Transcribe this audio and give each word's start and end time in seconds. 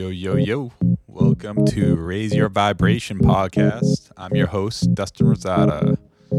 Yo, 0.00 0.08
yo, 0.08 0.34
yo. 0.34 0.72
Welcome 1.08 1.66
to 1.66 1.94
Raise 1.94 2.34
Your 2.34 2.48
Vibration 2.48 3.18
podcast. 3.18 4.10
I'm 4.16 4.34
your 4.34 4.46
host, 4.46 4.94
Dustin 4.94 5.26
Rosada. 5.26 5.98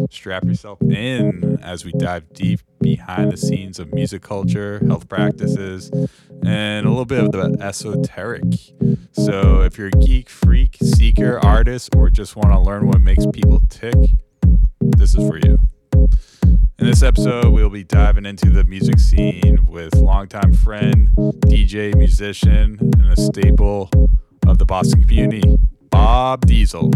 Strap 0.10 0.46
yourself 0.46 0.82
in 0.82 1.60
as 1.62 1.86
we 1.86 1.92
dive 1.92 2.34
deep 2.34 2.62
behind 2.80 3.32
the 3.32 3.38
scenes 3.38 3.78
of 3.78 3.94
music 3.94 4.24
culture, 4.24 4.84
health 4.88 5.08
practices, 5.08 5.92
and 6.44 6.88
a 6.88 6.90
little 6.90 7.06
bit 7.06 7.24
of 7.24 7.34
the 7.34 7.56
esoteric. 7.64 8.46
So, 9.12 9.62
if 9.62 9.78
you're 9.78 9.90
a 9.90 9.92
geek, 9.92 10.28
freak, 10.28 10.78
seeker, 10.82 11.38
artist, 11.38 11.96
or 11.96 12.10
just 12.10 12.36
want 12.36 12.50
to 12.50 12.60
learn 12.60 12.88
what 12.88 13.00
makes 13.00 13.28
people 13.32 13.62
tick, 13.70 13.94
this 14.80 15.14
is 15.14 15.30
for 15.30 15.38
you. 15.38 15.60
In 16.82 16.88
this 16.88 17.04
episode, 17.04 17.54
we'll 17.54 17.70
be 17.70 17.84
diving 17.84 18.26
into 18.26 18.50
the 18.50 18.64
music 18.64 18.98
scene 18.98 19.68
with 19.68 19.94
longtime 19.94 20.54
friend, 20.54 21.10
DJ, 21.46 21.96
musician, 21.96 22.80
and 22.82 23.14
a 23.14 23.16
staple 23.16 23.92
of 24.48 24.58
the 24.58 24.66
Boston 24.66 25.04
community, 25.04 25.44
Bob 25.92 26.46
Diesel. 26.46 26.92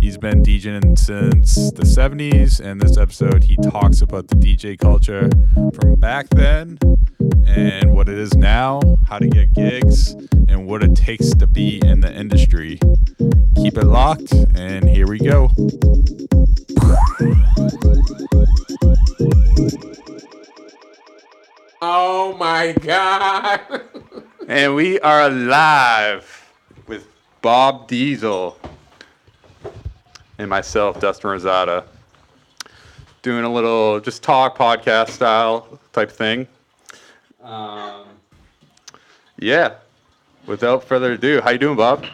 He's 0.00 0.16
been 0.16 0.42
DJing 0.42 0.98
since 0.98 1.72
the 1.72 1.82
70s, 1.82 2.60
and 2.60 2.80
this 2.80 2.96
episode 2.96 3.44
he 3.44 3.56
talks 3.56 4.00
about 4.00 4.28
the 4.28 4.36
DJ 4.36 4.78
culture 4.78 5.28
from 5.74 5.96
back 5.96 6.28
then 6.30 6.78
and 7.46 7.92
what 7.94 8.08
it 8.08 8.16
is 8.16 8.34
now, 8.34 8.80
how 9.08 9.18
to 9.18 9.28
get 9.28 9.52
gigs, 9.52 10.14
and 10.48 10.66
what 10.66 10.82
it 10.82 10.94
takes 10.94 11.30
to 11.34 11.46
be 11.46 11.80
in 11.84 12.00
the 12.00 12.12
industry. 12.12 12.78
Keep 13.56 13.76
it 13.76 13.86
locked, 13.86 14.32
and 14.54 14.88
here 14.88 15.06
we 15.06 15.18
go. 15.18 15.50
Oh 21.82 22.36
my 22.38 22.72
god. 22.80 23.60
And 24.48 24.74
we 24.74 24.98
are 25.00 25.28
live 25.30 26.24
with 26.24 26.39
Bob 27.42 27.88
Diesel 27.88 28.58
and 30.38 30.50
myself, 30.50 31.00
Dustin 31.00 31.30
Rosada, 31.30 31.84
doing 33.22 33.44
a 33.44 33.52
little 33.52 33.98
just 34.00 34.22
talk 34.22 34.58
podcast 34.58 35.10
style 35.10 35.78
type 35.92 36.10
thing. 36.10 36.46
Um, 37.42 38.04
yeah. 39.38 39.74
Without 40.46 40.84
further 40.84 41.12
ado, 41.12 41.40
how 41.40 41.50
you 41.50 41.58
doing, 41.58 41.76
Bob? 41.76 42.04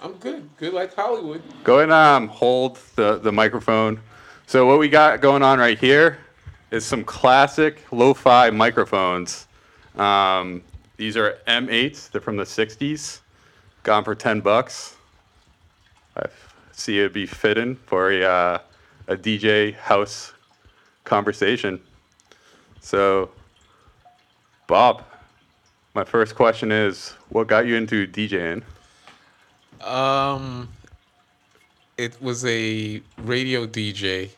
I'm 0.00 0.14
good. 0.14 0.48
Good 0.56 0.72
like 0.72 0.94
Hollywood. 0.94 1.42
Go 1.62 1.78
ahead 1.78 1.84
and 1.84 1.92
um, 1.92 2.28
hold 2.28 2.78
the, 2.96 3.18
the 3.18 3.30
microphone. 3.30 4.00
So 4.46 4.66
what 4.66 4.78
we 4.80 4.88
got 4.88 5.20
going 5.20 5.42
on 5.42 5.58
right 5.58 5.78
here 5.78 6.18
is 6.72 6.84
some 6.84 7.04
classic 7.04 7.84
lo-fi 7.92 8.50
microphones. 8.50 9.46
Um, 9.96 10.62
these 10.96 11.16
are 11.16 11.38
M8s. 11.46 12.10
They're 12.10 12.20
from 12.20 12.36
the 12.36 12.44
60s. 12.44 13.21
Gone 13.82 14.04
for 14.04 14.14
10 14.14 14.40
bucks. 14.40 14.96
I 16.16 16.26
see 16.72 16.98
it'd 17.00 17.12
be 17.12 17.26
fitting 17.26 17.76
for 17.86 18.10
a, 18.10 18.22
uh, 18.22 18.58
a 19.08 19.16
DJ 19.16 19.74
house 19.74 20.32
conversation. 21.04 21.80
So, 22.80 23.30
Bob, 24.66 25.02
my 25.94 26.04
first 26.04 26.34
question 26.34 26.70
is, 26.72 27.10
what 27.28 27.46
got 27.48 27.66
you 27.66 27.76
into 27.76 28.06
DJing? 28.06 28.62
Um 29.80 30.68
it 31.98 32.20
was 32.22 32.44
a 32.44 33.02
radio 33.18 33.66
DJ. 33.66 34.30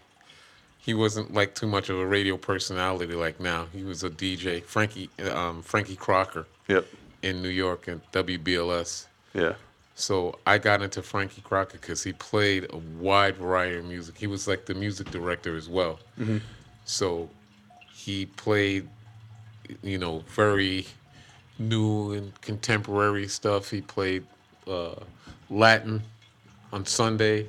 He 0.79 0.93
wasn't 0.95 1.33
like 1.33 1.55
too 1.55 1.67
much 1.67 1.89
of 1.89 1.99
a 1.99 2.07
radio 2.07 2.37
personality 2.37 3.15
like 3.15 3.41
now. 3.41 3.67
He 3.73 3.85
was 3.85 4.03
a 4.05 4.11
DJ, 4.11 4.63
Frankie 4.63 5.09
um, 5.33 5.63
Frankie 5.63 5.97
Crocker 5.97 6.47
Yep. 6.69 6.87
in 7.23 7.43
New 7.43 7.49
York 7.49 7.89
and 7.89 8.01
WBLS. 8.13 9.07
Yeah. 9.35 9.55
So 9.97 10.39
I 10.47 10.59
got 10.59 10.83
into 10.83 11.03
Frankie 11.03 11.43
Crocker 11.43 11.79
because 11.81 12.03
he 12.03 12.13
played 12.13 12.67
a 12.73 12.79
wide 12.99 13.37
variety 13.37 13.79
of 13.79 13.85
music. 13.85 14.17
He 14.19 14.27
was 14.27 14.49
like 14.49 14.67
the 14.67 14.75
music 14.75 15.11
director 15.11 15.57
as 15.57 15.69
well. 15.69 16.01
So 16.85 17.29
he 17.93 18.27
played, 18.27 18.89
you 19.83 19.99
know, 19.99 20.25
very 20.29 20.87
new 21.59 22.13
and 22.13 22.41
contemporary 22.41 23.29
stuff. 23.29 23.71
He 23.71 23.81
played 23.83 24.27
uh, 24.67 24.97
Latin 25.49 26.03
on 26.73 26.85
Sunday, 26.87 27.47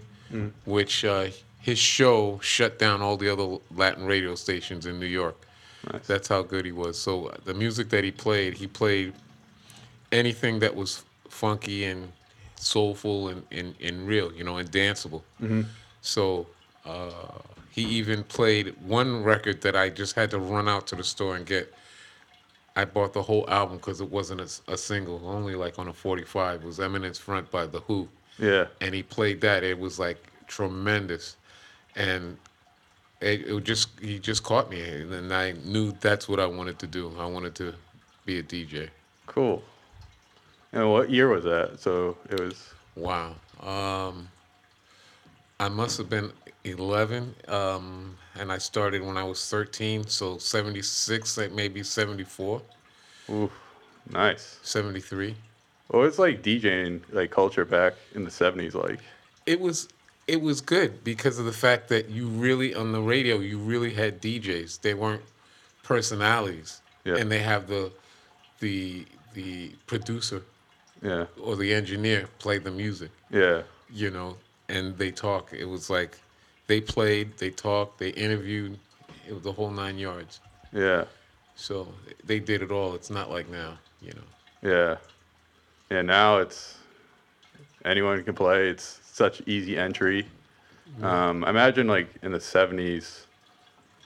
which 0.65 1.03
uh, 1.03 1.27
his 1.61 1.79
show 1.79 2.39
shut 2.43 2.77
down 2.77 3.01
all 3.01 3.17
the 3.17 3.29
other 3.29 3.57
Latin 3.75 4.05
radio 4.05 4.35
stations 4.35 4.85
in 4.85 4.99
New 4.99 5.07
York. 5.07 5.35
Nice. 5.91 6.05
That's 6.05 6.27
how 6.27 6.43
good 6.43 6.63
he 6.65 6.71
was. 6.71 6.97
So 6.99 7.35
the 7.45 7.55
music 7.55 7.89
that 7.89 8.03
he 8.03 8.11
played, 8.11 8.53
he 8.53 8.67
played 8.67 9.13
anything 10.11 10.59
that 10.59 10.75
was 10.75 11.03
funky 11.35 11.85
and 11.85 12.11
soulful 12.55 13.27
and, 13.29 13.43
and, 13.51 13.75
and 13.81 14.07
real, 14.07 14.31
you 14.33 14.43
know, 14.43 14.57
and 14.57 14.71
danceable. 14.71 15.21
So 16.01 16.47
uh, 16.85 17.11
he 17.71 17.83
even 17.83 18.23
played 18.23 18.75
one 18.85 19.23
record 19.23 19.61
that 19.61 19.75
I 19.75 19.89
just 19.89 20.15
had 20.15 20.31
to 20.31 20.39
run 20.39 20.67
out 20.69 20.87
to 20.87 20.95
the 20.95 21.03
store 21.03 21.35
and 21.35 21.45
get. 21.45 21.73
I 22.77 22.83
bought 22.83 23.13
the 23.13 23.21
whole 23.21 23.49
album 23.49 23.77
because 23.77 24.01
it 24.01 24.11
wasn't 24.11 24.41
a 24.67 24.77
single, 24.77 25.21
only 25.25 25.55
like 25.55 25.79
on 25.79 25.87
a 25.87 25.93
45. 25.93 26.61
It 26.61 26.65
was 26.65 26.79
Eminence 26.81 27.17
Front 27.17 27.49
by 27.49 27.67
The 27.67 27.79
Who. 27.81 28.09
Yeah. 28.37 28.65
And 28.81 28.93
he 28.93 29.01
played 29.01 29.39
that. 29.41 29.63
It 29.63 29.79
was 29.79 29.97
like 29.97 30.17
tremendous. 30.47 31.37
And 31.95 32.37
it, 33.21 33.47
it 33.47 33.63
just, 33.63 33.97
he 34.01 34.19
just 34.19 34.43
caught 34.43 34.69
me. 34.69 34.81
And 34.81 35.09
then 35.09 35.31
I 35.31 35.53
knew 35.63 35.93
that's 36.01 36.27
what 36.27 36.39
I 36.39 36.45
wanted 36.45 36.77
to 36.79 36.87
do. 36.87 37.13
I 37.17 37.25
wanted 37.25 37.55
to 37.55 37.73
be 38.25 38.39
a 38.39 38.43
DJ. 38.43 38.89
Cool. 39.25 39.63
And 40.75 40.91
what 40.91 41.09
year 41.09 41.29
was 41.29 41.45
that? 41.45 41.79
So 41.79 42.17
it 42.29 42.39
was. 42.39 42.73
Wow. 42.95 43.35
Um, 43.61 44.29
I 45.59 45.69
must 45.69 45.97
have 45.97 46.09
been 46.09 46.31
11, 46.65 47.33
um, 47.47 48.17
and 48.37 48.51
I 48.51 48.57
started 48.57 49.01
when 49.01 49.17
I 49.17 49.23
was 49.23 49.49
13, 49.49 50.07
so 50.07 50.37
76, 50.37 51.37
like 51.37 51.51
maybe 51.51 51.81
74, 51.81 52.61
Ooh, 53.29 53.49
nice. 54.11 54.59
73. 54.63 55.35
What 55.87 55.99
was 55.99 56.19
like 56.19 56.43
DJing 56.43 57.01
like 57.11 57.31
culture 57.31 57.63
back 57.65 57.93
in 58.15 58.23
the 58.25 58.31
seventies 58.31 58.75
like? 58.75 58.99
It 59.45 59.59
was 59.59 59.87
it 60.27 60.41
was 60.41 60.59
good 60.59 61.03
because 61.03 61.37
of 61.37 61.45
the 61.45 61.51
fact 61.51 61.89
that 61.89 62.09
you 62.09 62.27
really 62.27 62.73
on 62.73 62.91
the 62.91 63.01
radio 63.01 63.37
you 63.39 63.59
really 63.59 63.93
had 63.93 64.19
DJs. 64.21 64.81
They 64.81 64.95
weren't 64.95 65.21
personalities, 65.83 66.81
Yeah. 67.03 67.17
and 67.17 67.31
they 67.31 67.39
have 67.39 67.67
the 67.67 67.91
the 68.59 69.05
the 69.35 69.73
producer 69.85 70.41
Yeah. 71.05 71.25
or 71.41 71.55
the 71.55 71.73
engineer 71.73 72.27
play 72.39 72.57
the 72.57 72.71
music. 72.71 73.11
Yeah. 73.29 73.61
you 73.93 74.09
know, 74.09 74.37
and 74.69 74.97
they 74.97 75.11
talk. 75.11 75.53
It 75.53 75.65
was 75.65 75.89
like 75.89 76.19
they 76.67 76.81
played, 76.81 77.37
they 77.37 77.51
talked, 77.51 77.99
they 77.99 78.09
interviewed. 78.09 78.79
It 79.27 79.33
was 79.33 79.43
the 79.43 79.51
whole 79.51 79.69
nine 79.69 79.97
yards. 79.97 80.39
Yeah. 80.73 81.05
So 81.55 81.87
they 82.25 82.39
did 82.39 82.61
it 82.61 82.71
all. 82.71 82.95
It's 82.95 83.09
not 83.09 83.29
like 83.29 83.49
now, 83.49 83.77
you 84.01 84.13
know. 84.13 84.69
Yeah. 84.69 84.97
Yeah. 85.91 86.01
Now 86.01 86.37
it's 86.37 86.77
anyone 87.85 88.23
can 88.23 88.33
play. 88.35 88.69
It's 88.69 88.99
such 89.11 89.41
easy 89.45 89.77
entry. 89.77 90.25
Um, 91.01 91.43
I 91.43 91.49
imagine 91.49 91.87
like 91.87 92.07
in 92.23 92.31
the 92.31 92.39
seventies, 92.39 93.27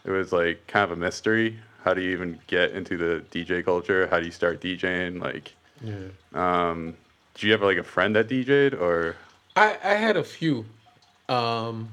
it 0.06 0.12
was 0.12 0.32
like 0.32 0.66
kind 0.68 0.84
of 0.84 0.92
a 0.92 0.96
mystery. 0.96 1.60
How 1.84 1.94
do 1.94 2.02
you 2.02 2.12
even 2.12 2.40
get 2.48 2.72
into 2.72 2.98
the 2.98 3.24
DJ 3.32 3.64
culture? 3.64 4.08
How 4.08 4.20
do 4.20 4.26
you 4.26 4.32
start 4.32 4.60
DJing? 4.62 5.22
Like, 5.22 5.54
Yeah. 5.82 6.10
um, 6.34 6.96
did 7.34 7.44
you 7.44 7.52
have 7.54 7.62
like 7.62 7.78
a 7.78 7.84
friend 7.84 8.16
that 8.16 8.28
DJ'd 8.28 8.74
or? 8.74 9.16
I, 9.56 9.78
I 9.84 9.94
had 9.94 10.18
a 10.18 10.24
few. 10.24 10.66
Um, 11.28 11.90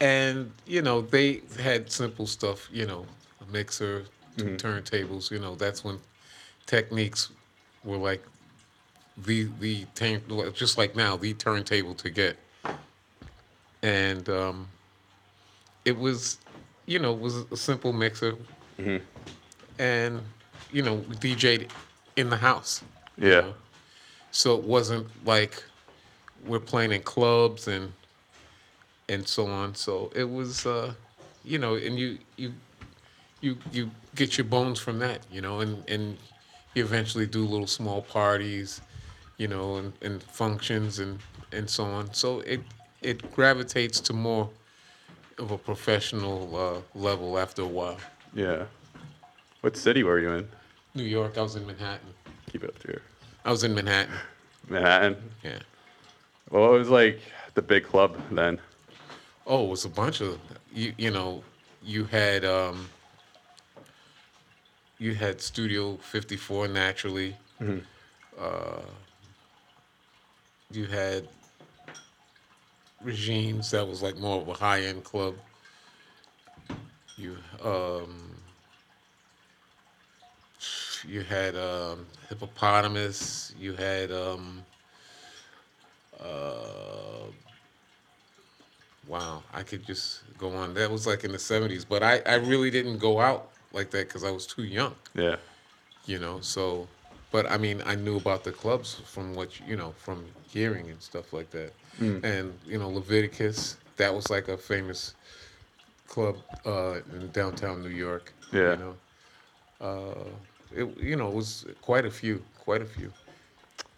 and, 0.00 0.52
you 0.66 0.82
know, 0.82 1.00
they 1.00 1.42
had 1.58 1.90
simple 1.90 2.26
stuff, 2.26 2.68
you 2.72 2.86
know, 2.86 3.06
a 3.46 3.52
mixer, 3.52 4.04
2 4.36 4.56
turntables, 4.56 5.30
you 5.30 5.38
know, 5.38 5.54
that's 5.54 5.82
when 5.82 5.98
techniques 6.66 7.30
were 7.84 7.96
like 7.96 8.22
the, 9.16 9.48
the 9.60 9.84
turn, 9.94 10.22
just 10.54 10.76
like 10.76 10.94
now, 10.94 11.16
the 11.16 11.32
turntable 11.34 11.94
to 11.94 12.10
get. 12.10 12.36
And 13.82 14.28
um, 14.28 14.68
it 15.84 15.96
was, 15.96 16.38
you 16.86 16.98
know, 16.98 17.14
it 17.14 17.20
was 17.20 17.36
a 17.50 17.56
simple 17.56 17.92
mixer. 17.92 18.34
And, 19.78 20.20
you 20.76 20.82
know, 20.82 20.98
DJ'd 21.22 21.72
in 22.16 22.28
the 22.28 22.36
house. 22.36 22.82
you 23.16 23.28
Yeah. 23.28 23.40
know. 23.40 23.54
So 24.30 24.58
it 24.58 24.64
wasn't 24.64 25.06
like 25.24 25.64
we're 26.44 26.66
playing 26.72 26.92
in 26.92 27.02
clubs 27.02 27.66
and 27.66 27.92
and 29.08 29.26
so 29.26 29.46
on. 29.46 29.74
So 29.74 30.10
it 30.14 30.28
was, 30.38 30.66
uh, 30.66 30.92
you 31.44 31.58
know, 31.58 31.76
and 31.76 31.98
you 31.98 32.18
you 32.36 32.52
you 33.40 33.56
you 33.72 33.90
get 34.14 34.36
your 34.36 34.44
bones 34.44 34.78
from 34.78 34.98
that, 34.98 35.20
you 35.32 35.40
know, 35.40 35.60
and 35.60 35.82
and 35.88 36.18
you 36.74 36.84
eventually 36.84 37.26
do 37.26 37.42
little 37.46 37.66
small 37.66 38.02
parties, 38.02 38.82
you 39.38 39.48
know, 39.48 39.76
and, 39.76 39.92
and 40.02 40.22
functions 40.22 40.98
and 40.98 41.20
and 41.52 41.70
so 41.70 41.84
on. 41.84 42.12
So 42.12 42.40
it 42.40 42.60
it 43.00 43.32
gravitates 43.32 43.98
to 44.00 44.12
more 44.12 44.50
of 45.38 45.50
a 45.52 45.58
professional 45.58 46.40
uh, 46.54 46.98
level 46.98 47.38
after 47.38 47.62
a 47.62 47.72
while. 47.78 48.00
Yeah. 48.34 48.66
What 49.62 49.76
city 49.76 50.02
were 50.02 50.20
you 50.20 50.32
in? 50.32 50.48
New 50.96 51.04
York, 51.04 51.36
I 51.36 51.42
was 51.42 51.56
in 51.56 51.66
Manhattan. 51.66 52.08
Keep 52.50 52.64
it 52.64 52.70
up 52.70 52.82
here. 52.82 53.02
I 53.44 53.50
was 53.50 53.64
in 53.64 53.74
Manhattan. 53.74 54.14
Manhattan. 54.68 55.16
Yeah. 55.44 55.58
Well, 56.50 56.74
it 56.74 56.78
was 56.78 56.88
like 56.88 57.20
the 57.54 57.62
big 57.62 57.84
club 57.84 58.16
then? 58.30 58.58
Oh, 59.46 59.66
it 59.66 59.70
was 59.70 59.84
a 59.84 59.90
bunch 59.90 60.20
of 60.22 60.38
you. 60.72 60.94
You 60.96 61.10
know, 61.10 61.44
you 61.82 62.04
had 62.04 62.44
um, 62.44 62.88
you 64.98 65.14
had 65.14 65.40
Studio 65.40 65.96
54 65.98 66.68
naturally. 66.68 67.36
Hmm. 67.58 67.78
Uh, 68.40 68.80
you 70.70 70.86
had 70.86 71.28
Regine's 73.02 73.70
that 73.70 73.86
was 73.86 74.02
like 74.02 74.16
more 74.18 74.40
of 74.40 74.48
a 74.48 74.54
high 74.54 74.82
end 74.82 75.04
club. 75.04 75.34
You 77.16 77.36
um, 77.62 78.35
you 81.06 81.22
had 81.22 81.56
um, 81.56 82.06
Hippopotamus. 82.28 83.54
You 83.58 83.74
had 83.74 84.10
um, 84.12 84.62
uh, 86.20 87.26
wow, 89.06 89.42
I 89.52 89.62
could 89.62 89.84
just 89.86 90.22
go 90.38 90.50
on. 90.50 90.74
That 90.74 90.90
was 90.90 91.06
like 91.06 91.24
in 91.24 91.32
the 91.32 91.38
70s, 91.38 91.84
but 91.88 92.02
I, 92.02 92.20
I 92.26 92.34
really 92.34 92.70
didn't 92.70 92.98
go 92.98 93.20
out 93.20 93.48
like 93.72 93.90
that 93.90 94.08
because 94.08 94.24
I 94.24 94.30
was 94.30 94.46
too 94.46 94.64
young, 94.64 94.94
Yeah. 95.14 95.36
you 96.06 96.18
know. 96.18 96.40
So, 96.40 96.88
but 97.30 97.50
I 97.50 97.56
mean, 97.58 97.82
I 97.86 97.94
knew 97.94 98.16
about 98.16 98.44
the 98.44 98.52
clubs 98.52 98.94
from 99.06 99.34
what, 99.34 99.60
you 99.68 99.76
know, 99.76 99.94
from 99.98 100.24
hearing 100.48 100.90
and 100.90 101.00
stuff 101.00 101.32
like 101.32 101.50
that. 101.50 101.72
And, 101.98 102.52
you 102.66 102.78
know, 102.78 102.90
Leviticus, 102.90 103.76
that 103.96 104.14
was 104.14 104.28
like 104.28 104.48
a 104.48 104.56
famous 104.56 105.14
club 106.08 106.36
uh, 106.66 106.96
in 107.14 107.30
downtown 107.32 107.82
New 107.82 107.88
York. 107.88 108.32
Yeah. 108.52 108.72
You 108.72 108.76
know, 108.76 108.96
uh, 109.80 110.24
it, 110.74 110.96
you 110.98 111.16
know, 111.16 111.28
it 111.28 111.34
was 111.34 111.66
quite 111.82 112.04
a 112.04 112.10
few, 112.10 112.42
quite 112.58 112.82
a 112.82 112.86
few. 112.86 113.12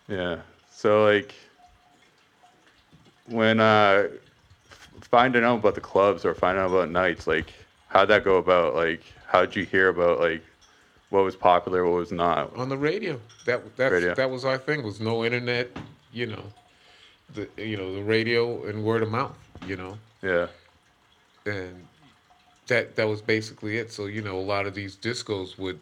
Yeah. 0.08 0.38
So 0.70 1.04
like 1.04 1.34
when 3.26 3.60
uh 3.60 4.08
finding 5.00 5.44
out 5.44 5.58
about 5.58 5.74
the 5.74 5.80
clubs 5.80 6.24
or 6.24 6.34
finding 6.34 6.62
out 6.62 6.70
about 6.70 6.90
nights, 6.90 7.26
like 7.26 7.52
how'd 7.88 8.08
that 8.08 8.24
go 8.24 8.36
about? 8.36 8.74
Like 8.74 9.02
how'd 9.26 9.54
you 9.54 9.64
hear 9.64 9.88
about 9.88 10.20
like 10.20 10.42
what 11.10 11.24
was 11.24 11.36
popular, 11.36 11.84
what 11.84 11.94
was 11.96 12.12
not? 12.12 12.54
on 12.56 12.68
the 12.68 12.76
radio. 12.76 13.20
That 13.46 13.76
that 13.76 13.92
Radio. 13.92 14.14
that 14.14 14.30
was 14.30 14.44
our 14.44 14.58
thing. 14.58 14.82
Was 14.82 15.00
no 15.00 15.24
internet, 15.24 15.70
you 16.12 16.26
know, 16.26 16.44
the 17.34 17.48
you 17.56 17.76
know 17.76 17.94
the 17.94 18.02
radio 18.02 18.64
and 18.66 18.84
word 18.84 19.02
of 19.02 19.10
mouth, 19.10 19.36
you 19.66 19.76
know, 19.76 19.98
Yeah. 20.22 20.46
and 21.46 21.86
that 22.66 22.96
that 22.96 23.08
was 23.08 23.20
basically 23.22 23.78
it. 23.78 23.90
So 23.92 24.06
you 24.06 24.22
know, 24.22 24.38
a 24.38 24.40
lot 24.54 24.66
of 24.66 24.74
these 24.74 24.96
discos 24.96 25.58
would 25.58 25.80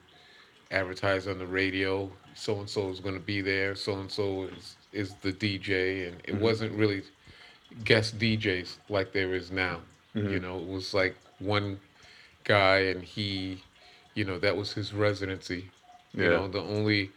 advertise 0.71 1.27
on 1.27 1.39
the 1.39 1.47
radio. 1.47 2.11
So 2.35 2.59
and 2.61 2.69
so 2.69 2.91
is 2.91 3.01
going 3.01 3.15
to 3.15 3.21
be 3.21 3.41
there. 3.41 3.75
So 3.75 3.95
and 3.99 4.11
so 4.11 4.45
is 4.45 4.77
is 4.93 5.15
the 5.17 5.33
DJ, 5.33 6.09
and 6.09 6.21
it 6.25 6.35
mm-hmm. 6.35 6.41
wasn't 6.41 6.73
really 6.73 7.03
guest 7.85 8.19
DJs 8.19 8.77
like 8.89 9.13
there 9.13 9.35
is 9.35 9.51
now. 9.51 9.81
Mm-hmm. 10.15 10.31
You 10.31 10.41
know, 10.41 10.59
it 10.59 10.67
was 10.67 10.95
like 10.95 11.17
one 11.39 11.79
guy, 12.45 12.79
and 12.79 13.03
he, 13.03 13.63
you 14.15 14.25
know, 14.25 14.39
that 14.39 14.57
was 14.57 14.73
his 14.73 14.93
residency. 14.93 15.71
You 16.17 16.25
Yeah. 16.25 16.31
know, 16.31 16.49
the 16.49 16.61
only 16.63 17.11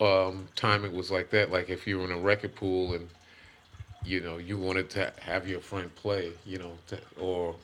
um, 0.00 0.48
time 0.54 0.84
it 0.84 0.92
was 0.92 1.10
like 1.10 1.30
that, 1.30 1.50
like 1.50 1.68
if 1.70 1.86
you 1.86 1.98
were 1.98 2.04
in 2.04 2.12
a 2.12 2.18
record 2.18 2.54
pool 2.54 2.94
and 2.94 3.08
you 4.04 4.20
know 4.20 4.38
you 4.38 4.56
wanted 4.58 4.90
to 4.90 5.12
have 5.20 5.48
your 5.48 5.60
friend 5.60 5.94
play, 5.94 6.32
you 6.44 6.58
know, 6.58 6.78
to, 6.88 6.98
or 7.18 7.56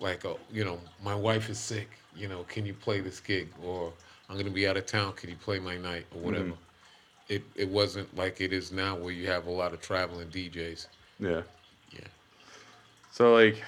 like, 0.00 0.24
oh, 0.24 0.38
you 0.50 0.64
know, 0.64 0.80
my 1.02 1.14
wife 1.14 1.48
is 1.50 1.58
sick, 1.58 1.88
you 2.18 2.28
know, 2.28 2.44
can 2.48 2.66
you 2.66 2.74
play 2.74 3.00
this 3.00 3.20
gig? 3.20 3.48
Or 3.64 3.92
I'm 4.28 4.36
gonna 4.36 4.50
be 4.50 4.66
out 4.66 4.76
of 4.76 4.86
town, 4.86 5.12
can 5.14 5.30
you 5.30 5.36
play 5.36 5.58
my 5.58 5.76
night 5.76 6.06
or 6.14 6.20
whatever? 6.20 6.52
It 7.28 7.42
it 7.54 7.68
wasn't 7.68 8.14
like 8.16 8.40
it 8.40 8.52
is 8.52 8.72
now 8.72 8.96
where 8.96 9.12
you 9.12 9.28
have 9.28 9.46
a 9.46 9.50
lot 9.50 9.72
of 9.72 9.80
traveling 9.80 10.28
DJs. 10.28 10.86
Yeah. 11.20 11.42
Yeah. 11.92 12.00
So 13.10 13.34
like 13.34 13.62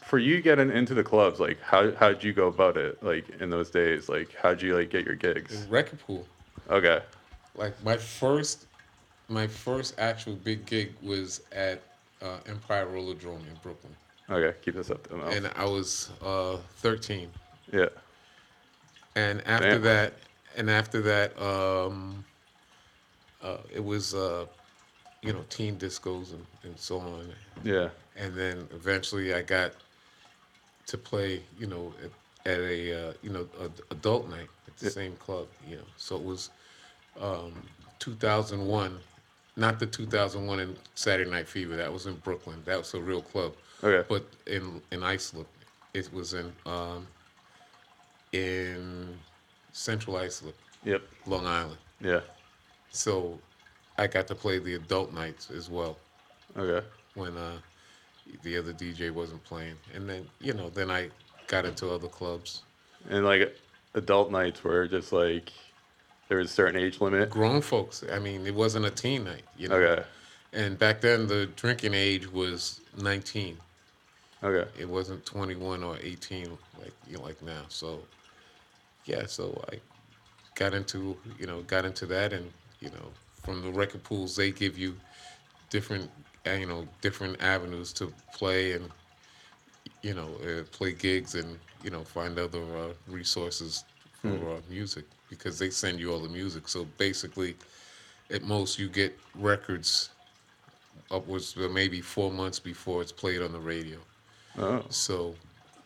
for 0.00 0.18
you 0.18 0.42
getting 0.42 0.70
into 0.70 0.94
the 0.94 1.04
clubs, 1.04 1.40
like 1.40 1.60
how 1.60 1.92
how'd 1.92 2.24
you 2.24 2.32
go 2.32 2.48
about 2.48 2.76
it? 2.76 3.02
Like 3.02 3.28
in 3.40 3.50
those 3.50 3.70
days, 3.70 4.08
like 4.08 4.34
how'd 4.34 4.60
you 4.62 4.76
like 4.76 4.90
get 4.90 5.04
your 5.04 5.14
gigs? 5.14 5.66
Record 5.68 6.00
pool. 6.00 6.26
Okay. 6.70 7.00
Like 7.54 7.82
my 7.84 7.96
first, 7.96 8.66
my 9.28 9.46
first 9.46 9.94
actual 9.98 10.34
big 10.34 10.64
gig 10.64 10.94
was 11.02 11.42
at 11.52 11.82
uh, 12.22 12.38
Empire 12.46 12.86
Rollerdrome 12.86 13.40
in 13.40 13.58
Brooklyn, 13.62 13.94
Okay. 14.30 14.56
Keep 14.62 14.76
this 14.76 14.90
up 14.90 15.06
to 15.08 15.22
and 15.28 15.50
I 15.56 15.64
was 15.64 16.10
uh, 16.22 16.56
13. 16.76 17.28
Yeah. 17.72 17.88
And 19.16 19.46
after 19.46 19.72
Damn. 19.72 19.82
that, 19.82 20.14
and 20.56 20.70
after 20.70 21.00
that, 21.02 21.40
um, 21.42 22.24
uh, 23.42 23.58
it 23.74 23.84
was 23.84 24.14
uh, 24.14 24.46
you 25.22 25.32
know 25.32 25.44
teen 25.50 25.76
discos 25.76 26.32
and, 26.32 26.46
and 26.64 26.78
so 26.78 27.00
on. 27.00 27.32
Yeah. 27.64 27.88
And 28.16 28.34
then 28.34 28.68
eventually, 28.72 29.34
I 29.34 29.42
got 29.42 29.72
to 30.86 30.98
play, 30.98 31.42
you 31.58 31.66
know, 31.66 31.94
at, 32.02 32.52
at 32.52 32.60
a 32.60 33.08
uh, 33.10 33.12
you 33.22 33.30
know 33.30 33.48
a, 33.60 33.70
adult 33.92 34.28
night 34.30 34.48
at 34.68 34.76
the 34.78 34.86
Yeah. 34.86 34.92
same 34.92 35.16
club. 35.16 35.48
You 35.66 35.76
know, 35.76 35.84
so 35.96 36.16
it 36.16 36.24
was 36.24 36.50
um, 37.20 37.52
2001, 37.98 38.98
not 39.56 39.78
the 39.78 39.86
2001 39.86 40.60
in 40.60 40.76
Saturday 40.94 41.30
Night 41.30 41.48
Fever. 41.48 41.76
That 41.76 41.92
was 41.92 42.06
in 42.06 42.14
Brooklyn. 42.16 42.62
That 42.64 42.78
was 42.78 42.94
a 42.94 43.00
real 43.00 43.22
club. 43.22 43.54
Okay. 43.82 44.06
But 44.08 44.24
in 44.46 44.82
in 44.90 45.02
Islip, 45.02 45.48
it 45.94 46.12
was 46.12 46.34
in 46.34 46.52
um, 46.66 47.06
in 48.32 49.18
Central 49.72 50.16
Islip, 50.16 50.56
Yep. 50.84 51.02
Long 51.26 51.46
Island. 51.46 51.78
Yeah. 52.00 52.20
So 52.90 53.38
I 53.96 54.06
got 54.06 54.26
to 54.28 54.34
play 54.34 54.58
the 54.58 54.74
adult 54.74 55.12
nights 55.12 55.50
as 55.50 55.70
well 55.70 55.96
Okay. 56.56 56.84
when 57.14 57.36
uh, 57.36 57.58
the 58.42 58.56
other 58.58 58.72
DJ 58.72 59.10
wasn't 59.10 59.42
playing, 59.44 59.76
and 59.94 60.08
then 60.08 60.26
you 60.40 60.52
know 60.54 60.70
then 60.70 60.90
I 60.90 61.10
got 61.46 61.64
into 61.64 61.90
other 61.90 62.08
clubs. 62.08 62.62
And 63.10 63.24
like 63.24 63.56
adult 63.94 64.30
nights 64.30 64.62
were 64.64 64.86
just 64.86 65.12
like 65.12 65.52
there 66.28 66.38
was 66.38 66.50
a 66.50 66.54
certain 66.54 66.80
age 66.80 67.00
limit. 67.00 67.30
Grown 67.30 67.60
folks. 67.60 68.02
I 68.10 68.18
mean, 68.18 68.46
it 68.46 68.54
wasn't 68.54 68.86
a 68.86 68.90
teen 68.90 69.24
night, 69.24 69.42
you 69.56 69.68
know. 69.68 69.76
Okay. 69.76 70.02
And 70.54 70.78
back 70.78 71.00
then 71.00 71.26
the 71.26 71.46
drinking 71.56 71.94
age 71.94 72.30
was 72.30 72.80
19. 73.00 73.56
Okay. 74.44 74.68
It 74.78 74.88
wasn't 74.88 75.24
21 75.24 75.82
or 75.82 75.96
18 76.02 76.58
like 76.78 76.92
you 77.08 77.16
know, 77.18 77.22
like 77.24 77.40
now. 77.42 77.62
So 77.68 78.00
yeah, 79.04 79.26
so 79.26 79.62
I 79.72 79.80
got 80.54 80.74
into 80.74 81.16
you 81.38 81.46
know 81.46 81.62
got 81.62 81.84
into 81.84 82.06
that, 82.06 82.32
and 82.32 82.50
you 82.80 82.88
know 82.90 83.10
from 83.42 83.62
the 83.62 83.70
record 83.70 84.02
pools 84.04 84.36
they 84.36 84.50
give 84.50 84.78
you 84.78 84.94
different 85.70 86.10
uh, 86.46 86.52
you 86.52 86.66
know 86.66 86.86
different 87.00 87.40
avenues 87.42 87.92
to 87.94 88.12
play 88.32 88.72
and 88.72 88.88
you 90.02 90.14
know 90.14 90.30
uh, 90.44 90.62
play 90.70 90.92
gigs 90.92 91.34
and 91.34 91.58
you 91.82 91.90
know 91.90 92.04
find 92.04 92.38
other 92.38 92.62
uh, 92.76 92.92
resources 93.08 93.84
for 94.20 94.28
uh, 94.28 94.60
music 94.70 95.04
because 95.28 95.58
they 95.58 95.70
send 95.70 95.98
you 95.98 96.12
all 96.12 96.20
the 96.20 96.28
music. 96.28 96.68
So 96.68 96.86
basically, 96.98 97.56
at 98.30 98.42
most 98.42 98.78
you 98.78 98.88
get 98.88 99.18
records 99.34 100.10
upwards 101.10 101.56
of 101.56 101.70
maybe 101.72 102.00
four 102.00 102.30
months 102.30 102.58
before 102.58 103.02
it's 103.02 103.12
played 103.12 103.42
on 103.42 103.52
the 103.52 103.58
radio. 103.58 103.98
Oh. 104.58 104.82
So, 104.88 105.34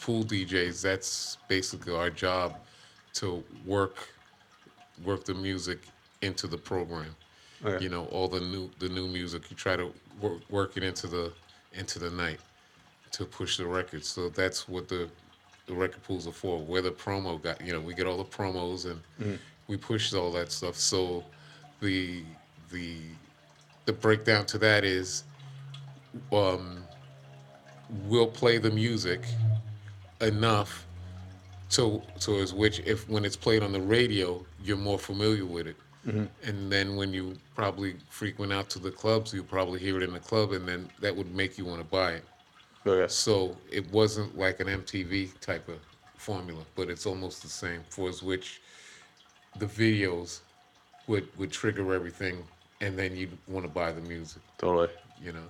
pool 0.00 0.24
DJs, 0.24 0.82
that's 0.82 1.38
basically 1.48 1.94
our 1.94 2.10
job 2.10 2.56
to 3.16 3.42
work 3.64 4.08
work 5.04 5.24
the 5.24 5.34
music 5.34 5.80
into 6.22 6.46
the 6.46 6.56
program. 6.56 7.14
Okay. 7.64 7.82
You 7.84 7.90
know, 7.90 8.06
all 8.06 8.28
the 8.28 8.40
new 8.40 8.70
the 8.78 8.88
new 8.88 9.08
music. 9.08 9.50
You 9.50 9.56
try 9.56 9.76
to 9.76 9.92
work, 10.20 10.40
work 10.50 10.76
it 10.76 10.82
into 10.82 11.06
the 11.06 11.32
into 11.74 11.98
the 11.98 12.10
night 12.10 12.40
to 13.12 13.24
push 13.24 13.56
the 13.56 13.66
record. 13.66 14.04
So 14.04 14.28
that's 14.28 14.68
what 14.68 14.88
the 14.88 15.08
the 15.66 15.74
record 15.74 16.02
pools 16.04 16.26
are 16.26 16.32
for. 16.32 16.58
Where 16.58 16.82
the 16.82 16.90
promo 16.92 17.42
got, 17.42 17.60
you 17.60 17.72
know, 17.72 17.80
we 17.80 17.94
get 17.94 18.06
all 18.06 18.18
the 18.18 18.24
promos 18.24 18.84
and 18.90 19.38
we 19.68 19.76
push 19.76 20.12
all 20.14 20.30
that 20.32 20.52
stuff. 20.52 20.76
So 20.76 21.24
the 21.80 22.22
the 22.70 22.98
the 23.86 23.92
breakdown 23.92 24.44
to 24.46 24.58
that 24.58 24.84
is 24.84 25.24
um, 26.32 26.84
we'll 28.06 28.26
play 28.26 28.58
the 28.58 28.70
music 28.70 29.24
enough 30.20 30.85
to 31.70 32.02
to 32.20 32.38
as 32.38 32.54
which 32.54 32.80
if 32.80 33.08
when 33.08 33.24
it's 33.24 33.36
played 33.36 33.62
on 33.62 33.72
the 33.72 33.80
radio 33.80 34.44
you're 34.62 34.76
more 34.76 34.98
familiar 34.98 35.44
with 35.44 35.66
it. 35.66 35.76
Mm-hmm. 36.06 36.24
And 36.48 36.70
then 36.70 36.94
when 36.94 37.12
you 37.12 37.36
probably 37.56 37.96
frequent 38.08 38.52
out 38.52 38.70
to 38.70 38.78
the 38.78 38.90
clubs 38.90 39.34
you'll 39.34 39.44
probably 39.44 39.80
hear 39.80 39.96
it 39.96 40.02
in 40.02 40.12
the 40.12 40.20
club 40.20 40.52
and 40.52 40.66
then 40.66 40.88
that 41.00 41.14
would 41.14 41.34
make 41.34 41.58
you 41.58 41.64
want 41.64 41.80
to 41.80 41.86
buy 41.86 42.12
it. 42.12 42.24
Oh, 42.84 42.92
okay. 42.92 43.12
so 43.12 43.56
it 43.70 43.90
wasn't 43.90 44.38
like 44.38 44.60
an 44.60 44.68
MTV 44.68 45.40
type 45.40 45.68
of 45.68 45.78
formula 46.16 46.62
but 46.76 46.88
it's 46.88 47.04
almost 47.04 47.42
the 47.42 47.48
same 47.48 47.82
for 47.88 48.08
as 48.08 48.22
which 48.22 48.60
the 49.58 49.66
videos 49.66 50.40
would 51.08 51.28
would 51.36 51.50
trigger 51.50 51.92
everything 51.92 52.44
and 52.80 52.96
then 52.96 53.16
you'd 53.16 53.36
want 53.48 53.64
to 53.64 53.72
buy 53.72 53.90
the 53.90 54.02
music. 54.02 54.42
Totally. 54.58 54.88
you 55.20 55.32
know 55.32 55.48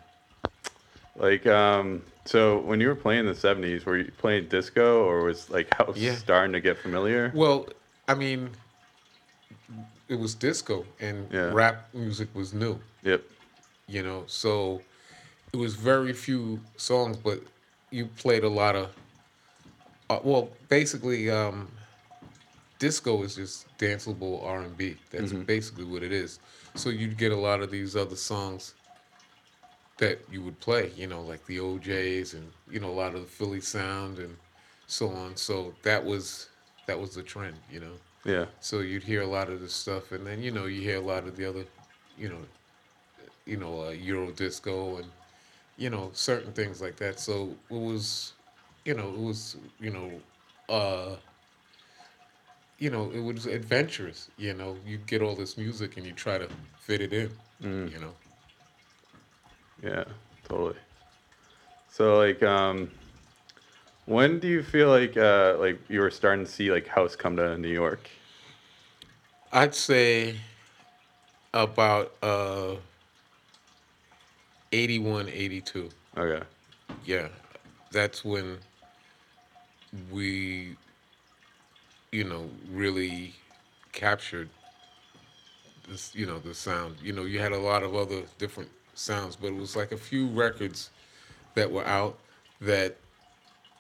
Like, 1.19 1.47
um, 1.47 2.03
so 2.27 2.59
when 2.61 2.81
you 2.81 2.89
were 2.89 2.95
playing 2.95 3.21
in 3.21 3.27
the 3.27 3.35
'70s, 3.35 3.87
were 3.87 3.99
you 3.99 4.13
playing 4.19 4.49
disco, 4.49 5.05
or 5.05 5.23
was 5.23 5.49
like 5.51 5.73
house 5.75 5.97
Yeah. 5.97 6.15
starting 6.15 6.53
to 6.53 6.61
get 6.61 6.79
familiar? 6.79 7.33
Well, 7.35 7.69
I 8.07 8.15
mean, 8.15 8.51
it 10.09 10.17
was 10.17 10.35
disco 10.35 10.87
and 11.01 11.33
Yeah. 11.33 11.53
rap 11.53 11.89
music 11.95 12.29
was 12.35 12.53
new. 12.53 12.79
Yep. 13.03 13.23
You 13.89 14.03
know, 14.03 14.25
so 14.27 14.83
it 15.53 15.57
was 15.57 15.75
very 15.75 16.13
few 16.13 16.61
songs, 16.77 17.17
but 17.17 17.41
you 17.91 18.07
played 18.07 18.45
a 18.45 18.49
lot 18.49 18.77
of. 18.77 18.91
Uh, 20.11 20.21
well, 20.23 20.51
basically, 20.69 21.31
um, 21.31 21.69
disco 22.79 23.23
is 23.23 23.37
just 23.37 23.67
danceable 23.79 24.45
R 24.45 24.63
and 24.63 24.77
B. 24.77 24.97
That's 25.11 25.33
basically 25.33 25.85
what 25.85 26.03
it 26.03 26.13
is. 26.13 26.41
So 26.75 26.91
you'd 26.91 27.17
get 27.17 27.33
a 27.33 27.37
lot 27.37 27.61
of 27.61 27.71
these 27.71 27.97
other 27.97 28.17
songs 28.17 28.75
that 29.99 30.21
you 30.31 30.43
would 30.43 30.59
play, 30.61 30.93
you 30.97 31.07
know, 31.07 31.23
like 31.23 31.45
the 31.47 31.59
OJ's 31.59 32.35
and 32.35 32.51
you 32.71 32.81
know 32.81 32.91
a 32.91 32.99
lot 33.03 33.15
of 33.15 33.23
the 33.23 33.27
Philly 33.27 33.61
sound 33.61 34.19
and 34.19 34.37
so 34.87 35.09
on. 35.11 35.37
So 35.37 35.75
that 35.83 36.05
was 36.05 36.49
that 36.87 36.99
was 36.99 37.15
the 37.15 37.23
trend, 37.23 37.57
you 37.71 37.81
know. 37.81 37.93
Yeah. 38.25 38.47
So 38.61 38.81
you'd 38.81 39.05
hear 39.05 39.23
a 39.23 39.27
lot 39.27 39.49
of 39.49 39.61
this 39.61 39.73
stuff, 39.73 40.13
and 40.13 40.27
then 40.27 40.43
you 40.43 40.51
know 40.51 40.67
you 40.67 40.83
hear 40.83 40.97
a 40.97 41.07
lot 41.07 41.27
of 41.27 41.37
the 41.37 41.49
other, 41.49 41.65
you 42.19 42.29
know, 42.29 42.41
you 43.47 43.57
know 43.57 43.87
uh, 43.87 43.91
Euro 43.91 44.31
disco 44.33 44.97
and 44.97 45.07
you 45.77 45.91
know 45.91 46.11
certain 46.13 46.53
things 46.53 46.81
like 46.83 46.97
that. 46.97 47.19
So 47.21 47.51
it 47.71 47.75
was, 47.79 48.33
you 48.85 48.95
know, 48.95 49.09
it 49.09 49.21
was 49.21 49.57
you 49.81 49.91
know, 49.91 50.11
uh, 50.69 51.17
you 52.79 52.91
know, 52.91 53.11
it 53.15 53.21
was 53.21 53.47
adventurous. 53.47 54.29
You 54.37 54.53
know, 54.53 54.77
you 54.87 54.99
get 54.99 55.23
all 55.23 55.35
this 55.35 55.57
music 55.57 55.97
and 55.97 56.05
you 56.05 56.13
try 56.13 56.37
to 56.37 56.49
fit 56.81 57.01
it 57.01 57.13
in. 57.13 57.31
You 57.89 57.99
know. 58.01 58.15
Yeah, 59.87 60.05
totally. 60.49 60.75
So 61.89 62.19
like 62.19 62.43
um 62.43 62.91
when 64.07 64.41
do 64.41 64.49
you 64.49 64.63
feel 64.63 64.89
like 64.89 65.17
uh 65.17 65.57
like 65.61 65.79
you 65.89 66.01
were 66.01 66.11
starting 66.11 66.45
to 66.45 66.51
see 66.51 66.73
like 66.73 66.89
house 66.89 67.15
come 67.15 67.37
to 67.37 67.57
New 67.57 67.73
York? 67.73 68.11
I'd 69.53 69.75
say 69.77 70.41
about 71.55 72.13
uh 72.21 72.75
81, 74.73 75.29
82. 75.29 75.89
Okay. 76.17 76.45
Yeah. 77.05 77.29
That's 77.93 78.25
when 78.25 78.59
we 80.11 80.77
you 82.11 82.25
know 82.25 82.51
really 82.73 83.35
captured 83.93 84.49
this 85.89 86.13
you 86.13 86.27
know 86.27 86.41
the 86.41 86.55
sound. 86.55 86.97
You 87.01 87.13
know, 87.13 87.23
you 87.23 87.39
had 87.39 87.53
a 87.53 87.59
lot 87.59 87.85
of 87.85 87.95
other 87.95 88.23
different 88.39 88.71
sounds, 88.97 89.37
but 89.37 89.49
it 89.49 89.55
was 89.57 89.77
like 89.77 89.93
a 89.93 89.97
few 89.97 90.27
records 90.29 90.91
that 91.55 91.71
were 91.71 91.87
out 91.87 92.19
that 92.61 92.97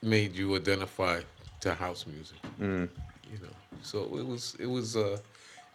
made 0.02 0.35
you 0.35 0.54
identify 0.56 1.20
to 1.61 1.75
house 1.75 2.06
music. 2.06 2.38
Mm. 2.61 2.88
You 3.32 3.38
know. 3.42 3.54
So 3.82 4.04
it 4.18 4.26
was 4.26 4.56
it 4.58 4.66
was 4.66 4.96
uh 4.96 5.18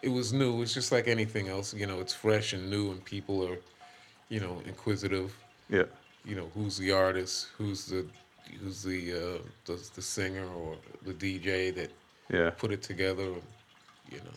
it 0.02 0.08
was 0.08 0.32
new. 0.32 0.62
It's 0.62 0.74
just 0.74 0.92
like 0.92 1.08
anything 1.08 1.48
else, 1.48 1.74
you 1.74 1.86
know, 1.86 2.00
it's 2.00 2.14
fresh 2.14 2.52
and 2.52 2.70
new 2.70 2.90
and 2.90 3.04
people 3.04 3.46
are, 3.46 3.58
you 4.28 4.40
know, 4.40 4.62
inquisitive. 4.66 5.36
Yeah. 5.68 5.84
You 6.24 6.36
know, 6.36 6.50
who's 6.54 6.76
the 6.78 6.92
artist, 6.92 7.48
who's 7.58 7.86
the 7.86 8.06
who's 8.60 8.82
the 8.82 9.12
uh 9.12 9.38
the, 9.66 9.90
the 9.94 10.02
singer 10.02 10.46
or 10.46 10.76
the 11.04 11.12
DJ 11.14 11.74
that 11.74 11.90
Yeah. 12.32 12.50
put 12.50 12.70
it 12.72 12.82
together, 12.82 13.24
you 14.10 14.18
know. 14.18 14.36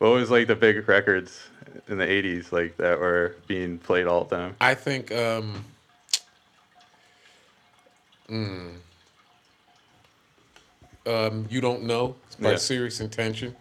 What 0.00 0.12
was 0.12 0.30
like 0.30 0.46
the 0.46 0.56
big 0.56 0.88
records 0.88 1.38
in 1.86 1.98
the 1.98 2.06
80s 2.06 2.52
like 2.52 2.78
that 2.78 2.98
were 2.98 3.36
being 3.46 3.76
played 3.78 4.06
all 4.06 4.24
the 4.24 4.34
time? 4.34 4.56
I 4.58 4.72
think 4.74 5.12
um 5.12 5.62
mm, 8.30 8.76
um 11.06 11.46
you 11.50 11.60
don't 11.60 11.82
know 11.82 12.16
it's 12.26 12.36
by 12.36 12.52
Yeah. 12.52 12.56
serious 12.56 13.00
intention. 13.00 13.54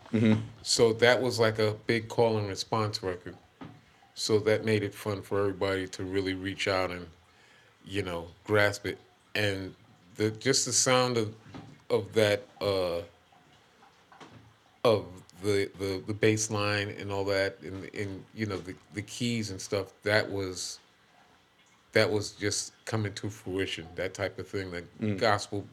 So 0.62 0.94
that 0.94 1.22
was 1.22 1.40
like 1.40 1.60
a 1.60 1.74
big 1.88 2.08
call 2.08 2.38
and 2.38 2.48
response 2.48 3.04
record. 3.04 3.36
So 4.16 4.40
that 4.40 4.64
made 4.64 4.82
it 4.82 4.96
fun 4.96 5.22
for 5.22 5.42
everybody 5.42 5.90
to 5.90 6.04
really 6.06 6.36
reach 6.36 6.70
out 6.70 6.90
and 6.90 7.08
you 7.86 8.02
know 8.02 8.28
grasp 8.46 8.86
it 8.86 8.98
and 9.36 9.76
the 10.16 10.32
just 10.32 10.66
the 10.66 10.72
sound 10.72 11.18
of 11.18 11.36
of 11.90 12.14
that 12.14 12.44
uh 12.62 13.02
of 14.86 15.06
the 15.44 15.70
the 15.80 16.02
the 16.08 16.14
bass 16.14 16.50
line 16.52 16.90
and 17.00 17.12
all 17.12 17.24
that 17.26 17.58
and 17.64 17.90
and 17.94 18.24
you 18.36 18.46
know 18.46 18.58
the 18.58 18.74
the 18.94 19.02
keys 19.04 19.52
and 19.52 19.60
stuff 19.62 19.88
that 20.04 20.30
was 20.30 20.80
that 21.94 22.10
was 22.10 22.32
just 22.32 22.74
coming 22.86 23.14
to 23.14 23.30
fruition 23.30 23.86
that 23.96 24.14
type 24.14 24.38
of 24.40 24.48
thing 24.48 24.72
the 24.72 25.16
gospel 25.16 25.66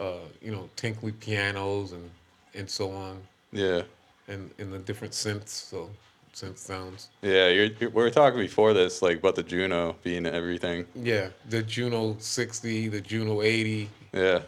uh 0.00 0.14
you 0.40 0.50
know 0.50 0.68
tinkly 0.76 1.12
pianos 1.12 1.92
and 1.92 2.10
and 2.54 2.68
so 2.68 2.90
on 2.90 3.18
Yeah. 3.52 3.82
and 4.28 4.50
and 4.58 4.72
the 4.72 4.78
different 4.78 5.12
synths 5.14 5.48
so 5.48 5.88
synth 6.34 6.56
sounds 6.58 7.10
Yeah, 7.22 7.48
you're, 7.48 7.66
you're, 7.66 7.90
we 7.90 8.02
were 8.02 8.10
talking 8.10 8.40
before 8.40 8.72
this 8.72 9.02
like 9.02 9.18
about 9.18 9.34
the 9.36 9.42
Juno 9.42 9.96
being 10.02 10.26
everything. 10.26 10.86
yeah 10.94 11.28
the 11.50 11.62
Juno 11.62 12.16
60 12.18 12.88
the 12.88 13.00
Juno 13.00 13.42
80 13.42 13.88
Yeah. 14.14 14.40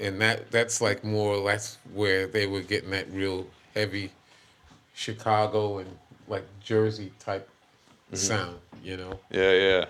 And 0.00 0.20
that 0.20 0.50
that's 0.50 0.80
like 0.80 1.04
more 1.04 1.34
or 1.34 1.38
less 1.38 1.78
where 1.94 2.26
they 2.26 2.46
were 2.46 2.60
getting 2.60 2.90
that 2.90 3.10
real 3.12 3.46
heavy 3.74 4.10
Chicago 4.94 5.78
and 5.78 5.96
like 6.28 6.44
Jersey 6.62 7.12
type 7.18 7.48
sound, 8.12 8.58
you 8.82 8.96
know. 8.96 9.18
Yeah, 9.30 9.52
yeah. 9.52 9.84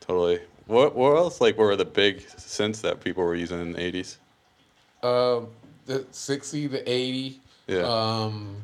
Totally. 0.00 0.40
What 0.66 0.94
what 0.94 1.16
else 1.16 1.40
like 1.40 1.56
were 1.58 1.76
the 1.76 1.84
big 1.84 2.26
synths 2.26 2.80
that 2.82 3.00
people 3.00 3.22
were 3.24 3.34
using 3.34 3.60
in 3.60 3.72
the 3.72 3.78
80s? 3.78 4.16
Um, 5.02 5.48
the 5.86 6.06
sixty, 6.12 6.68
the 6.68 6.88
eighty, 6.88 7.40
Yeah. 7.66 7.82
um, 7.82 8.56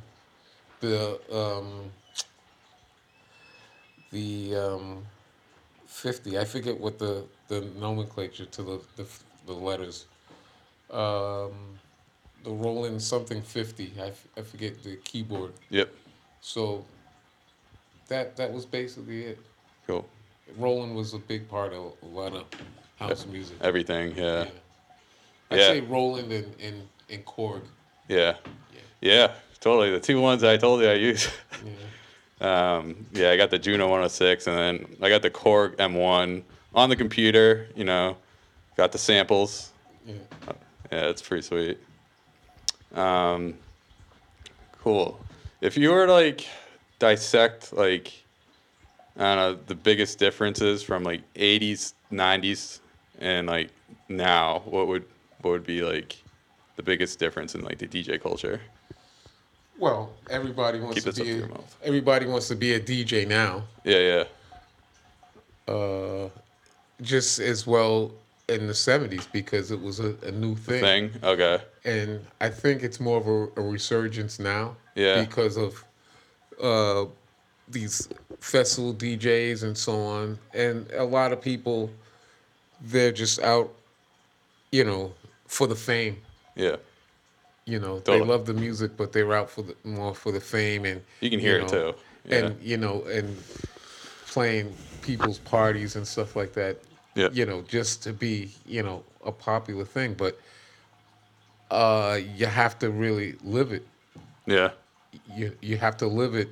the 0.81 1.19
um, 1.33 1.91
the 4.13 4.55
um, 4.57 5.05
fifty. 5.87 6.39
I 6.39 6.45
forget 6.45 6.79
what 6.79 6.99
the 6.99 7.25
the 7.49 7.63
nomenclature 7.81 8.47
to 8.47 8.63
the 8.63 8.81
the, 8.97 9.07
the 9.47 9.53
letters. 9.53 10.07
Um, 10.91 11.53
the 12.45 12.51
Roland 12.51 13.03
something 13.03 13.43
fifty. 13.43 13.93
I, 13.99 14.09
f- 14.09 14.27
I 14.37 14.43
forget 14.43 14.83
the 14.83 14.97
keyboard. 14.97 15.53
Yep. 15.71 15.93
So 16.41 16.85
that 18.09 18.37
that 18.37 18.53
was 18.53 18.65
basically 18.65 19.25
it. 19.25 19.39
Cool. 19.87 20.07
Roland 20.57 20.95
was 20.95 21.15
a 21.15 21.19
big 21.19 21.49
part 21.49 21.73
of 21.73 21.93
a 22.03 22.07
lot 22.07 22.33
of 22.35 22.45
house 22.99 23.27
music. 23.27 23.57
Everything, 23.61 24.17
yeah. 24.17 24.45
Yeah. 24.45 24.51
I'd 25.51 25.59
Yeah. 25.59 25.67
say 25.67 25.81
Roland 25.81 26.33
and, 26.33 26.55
and, 26.61 26.89
and 27.11 27.25
Korg. 27.27 27.63
Yeah. 28.09 28.35
Yeah. 28.73 28.81
Yeah, 29.01 29.33
totally. 29.61 29.91
The 29.91 30.01
two 30.01 30.21
ones 30.21 30.43
I 30.45 30.57
told 30.57 30.81
you 30.83 30.89
I 30.89 30.95
use. 30.95 31.29
Yeah. 32.41 32.77
Um, 32.77 33.05
yeah, 33.13 33.31
I 33.33 33.37
got 33.37 33.51
the 33.51 33.59
Juno 33.59 33.87
106 33.87 34.47
and 34.47 34.57
then 34.57 34.97
I 35.03 35.09
got 35.09 35.23
the 35.23 35.31
Korg 35.31 35.75
M1 35.77 36.45
on 36.73 36.89
the 36.89 36.95
computer, 36.95 37.67
you 37.75 37.83
know, 37.83 38.17
got 38.77 38.93
the 38.93 38.99
samples. 38.99 39.73
Yeah. 40.07 40.15
Yeah, 40.91 41.09
it's 41.09 41.23
pretty 41.23 41.43
sweet. 41.43 41.79
Um, 42.95 43.55
cool. 44.81 45.21
If 45.61 45.77
you 45.77 45.91
were 45.91 46.07
to 46.07 46.13
like 46.13 46.47
dissect 46.99 47.73
like 47.73 48.13
I 49.17 49.35
don't 49.35 49.37
know 49.37 49.59
the 49.67 49.75
biggest 49.75 50.19
differences 50.19 50.83
from 50.83 51.03
like 51.03 51.23
80s, 51.35 51.93
90s, 52.13 52.81
and 53.21 53.47
like 53.47 53.71
now, 54.09 54.63
what 54.65 54.87
would 54.87 55.05
what 55.43 55.51
would 55.51 55.67
be 55.67 55.83
like 55.83 56.17
the 56.77 56.83
biggest 56.83 57.19
difference 57.19 57.55
in 57.55 57.63
like 57.63 57.79
the 57.79 57.87
DJ 57.89 58.21
culture? 58.21 58.61
Well, 59.79 60.13
everybody 60.31 60.81
wants 60.81 61.05
Keep 61.05 61.15
to 61.15 61.21
be 61.21 61.27
to 61.29 61.33
a, 61.35 61.39
your 61.39 61.49
mouth. 61.49 61.77
everybody 61.85 62.27
wants 62.27 62.49
to 62.49 62.57
be 62.57 62.75
a 62.75 62.81
DJ 62.81 63.27
now. 63.27 63.65
Yeah, 63.85 64.25
yeah, 65.69 65.73
Uh, 65.73 66.29
just 67.03 67.39
as 67.39 67.67
well 67.67 68.13
in 68.49 68.67
the 68.67 68.73
'70s 68.73 69.27
because 69.33 69.71
it 69.71 69.81
was 69.81 70.01
a, 70.01 70.15
a 70.23 70.31
new 70.31 70.55
thing. 70.57 70.81
thing. 71.11 71.11
Okay. 71.23 71.59
and 71.85 72.25
I 72.41 72.49
think 72.49 72.83
it's 72.83 73.01
more 73.01 73.19
of 73.19 73.27
a, 73.27 73.61
a 73.61 73.65
resurgence 73.65 74.39
now. 74.39 74.77
Yeah. 74.95 75.25
Because 75.25 75.57
of 75.57 75.85
uh, 76.63 77.05
these 77.69 78.09
festival 78.41 78.95
DJs 78.95 79.63
and 79.63 79.77
so 79.77 80.01
on, 80.01 80.39
and 80.55 80.91
a 80.93 81.05
lot 81.05 81.33
of 81.33 81.41
people, 81.41 81.91
they're 82.81 83.13
just 83.13 83.41
out, 83.41 83.73
you 84.73 84.85
know, 84.85 85.13
for 85.47 85.67
the 85.67 85.77
fame. 85.77 86.17
Yeah, 86.57 86.77
You 87.67 87.79
know, 87.79 87.99
Totally. 88.01 88.19
they 88.19 88.25
love 88.25 88.47
the 88.47 88.55
music, 88.55 88.97
but 88.97 89.13
they're 89.13 89.33
out 89.33 89.49
for 89.49 89.63
the 89.63 89.77
more 89.85 90.13
for 90.15 90.33
the 90.33 90.41
fame 90.41 90.85
and 90.85 91.01
You 91.21 91.31
can 91.31 91.39
hear 91.39 91.59
it 91.59 91.71
know, 91.73 91.93
too. 91.93 91.99
Yeah. 92.25 92.37
And 92.39 92.63
you 92.63 92.77
know, 92.77 93.05
and 93.05 93.37
playing 94.27 94.75
people's 95.03 95.39
parties 95.39 95.95
and 95.95 96.07
stuff 96.07 96.35
like 96.35 96.53
that. 96.55 96.79
Yeah. 97.19 97.31
You 97.33 97.47
know, 97.47 97.63
just 97.63 98.03
to 98.05 98.13
be, 98.13 98.53
you 98.67 98.83
know, 98.83 99.05
a 99.25 99.33
popular 99.33 99.85
thing, 99.85 100.15
but 100.15 100.41
uh 101.71 102.19
you 102.37 102.47
have 102.47 102.79
to 102.81 102.91
really 102.91 103.37
live 103.45 103.73
it. 103.73 103.87
yeah, 104.47 104.71
You 105.37 105.57
you 105.61 105.79
have 105.79 105.97
to 105.99 106.07
live 106.07 106.35
it 106.35 106.51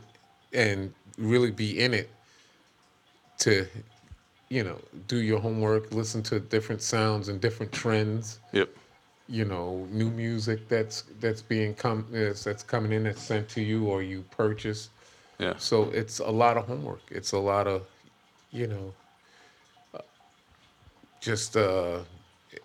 and 0.52 0.92
really 1.18 1.50
be 1.52 1.80
in 1.80 1.94
it 1.94 2.10
to 3.38 3.66
you 4.48 4.64
know, 4.64 4.78
do 5.08 5.16
your 5.18 5.40
homework, 5.40 5.92
listen 5.92 6.22
to 6.24 6.38
different 6.40 6.82
sounds 6.82 7.28
and 7.28 7.40
different 7.40 7.72
trends 7.72 8.38
yep, 8.52 8.68
you 9.28 9.44
know, 9.44 9.86
new 9.90 10.10
music 10.10 10.68
that's 10.68 11.02
that's 11.20 11.42
being 11.42 11.74
come 11.74 12.06
that's 12.12 12.62
coming 12.62 12.92
in 12.92 13.04
that's 13.04 13.22
sent 13.22 13.48
to 13.50 13.60
you 13.62 13.86
or 13.86 14.02
you 14.02 14.24
purchase. 14.30 14.90
Yeah. 15.38 15.54
So 15.58 15.84
it's 15.90 16.18
a 16.20 16.30
lot 16.30 16.56
of 16.56 16.66
homework. 16.66 17.02
It's 17.10 17.32
a 17.32 17.38
lot 17.38 17.66
of, 17.66 17.82
you 18.52 18.66
know, 18.68 18.94
just 21.20 21.56
uh, 21.56 22.00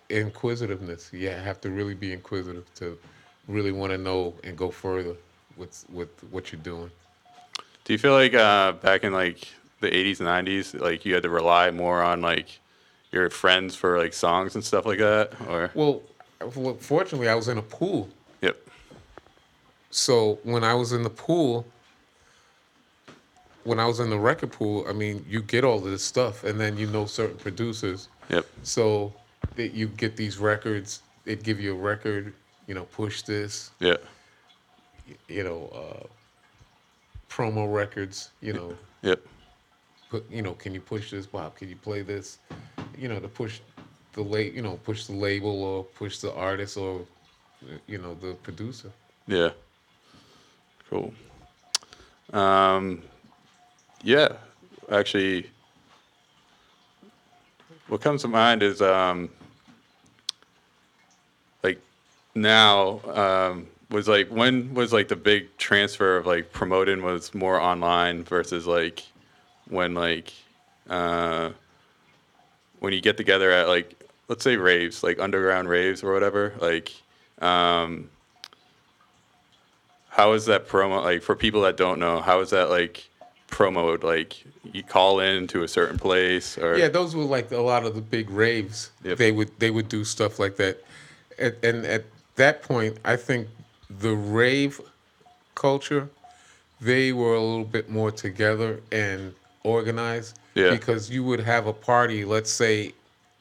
inquisitiveness. 0.08 1.10
Yeah, 1.12 1.40
have 1.42 1.60
to 1.62 1.70
really 1.70 1.94
be 1.94 2.12
inquisitive 2.12 2.72
to 2.76 2.98
really 3.48 3.72
want 3.72 3.92
to 3.92 3.98
know 3.98 4.34
and 4.44 4.56
go 4.56 4.70
further 4.70 5.16
with 5.56 5.84
with 5.92 6.08
what 6.30 6.52
you're 6.52 6.62
doing. 6.62 6.90
Do 7.84 7.92
you 7.92 7.98
feel 7.98 8.12
like 8.12 8.34
uh, 8.34 8.72
back 8.72 9.04
in 9.04 9.12
like 9.12 9.48
the 9.80 9.88
80s 9.90 10.20
and 10.20 10.28
90s, 10.28 10.80
like 10.80 11.04
you 11.04 11.14
had 11.14 11.24
to 11.24 11.30
rely 11.30 11.70
more 11.70 12.02
on 12.02 12.20
like 12.20 12.60
your 13.10 13.28
friends 13.30 13.74
for 13.74 13.98
like 13.98 14.12
songs 14.12 14.54
and 14.54 14.64
stuff 14.64 14.86
like 14.86 14.98
that? 14.98 15.32
Or 15.48 15.70
Well, 15.74 16.02
fortunately, 16.78 17.28
I 17.28 17.34
was 17.34 17.48
in 17.48 17.58
a 17.58 17.62
pool. 17.62 18.08
yep, 18.40 18.56
So 19.90 20.38
when 20.44 20.62
I 20.64 20.74
was 20.74 20.92
in 20.92 21.02
the 21.02 21.10
pool, 21.10 21.66
when 23.64 23.78
I 23.78 23.86
was 23.86 24.00
in 24.00 24.10
the 24.10 24.18
record 24.18 24.52
pool, 24.52 24.84
I 24.88 24.92
mean, 24.92 25.24
you 25.28 25.42
get 25.42 25.64
all 25.64 25.78
of 25.78 25.84
this 25.84 26.04
stuff, 26.04 26.44
and 26.44 26.60
then 26.60 26.76
you 26.76 26.86
know 26.86 27.06
certain 27.06 27.36
producers. 27.36 28.08
Yep, 28.28 28.46
So 28.62 29.12
that 29.56 29.74
you 29.74 29.88
get 29.88 30.16
these 30.16 30.38
records, 30.38 31.02
they'd 31.24 31.42
give 31.42 31.60
you 31.60 31.72
a 31.74 31.78
record, 31.78 32.32
you 32.66 32.74
know, 32.74 32.84
push 32.84 33.22
this, 33.22 33.70
yeah, 33.80 33.96
you 35.28 35.44
know, 35.44 35.68
uh, 35.74 36.06
promo 37.28 37.72
records, 37.72 38.30
you 38.40 38.52
know, 38.52 38.76
yep, 39.02 39.20
put, 40.10 40.30
you 40.30 40.42
know, 40.42 40.52
can 40.54 40.74
you 40.74 40.80
push 40.80 41.10
this, 41.10 41.26
Bob? 41.26 41.56
Can 41.56 41.68
you 41.68 41.76
play 41.76 42.02
this? 42.02 42.38
You 42.98 43.08
know, 43.08 43.18
to 43.18 43.28
push 43.28 43.60
the 44.12 44.22
la- 44.22 44.38
you 44.38 44.62
know, 44.62 44.76
push 44.84 45.06
the 45.06 45.14
label 45.14 45.62
or 45.64 45.84
push 45.84 46.18
the 46.18 46.32
artist 46.34 46.76
or, 46.76 47.06
you 47.86 47.98
know, 47.98 48.14
the 48.14 48.34
producer. 48.34 48.90
yeah. 49.26 49.50
Cool. 50.90 51.14
Um, 52.34 53.02
yeah, 54.02 54.28
actually, 54.90 55.50
what 57.92 58.00
comes 58.00 58.22
to 58.22 58.28
mind 58.28 58.62
is 58.62 58.80
um, 58.80 59.28
like 61.62 61.78
now 62.34 63.00
um, 63.10 63.66
was 63.90 64.08
like 64.08 64.28
when 64.28 64.72
was 64.72 64.94
like 64.94 65.08
the 65.08 65.16
big 65.16 65.54
transfer 65.58 66.16
of 66.16 66.24
like 66.24 66.50
promoting 66.52 67.02
was 67.02 67.34
more 67.34 67.60
online 67.60 68.24
versus 68.24 68.66
like 68.66 69.02
when 69.68 69.92
like 69.92 70.32
uh, 70.88 71.50
when 72.78 72.94
you 72.94 73.02
get 73.02 73.18
together 73.18 73.50
at 73.50 73.68
like 73.68 73.94
let's 74.26 74.42
say 74.42 74.56
raves 74.56 75.02
like 75.02 75.20
underground 75.20 75.68
raves 75.68 76.02
or 76.02 76.14
whatever 76.14 76.54
like 76.62 76.94
um, 77.42 78.08
how 80.08 80.32
is 80.32 80.46
that 80.46 80.66
promo 80.66 81.04
like 81.04 81.20
for 81.20 81.36
people 81.36 81.60
that 81.60 81.76
don't 81.76 81.98
know 81.98 82.22
how 82.22 82.40
is 82.40 82.48
that 82.48 82.70
like 82.70 83.06
promoted 83.62 84.02
like 84.02 84.42
you 84.72 84.82
call 84.82 85.20
in 85.20 85.46
to 85.46 85.62
a 85.62 85.68
certain 85.68 85.98
place 85.98 86.58
or 86.58 86.76
Yeah, 86.76 86.88
those 86.88 87.14
were 87.14 87.22
like 87.22 87.52
a 87.52 87.58
lot 87.60 87.84
of 87.84 87.94
the 87.94 88.00
big 88.00 88.28
raves. 88.30 88.90
Yep. 89.04 89.18
They 89.18 89.30
would 89.30 89.50
they 89.60 89.70
would 89.70 89.88
do 89.88 90.02
stuff 90.04 90.38
like 90.40 90.56
that, 90.56 90.82
and, 91.38 91.54
and 91.62 91.86
at 91.86 92.04
that 92.36 92.62
point, 92.62 92.98
I 93.04 93.16
think 93.16 93.46
the 94.00 94.14
rave 94.16 94.80
culture, 95.54 96.08
they 96.80 97.12
were 97.12 97.34
a 97.34 97.40
little 97.40 97.64
bit 97.64 97.90
more 97.90 98.10
together 98.10 98.80
and 98.90 99.34
organized. 99.62 100.38
Yeah. 100.54 100.70
Because 100.70 101.10
you 101.10 101.22
would 101.24 101.40
have 101.40 101.66
a 101.66 101.72
party, 101.72 102.24
let's 102.26 102.50
say, 102.50 102.92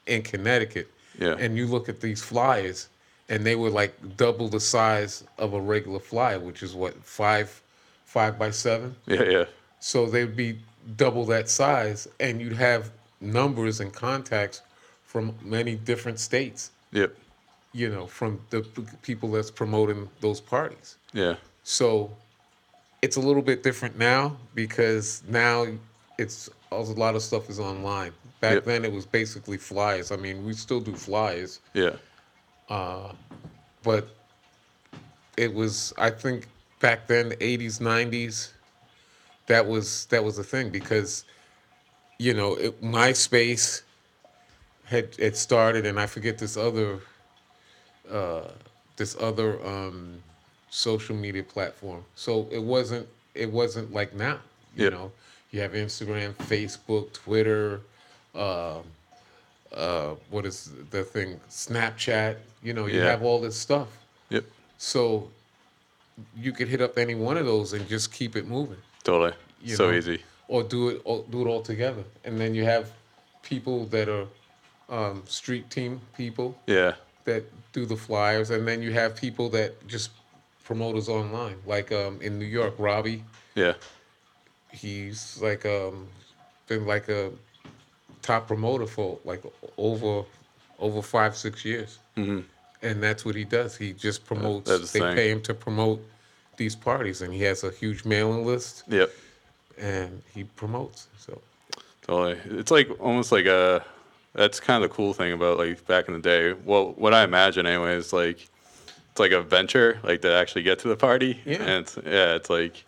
in 0.08 0.22
Connecticut, 0.22 0.90
Yeah. 1.20 1.36
and 1.40 1.58
you 1.58 1.68
look 1.68 1.90
at 1.90 2.00
these 2.00 2.22
flyers, 2.22 2.88
and 3.30 3.46
they 3.46 3.56
were 3.56 3.70
like 3.70 3.94
double 4.18 4.48
the 4.50 4.60
size 4.60 5.24
of 5.38 5.54
a 5.54 5.60
regular 5.60 6.00
flyer, 6.00 6.40
which 6.40 6.64
is 6.64 6.74
what 6.74 6.94
five, 7.04 7.62
five 8.06 8.38
by 8.38 8.52
seven. 8.52 8.96
yeah 9.08 9.24
yeah 9.24 9.46
So 9.82 10.06
they'd 10.06 10.36
be 10.36 10.60
double 10.96 11.26
that 11.26 11.50
size, 11.50 12.08
and 12.20 12.40
you'd 12.40 12.54
have 12.54 12.92
numbers 13.20 13.80
and 13.82 13.92
contacts 13.92 14.62
from 15.06 15.36
many 15.44 15.76
different 15.76 16.20
states, 16.20 16.72
yep 16.92 17.14
you 17.74 17.90
know, 17.90 18.06
from 18.06 18.40
the 18.50 18.62
p- 18.62 18.84
people 19.02 19.32
that's 19.32 19.50
promoting 19.52 20.10
those 20.20 20.42
parties. 20.42 20.98
yeah 21.14 21.36
So 21.64 22.12
it's 23.02 23.16
a 23.16 23.20
little 23.20 23.42
bit 23.42 23.64
different 23.64 23.98
now 23.98 24.36
because 24.56 25.24
now 25.28 25.66
it's 26.18 26.50
a 26.72 26.76
lot 26.76 27.16
of 27.16 27.22
stuff 27.22 27.50
is 27.50 27.60
online. 27.60 28.12
Back 28.42 28.56
Yep. 28.56 28.66
then 28.66 28.86
it 28.86 28.92
was 28.92 29.06
basically 29.06 29.58
flyers. 29.58 30.12
I 30.12 30.16
mean, 30.18 30.46
we 30.46 30.54
still 30.54 30.80
do 30.80 30.94
flyers, 30.94 31.60
yeah 31.74 31.96
Uh, 32.70 33.12
but 33.84 34.08
it 35.38 35.54
was 35.54 35.94
I 35.98 36.10
think 36.10 36.48
back 36.80 37.08
then 37.08 37.30
the 37.30 37.38
80s 37.38 37.80
90s 37.80 38.52
that 39.52 39.68
was 39.68 40.06
that 40.06 40.24
was 40.24 40.38
the 40.38 40.44
thing 40.44 40.70
because 40.70 41.26
you 42.18 42.34
know 42.34 42.56
it, 42.56 42.82
MySpace 42.82 43.82
had 44.86 45.10
it 45.20 45.36
started 45.36 45.86
and 45.86 46.00
I 46.00 46.06
forget 46.08 46.38
this 46.38 46.56
other 46.56 47.00
uh, 48.10 48.48
this 48.96 49.16
other 49.20 49.50
um, 49.66 50.22
social 50.70 51.16
media 51.16 51.44
platform. 51.44 52.04
So 52.16 52.48
it 52.50 52.64
wasn't 52.64 53.08
it 53.36 53.52
wasn't 53.52 53.92
like 53.94 54.14
now 54.16 54.40
you 54.76 54.86
Yep. 54.86 54.94
know. 54.94 55.12
You 55.52 55.60
have 55.60 55.74
Instagram 55.74 56.34
Facebook 56.52 57.12
Twitter 57.12 57.82
um, 58.34 58.84
uh, 59.74 60.16
what 60.30 60.46
is 60.46 60.72
the 60.92 61.04
thing 61.04 61.40
Snapchat 61.50 62.38
you 62.64 62.74
know 62.74 62.86
you 62.86 63.00
Yeah. 63.00 63.10
have 63.12 63.22
all 63.22 63.42
this 63.42 63.58
stuff. 63.58 63.90
Yep. 64.30 64.46
So 64.78 65.28
you 66.38 66.52
could 66.54 66.70
hit 66.70 66.80
up 66.82 66.98
any 66.98 67.16
one 67.16 67.36
of 67.36 67.46
those 67.46 67.74
and 67.74 67.86
just 67.90 68.14
keep 68.14 68.36
it 68.38 68.48
moving, 68.48 68.82
totally 69.02 69.34
You 69.64 69.76
so 69.76 69.90
know? 69.90 69.98
easy 69.98 70.22
or 70.48 70.64
do 70.64 70.90
it 70.90 71.02
or 71.06 71.24
do 71.30 71.42
it 71.42 71.48
all 71.50 71.62
together. 71.62 72.04
And 72.26 72.40
then 72.40 72.54
you 72.56 72.66
have 72.66 72.92
people 73.44 73.86
that 73.88 74.08
are 74.10 74.28
um, 74.90 75.24
street 75.26 75.70
team 75.70 76.02
people 76.18 76.58
yeah 76.68 76.94
that 77.24 77.44
do 77.74 77.86
the 77.86 77.96
flyers, 77.96 78.50
and 78.50 78.68
then 78.68 78.82
you 78.82 78.92
have 78.92 79.16
people 79.16 79.48
that 79.50 79.88
just 79.88 80.10
promoters 80.66 81.08
online, 81.08 81.56
like 81.66 81.92
um, 81.92 82.20
in 82.22 82.38
New 82.40 82.46
York, 82.60 82.74
Robbie. 82.78 83.24
yeah 83.56 83.74
He's 84.72 85.40
like 85.42 85.66
um, 85.66 86.08
been 86.68 86.86
like 86.86 87.10
a 87.10 87.32
top 88.22 88.48
promoter 88.48 88.88
for 88.88 89.20
like 89.26 89.44
over 89.78 90.24
over 90.80 91.02
five 91.02 91.36
six 91.36 91.66
years. 91.66 92.00
Mhm. 92.18 92.44
And 92.82 93.04
that's 93.04 93.24
what 93.26 93.36
he 93.36 93.44
does. 93.44 93.78
He 93.78 93.94
just 93.94 94.26
promotes. 94.26 94.92
they 94.92 95.00
pay 95.00 95.30
him 95.30 95.42
to 95.44 95.54
promote 95.54 96.04
these 96.62 96.76
parties, 96.76 97.22
and 97.22 97.34
he 97.34 97.42
has 97.44 97.64
a 97.64 97.72
huge 97.72 98.06
mailing 98.06 98.46
list, 98.46 98.84
yep 98.88 99.12
and 99.78 100.22
he 100.34 100.44
promotes. 100.44 101.08
So 101.18 101.42
Totally. 102.04 102.40
It's 102.60 102.72
like 102.72 102.90
almost 103.00 103.32
like 103.32 103.46
a. 103.46 103.84
That's 104.34 104.62
kind 104.62 104.82
of 104.82 104.90
the 104.90 104.96
cool 104.96 105.14
thing 105.14 105.34
about 105.34 105.58
like 105.58 105.86
back 105.88 106.08
in 106.08 106.14
the 106.14 106.20
day. 106.20 106.54
Well, 106.54 106.94
what 106.94 107.14
I 107.14 107.24
imagine 107.24 107.66
anyway 107.66 107.96
is 107.96 108.14
like 108.14 108.48
it's 109.12 109.20
like 109.20 109.32
a 109.32 109.42
venture, 109.42 110.00
like 110.04 110.22
to 110.22 110.34
actually 110.34 110.64
get 110.64 110.80
to 110.80 110.88
the 110.88 110.96
party. 110.96 111.40
Yeah. 111.46 111.56
And 111.56 111.70
it's, 111.86 111.98
yeah, 111.98 112.36
it's 112.36 112.50
like 112.50 112.86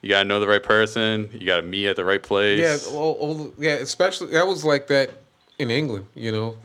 you 0.00 0.08
gotta 0.08 0.26
know 0.26 0.40
the 0.40 0.48
right 0.48 0.62
person. 0.62 1.28
You 1.32 1.46
gotta 1.46 1.62
meet 1.62 1.88
at 1.88 1.96
the 1.96 2.04
right 2.04 2.22
place. 2.22 2.60
yeah, 2.60 2.96
all, 2.96 3.12
all, 3.14 3.52
yeah, 3.58 3.74
especially 3.74 4.28
that 4.28 4.46
was 4.46 4.64
like 4.64 4.86
that 4.86 5.10
in 5.58 5.70
England, 5.70 6.06
you 6.14 6.32
know. 6.32 6.56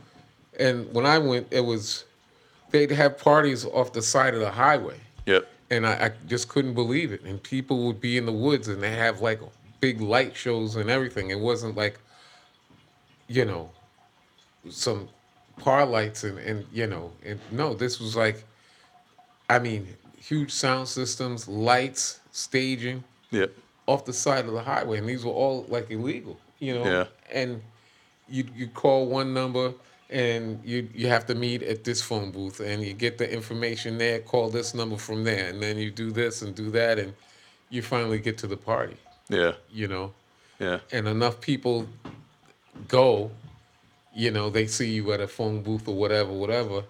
And 0.58 0.92
when 0.94 1.06
I 1.06 1.18
went, 1.18 1.48
it 1.52 1.62
was 1.62 2.06
they'd 2.72 2.92
have 2.92 3.18
parties 3.18 3.66
off 3.66 3.92
the 3.92 4.02
side 4.02 4.34
of 4.36 4.39
the 4.39 4.52
highway. 4.52 5.00
Yep. 5.26 5.48
And 5.76 5.88
I, 5.88 6.06
I 6.06 6.12
just 6.28 6.48
couldn't 6.50 6.74
believe 6.74 7.12
it. 7.12 7.22
And 7.24 7.42
people 7.42 7.86
would 7.88 8.00
be 8.00 8.18
in 8.18 8.26
the 8.26 8.32
woods 8.32 8.68
and 8.68 8.82
they 8.82 8.92
have 8.96 9.22
like 9.22 9.40
big 9.80 10.02
light 10.02 10.36
shows 10.36 10.76
and 10.76 10.90
everything. 10.90 11.30
It 11.32 11.40
wasn't 11.40 11.76
like, 11.76 12.00
you 13.28 13.46
know, 13.46 13.70
some 14.70 15.10
par 15.58 15.86
lights 15.86 16.24
and, 16.24 16.38
and 16.40 16.66
you 16.72 16.88
know, 16.88 17.12
and 17.26 17.40
no, 17.52 17.74
this 17.74 18.00
was 18.00 18.16
like, 18.16 18.44
I 19.50 19.60
mean, 19.60 19.88
huge 20.18 20.52
sound 20.52 20.88
systems, 20.88 21.48
lights, 21.48 22.20
staging 22.32 23.04
Yep. 23.32 23.52
off 23.88 24.06
the 24.06 24.14
side 24.14 24.46
of 24.46 24.54
the 24.54 24.62
highway, 24.62 25.00
and 25.00 25.10
these 25.10 25.26
were 25.26 25.32
all 25.32 25.66
like 25.68 25.90
illegal, 25.90 26.38
you 26.60 26.76
know. 26.76 26.86
Yeah. 26.86 27.06
And 27.32 27.62
you 28.30 28.46
you 28.56 28.68
call 28.68 29.08
one 29.08 29.34
number, 29.34 29.74
and 30.10 30.60
you 30.63 30.88
you 30.94 31.08
have 31.08 31.26
to 31.28 31.36
meet 31.36 31.63
at 31.63 31.84
this 31.84 32.02
phone 32.02 32.32
booth, 32.32 32.60
and 32.60 32.84
you 32.84 32.94
get 32.94 33.18
the 33.18 33.32
information 33.32 33.98
there. 33.98 34.20
Call 34.20 34.50
this 34.50 34.74
number 34.74 34.98
from 34.98 35.24
there, 35.24 35.50
and 35.50 35.62
then 35.62 35.78
you 35.78 35.92
do 35.92 36.12
this 36.12 36.42
and 36.42 36.54
do 36.56 36.70
that, 36.72 37.00
and 37.00 37.13
you 37.70 37.82
finally 37.82 38.20
get 38.20 38.38
to 38.39 38.48
the 38.48 38.58
party, 38.58 38.98
Yeah. 39.30 39.54
you 39.72 39.88
know. 39.88 40.13
Yeah. 40.60 40.80
And 40.92 41.08
enough 41.08 41.42
people 41.42 41.88
go, 42.88 43.32
you 44.16 44.30
know, 44.32 44.50
they 44.50 44.68
see 44.68 44.92
you 44.92 45.12
at 45.13 45.20
a 45.22 45.28
phone 45.28 45.62
booth 45.63 45.88
or 45.88 45.96
whatever, 45.96 46.32
whatever. 46.32 46.84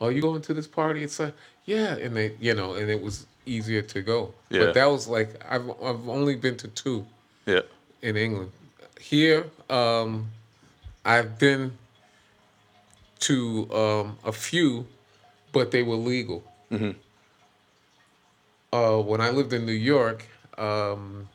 Oh, 0.00 0.08
you 0.08 0.22
going 0.22 0.40
to 0.42 0.54
this 0.54 0.66
party? 0.66 1.04
It's 1.04 1.18
like, 1.20 1.34
yeah, 1.66 1.96
and 1.96 2.16
they, 2.16 2.34
you 2.40 2.54
know, 2.54 2.74
and 2.74 2.88
it 2.90 3.02
was 3.02 3.26
easier 3.44 3.82
to 3.82 4.00
go. 4.00 4.32
Yeah. 4.48 4.60
But 4.66 4.74
that 4.74 4.86
was 4.86 5.06
like 5.08 5.30
I've 5.48 5.68
I've 5.82 6.08
only 6.08 6.36
been 6.36 6.56
to 6.58 6.68
two 6.68 7.06
Yeah. 7.46 7.60
in 8.00 8.16
England. 8.16 8.52
Here, 8.98 9.44
um, 9.68 10.30
I've 11.04 11.38
been 11.38 11.72
to 13.20 13.68
um, 13.72 14.18
a 14.24 14.32
few, 14.32 14.86
but 15.52 15.70
they 15.70 15.82
were 15.82 15.96
legal. 15.96 16.42
Mm-hmm. 16.70 16.90
Uh, 18.72 18.98
when 19.02 19.20
I 19.20 19.30
lived 19.30 19.52
in 19.52 19.66
New 19.66 19.72
York, 19.72 20.24
um, 20.58 21.28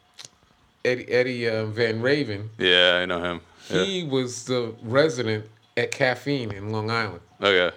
Eddie, 0.84 1.10
Eddie 1.12 1.50
uh, 1.50 1.66
Van 1.66 2.02
Raven, 2.02 2.50
Yeah, 2.58 3.00
I 3.02 3.06
know 3.06 3.22
him. 3.22 3.42
Yeah. 3.70 3.84
he 3.84 4.04
was 4.04 4.46
the 4.46 4.74
resident 4.84 5.46
at 5.76 5.92
Caffeine 5.92 6.52
in 6.52 6.72
Long 6.72 6.90
Island, 6.90 7.20
Okay. 7.42 7.76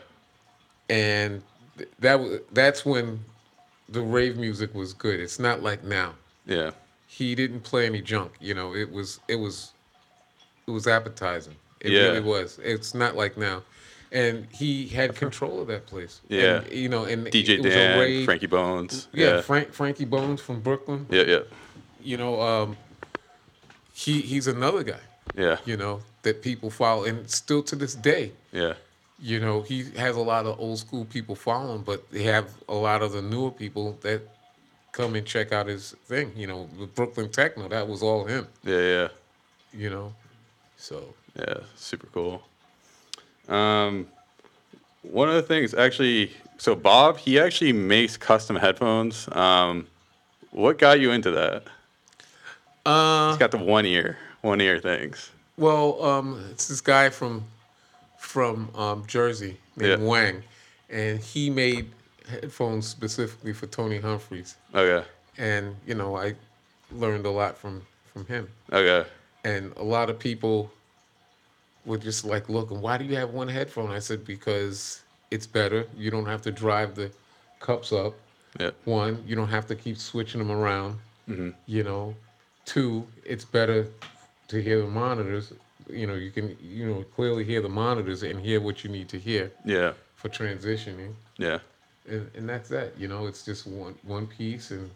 and 0.89 1.43
that 1.99 2.21
was 2.21 2.41
that's 2.53 2.85
when 2.85 3.25
the 3.89 4.01
rave 4.03 4.37
music 4.37 4.75
was 4.75 4.93
good. 4.93 5.19
It's 5.19 5.39
not 5.39 5.63
like 5.63 5.83
now. 5.83 6.15
Yeah. 6.47 6.71
He 7.09 7.35
didn't 7.35 7.61
play 7.61 7.87
any 7.87 8.03
junk. 8.03 8.33
You 8.41 8.55
know, 8.55 8.75
it 8.75 8.93
was 8.93 9.19
it 9.29 9.37
was 9.37 9.73
it 10.67 10.71
was 10.71 10.87
appetizing. 10.87 11.57
It 11.81 11.93
Yeah. 11.93 12.03
really 12.09 12.21
was. 12.21 12.61
It's 12.63 12.95
not 12.95 13.17
like 13.17 13.37
now. 13.39 13.63
And 14.11 14.47
he 14.53 14.87
had 14.89 15.15
control 15.15 15.61
of 15.61 15.67
that 15.69 15.87
place. 15.87 16.21
Yeah. 16.29 16.61
And, 16.63 16.73
you 16.73 16.89
know, 16.89 17.05
and 17.05 17.27
DJ 17.27 17.49
it 17.59 17.63
was 17.63 17.67
a 17.75 17.77
Dan, 17.77 17.99
rave- 17.99 18.25
Frankie 18.25 18.47
Bones. 18.47 19.07
Yeah, 19.13 19.27
Yeah. 19.27 19.41
Frank 19.43 19.73
Frankie 19.73 20.07
Bones 20.07 20.41
from 20.41 20.61
Brooklyn. 20.61 21.07
Yeah, 21.11 21.23
yeah. 21.27 21.41
You 22.01 22.17
know, 22.17 22.41
um, 22.41 22.77
he 23.93 24.21
he's 24.21 24.47
another 24.47 24.83
guy. 24.83 25.01
Yeah. 25.37 25.59
You 25.65 25.77
know 25.77 26.01
that 26.23 26.43
people 26.43 26.71
follow, 26.71 27.05
and 27.05 27.29
still 27.31 27.63
to 27.65 27.77
this 27.77 27.95
day, 27.95 28.33
Yeah. 28.53 28.75
you 29.21 29.41
know, 29.41 29.63
he 29.63 29.85
has 29.97 30.17
a 30.17 30.21
lot 30.21 30.47
of 30.47 30.59
old 30.59 30.79
school 30.79 31.05
people 31.05 31.35
following, 31.37 31.83
but 31.83 32.11
they 32.11 32.23
have 32.25 32.49
a 32.69 32.75
lot 32.75 33.03
of 33.03 33.13
the 33.13 33.23
newer 33.23 33.51
people 33.51 33.99
that 34.03 34.23
come 34.93 35.15
and 35.15 35.27
check 35.27 35.53
out 35.53 35.67
his 35.67 35.93
thing. 36.07 36.33
You 36.37 36.47
know, 36.47 36.69
the 36.79 36.87
Brooklyn 36.87 37.31
Techno, 37.31 37.69
that 37.69 37.87
was 37.89 38.03
all 38.03 38.25
him. 38.25 38.49
Yeah, 38.65 38.81
yeah. 38.81 39.09
You 39.73 39.91
know, 39.91 40.15
so 40.77 41.15
Yeah, 41.39 41.59
super 41.77 42.07
cool. 42.13 42.43
Um, 43.49 44.07
one 45.03 45.29
of 45.29 45.35
the 45.35 45.43
things, 45.43 45.75
actually, 45.75 46.33
so 46.59 46.75
Bob, 46.75 47.19
he 47.19 47.39
actually 47.39 47.73
makes 47.73 48.17
custom 48.17 48.57
headphones. 48.57 49.29
Um, 49.33 49.87
what 50.51 50.79
got 50.79 51.01
you 51.01 51.13
into 51.13 51.31
that? 51.33 51.65
uh, 52.85 53.31
He's 53.31 53.39
got 53.39 53.51
the 53.51 53.59
one 53.59 53.87
ear, 53.87 54.19
one 54.43 54.61
ear 54.61 54.79
things. 54.79 55.31
Well, 55.57 56.03
um, 56.03 56.45
it's 56.51 56.69
this 56.69 56.81
guy 56.81 57.11
from 57.11 57.45
from 58.19 58.71
um, 58.75 59.05
Jersey 59.07 59.57
named 59.77 60.03
Yeah. 60.03 60.09
Wang, 60.09 60.43
and 60.91 61.19
he 61.21 61.51
made 61.51 61.91
headphones 62.29 62.87
specifically 62.87 63.53
for 63.53 63.67
Tony 63.67 63.99
Humphries. 63.99 64.57
Okay, 64.75 65.07
And 65.39 65.77
you 65.87 65.95
know, 65.95 66.17
I 66.17 66.35
learned 66.93 67.27
a 67.27 67.31
lot 67.31 67.57
from 67.57 67.83
from 68.13 68.27
him. 68.27 68.49
okay, 68.73 69.09
And 69.45 69.73
a 69.77 69.83
lot 69.83 70.11
of 70.11 70.19
people 70.19 70.71
were 71.89 71.99
just 71.99 72.25
like, 72.25 72.49
"Look, 72.49 72.69
why 72.71 72.99
do 72.99 73.05
you 73.05 73.17
have 73.17 73.31
one 73.31 73.49
headphone?" 73.49 73.91
I 73.91 73.99
said, 73.99 74.25
"Because 74.25 75.03
it's 75.31 75.47
better. 75.47 75.87
You 75.97 76.11
don't 76.11 76.27
have 76.27 76.43
to 76.43 76.53
drive 76.53 76.95
the 76.95 77.11
cups 77.61 77.93
up. 77.93 78.15
yeah, 78.61 78.71
One, 78.85 79.23
you 79.27 79.35
don't 79.37 79.49
have 79.49 79.67
to 79.67 79.75
keep 79.75 79.99
switching 79.99 80.39
them 80.39 80.51
around. 80.51 80.99
Mm-hmm. 81.29 81.51
You 81.67 81.83
know, 81.83 82.15
two, 82.65 83.07
it's 83.25 83.45
better 83.45 83.89
to 84.49 84.63
hear 84.63 84.81
the 84.81 84.87
monitors. 84.87 85.53
You 85.91 86.07
know, 86.07 86.15
you 86.15 86.31
can 86.31 86.57
you 86.63 86.87
know 86.87 87.05
clearly 87.17 87.45
hear 87.45 87.61
the 87.63 87.69
monitors 87.69 88.23
and 88.23 88.39
hear 88.41 88.61
what 88.61 88.85
you 88.85 88.91
need 88.91 89.09
to 89.09 89.19
hear 89.19 89.51
yeah, 89.65 89.93
for 90.17 90.29
transitioning, 90.29 91.15
yeah. 91.39 91.59
and 92.07 92.31
and 92.35 92.49
that's 92.49 92.69
that. 92.69 92.99
You 92.99 93.09
know, 93.09 93.27
it's 93.27 93.45
just 93.45 93.67
one 93.67 93.95
one 94.03 94.27
piece, 94.27 94.71
and 94.71 94.91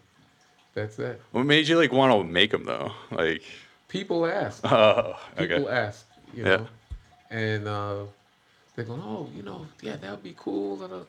that's 0.75 0.95
that. 0.97 1.19
What 1.31 1.45
made 1.45 1.67
you 1.67 1.77
like 1.77 1.91
want 1.91 2.11
to 2.13 2.31
make 2.31 2.51
them 2.51 2.65
though? 2.65 2.91
Like, 3.11 3.43
People 3.93 4.25
ask. 4.25 4.65
oh, 4.71 5.19
okay. 5.37 5.47
People 5.47 5.69
ask. 5.69 6.07
You 6.33 6.45
Yeah. 6.45 6.65
And 7.33 7.67
uh, 7.67 8.03
they're 8.75 8.85
going, 8.85 9.01
"Oh, 9.03 9.27
you 9.35 9.43
know, 9.43 9.65
yeah, 9.81 9.97
that 9.97 10.11
would 10.11 10.23
be 10.23 10.35
cool." 10.37 10.77
da, 10.77 10.87
da." 10.87 10.99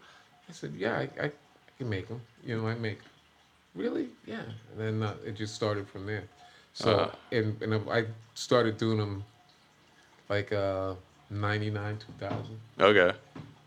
I 0.49 0.53
said, 0.53 0.73
"Yeah, 0.77 0.97
I, 0.97 1.09
I, 1.23 1.27
I 1.27 1.31
can 1.79 1.89
make 1.89 2.09
them. 2.09 2.21
You 2.45 2.61
know, 2.61 2.67
I 2.67 2.75
make." 2.75 2.99
Really? 3.75 4.09
Yeah. 4.27 4.43
And 4.73 4.81
then 4.81 5.03
uh, 5.03 5.15
it 5.25 5.35
just 5.35 5.55
started 5.55 5.87
from 5.89 6.07
there. 6.07 6.25
So 6.73 6.91
Uh. 6.91 7.11
and 7.31 7.63
and 7.63 7.75
I 7.91 8.07
started 8.35 8.79
doing 8.79 8.99
them 8.99 9.25
like 10.29 10.53
uh, 10.53 10.95
'99, 11.31 11.99
2000 12.19 12.59
okay. 12.81 13.17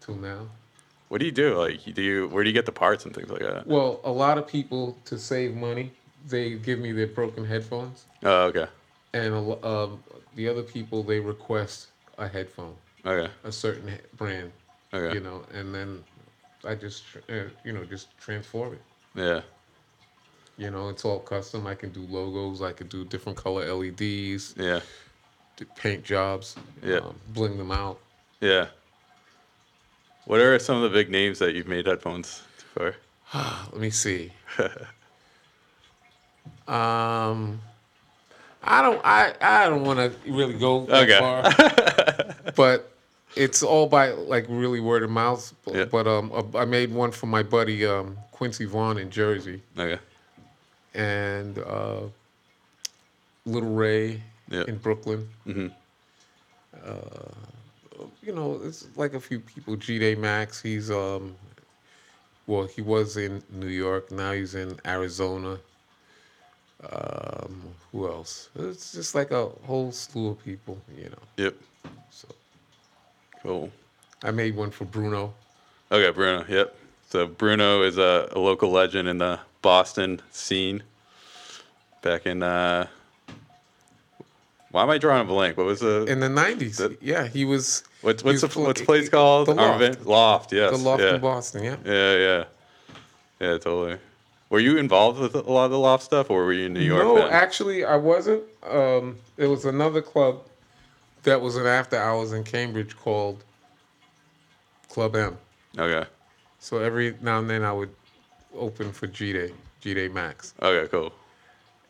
till 0.01 0.15
now. 0.15 0.47
What 1.09 1.19
do 1.19 1.25
you 1.25 1.31
do? 1.31 1.55
Like, 1.55 1.83
do 1.93 2.01
you 2.01 2.27
where 2.27 2.43
do 2.43 2.49
you 2.49 2.53
get 2.53 2.65
the 2.65 2.71
parts 2.71 3.05
and 3.05 3.15
things 3.15 3.29
like 3.29 3.41
that? 3.41 3.67
Well, 3.67 4.01
a 4.03 4.11
lot 4.11 4.37
of 4.37 4.47
people 4.47 4.97
to 5.05 5.17
save 5.17 5.55
money, 5.55 5.91
they 6.27 6.55
give 6.55 6.79
me 6.79 6.91
their 6.91 7.07
broken 7.07 7.45
headphones, 7.45 8.05
Oh, 8.23 8.47
okay, 8.49 8.67
and 9.13 9.33
um, 9.63 10.03
the 10.35 10.49
other 10.49 10.63
people 10.63 11.03
they 11.03 11.19
request 11.19 11.87
a 12.17 12.27
headphone, 12.27 12.75
okay, 13.05 13.31
a 13.43 13.51
certain 13.51 13.87
he- 13.89 13.97
brand. 14.15 14.51
okay. 14.93 15.13
you 15.13 15.19
know, 15.23 15.43
and 15.53 15.73
then 15.73 16.03
I 16.65 16.75
just, 16.75 17.05
tr- 17.07 17.19
uh, 17.29 17.43
you 17.63 17.71
know, 17.73 17.83
just 17.85 18.07
transform 18.17 18.73
it. 18.73 18.81
Yeah, 19.15 19.41
You 20.57 20.69
know, 20.71 20.89
it's 20.89 21.05
all 21.05 21.19
custom. 21.19 21.65
I 21.67 21.75
can 21.75 21.91
do 21.91 22.01
logos. 22.09 22.61
I 22.61 22.71
can 22.71 22.87
do 22.87 23.03
different 23.05 23.37
color 23.37 23.71
LEDs, 23.73 24.53
yeah, 24.57 24.79
do 25.55 25.65
paint 25.75 26.03
jobs, 26.03 26.55
Yeah. 26.83 26.97
um, 26.97 27.15
bling 27.33 27.57
them 27.57 27.71
out. 27.71 27.99
yeah. 28.41 28.67
What 30.25 30.41
are 30.41 30.59
some 30.59 30.75
of 30.75 30.83
the 30.83 30.89
big 30.89 31.09
names 31.09 31.39
that 31.39 31.55
you've 31.55 31.69
made 31.69 31.85
headphones 31.87 32.41
for? 32.73 32.95
Let 33.33 33.77
me 33.77 33.89
see. 33.89 34.33
um, 36.67 37.61
I 38.67 38.81
don't, 38.81 39.01
I, 39.03 39.33
I 39.41 39.69
don't 39.69 39.83
want 39.85 39.99
to 39.99 40.31
really 40.31 40.53
go 40.53 40.85
that 40.87 41.09
Okay. 41.09 41.19
far, 41.19 42.51
but 42.55 42.91
it's 43.35 43.63
all 43.63 43.87
by 43.87 44.09
like 44.11 44.45
really 44.49 44.79
word 44.81 45.03
of 45.03 45.09
mouth. 45.09 45.53
But, 45.65 45.75
Yeah. 45.75 45.85
but 45.85 46.05
um, 46.07 46.31
I 46.55 46.65
made 46.65 46.91
one 46.93 47.11
for 47.11 47.27
my 47.27 47.43
buddy 47.43 47.85
um, 47.85 48.17
Quincy 48.31 48.65
Vaughn 48.65 48.97
in 48.97 49.09
Jersey. 49.09 49.61
Okay, 49.77 49.99
and 50.93 51.57
uh, 51.59 52.01
Little 53.45 53.73
Ray 53.73 54.21
Yeah. 54.49 54.63
in 54.67 54.77
Brooklyn. 54.77 55.27
Mm-hmm. 55.47 55.67
Uh, 56.85 58.05
you 58.21 58.33
know, 58.33 58.59
it's 58.63 58.87
like 58.97 59.13
a 59.13 59.19
few 59.19 59.39
people. 59.39 59.75
G 59.77 59.97
Day 59.99 60.15
Max, 60.15 60.61
he's 60.61 60.91
um, 60.91 61.35
well, 62.47 62.65
he 62.65 62.81
was 62.81 63.17
in 63.17 63.41
New 63.51 63.67
York. 63.67 64.11
Now 64.11 64.33
he's 64.33 64.55
in 64.55 64.77
Arizona. 64.85 65.57
Um, 66.91 67.61
who 67.91 68.07
else? 68.07 68.49
It's 68.55 68.91
just 68.91 69.15
like 69.15 69.31
a 69.31 69.47
whole 69.65 69.91
slew 69.91 70.29
of 70.29 70.43
people. 70.43 70.77
You 70.95 71.09
know, 71.09 71.17
yep, 71.37 71.55
so 72.11 72.27
cool. 73.41 73.71
I 74.23 74.31
made 74.31 74.55
one 74.55 74.71
for 74.71 74.85
Bruno. 74.85 75.33
Okay, 75.91 76.09
Bruno. 76.11 76.45
Yep. 76.47 76.75
So 77.09 77.27
Bruno 77.27 77.83
is 77.83 77.97
a, 77.97 78.29
a 78.31 78.39
local 78.39 78.69
legend 78.69 79.07
in 79.07 79.17
the 79.17 79.39
Boston 79.61 80.21
scene. 80.31 80.83
Back 82.01 82.25
in 82.25 82.43
uh, 82.43 82.87
why 84.71 84.83
am 84.83 84.89
I 84.89 84.97
drawing 84.97 85.21
a 85.21 85.25
blank? 85.25 85.57
What 85.57 85.65
was 85.65 85.79
the 85.79 86.05
In 86.05 86.19
the 86.19 86.27
'90s, 86.27 86.97
yeah, 87.01 87.27
he 87.27 87.45
was. 87.45 87.83
what's 88.01 88.21
he 88.21 88.27
what's 88.27 88.41
the 88.41 88.59
what's 88.59 88.81
the 88.81 88.85
place 88.85 89.09
called? 89.09 89.47
The 89.47 89.55
Loft. 89.55 89.81
Armavent? 89.81 90.05
Loft. 90.05 90.53
Yes. 90.53 90.71
The 90.71 90.77
Loft 90.77 91.01
yeah. 91.01 91.15
in 91.15 91.21
Boston, 91.21 91.63
yeah. 91.63 91.77
Yeah, 91.85 92.15
yeah, 92.17 92.43
yeah. 93.39 93.57
Totally. 93.57 93.97
Were 94.49 94.59
you 94.59 94.77
involved 94.77 95.19
with 95.19 95.35
a 95.35 95.41
lot 95.41 95.65
of 95.65 95.71
the 95.71 95.79
Loft 95.79 96.03
stuff, 96.03 96.29
or 96.29 96.45
were 96.45 96.53
you 96.53 96.65
in 96.67 96.73
New 96.73 96.79
York? 96.81 97.03
No, 97.03 97.15
then? 97.15 97.29
actually, 97.31 97.83
I 97.83 97.97
wasn't. 97.97 98.43
Um, 98.63 99.17
there 99.35 99.49
was 99.49 99.65
another 99.65 100.01
club 100.01 100.41
that 101.23 101.41
was 101.41 101.57
an 101.57 101.65
after 101.65 101.97
hours 101.97 102.31
in 102.31 102.43
Cambridge 102.45 102.95
called 102.95 103.43
Club 104.89 105.15
M. 105.15 105.37
Okay. 105.77 106.07
So 106.59 106.77
every 106.79 107.15
now 107.21 107.39
and 107.39 107.49
then 107.49 107.63
I 107.63 107.73
would 107.73 107.89
open 108.55 108.91
for 108.93 109.07
G 109.07 109.33
Day, 109.33 109.51
G 109.81 109.93
Day 109.93 110.07
Max, 110.07 110.53
Okay. 110.61 110.87
Cool. 110.89 111.11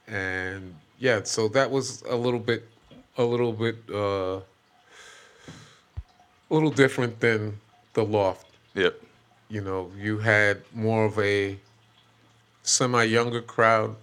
and 0.08 0.74
yeah, 1.00 1.22
so 1.24 1.48
that 1.50 1.70
was 1.70 2.02
a 2.10 2.16
little 2.16 2.40
bit, 2.40 2.68
a 3.20 3.24
little 3.24 3.54
bit, 3.54 3.76
uh, 3.94 4.38
a 4.40 4.42
little 6.50 6.72
different 6.72 7.20
than 7.20 7.60
the 7.94 8.04
Loft. 8.04 8.48
Yep. 8.74 9.00
You 9.50 9.62
know, 9.62 9.92
you 9.98 10.18
had 10.18 10.62
more 10.74 11.06
of 11.06 11.18
a 11.20 11.58
semi 12.68 13.04
younger 13.04 13.42
crowd 13.42 13.96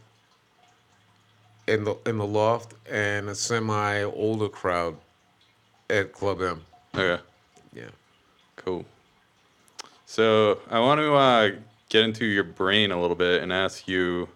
in 1.66 1.85
the 1.85 1.96
in 2.07 2.18
the 2.18 2.27
loft 2.27 2.74
and 2.90 3.29
a 3.29 3.35
semi 3.35 4.03
older 4.03 4.48
crowd 4.48 4.96
at 5.90 6.12
Club 6.12 6.40
M. 6.40 6.62
Okay. 6.94 7.22
Yeah. 7.74 7.90
Cool. 8.57 8.85
So 10.07 10.61
I 10.70 10.79
want 10.81 11.00
to 11.00 11.14
uh, 11.14 11.50
get 11.88 12.05
into 12.05 12.24
your 12.24 12.44
brain 12.44 12.90
a 12.90 13.00
little 13.00 13.16
bit 13.16 13.42
and 13.42 13.53
ask 13.53 13.87
you, 13.87 14.29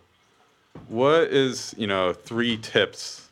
what 0.88 1.28
is 1.28 1.74
you 1.78 1.86
know 1.86 2.12
three 2.12 2.58
tips 2.58 3.28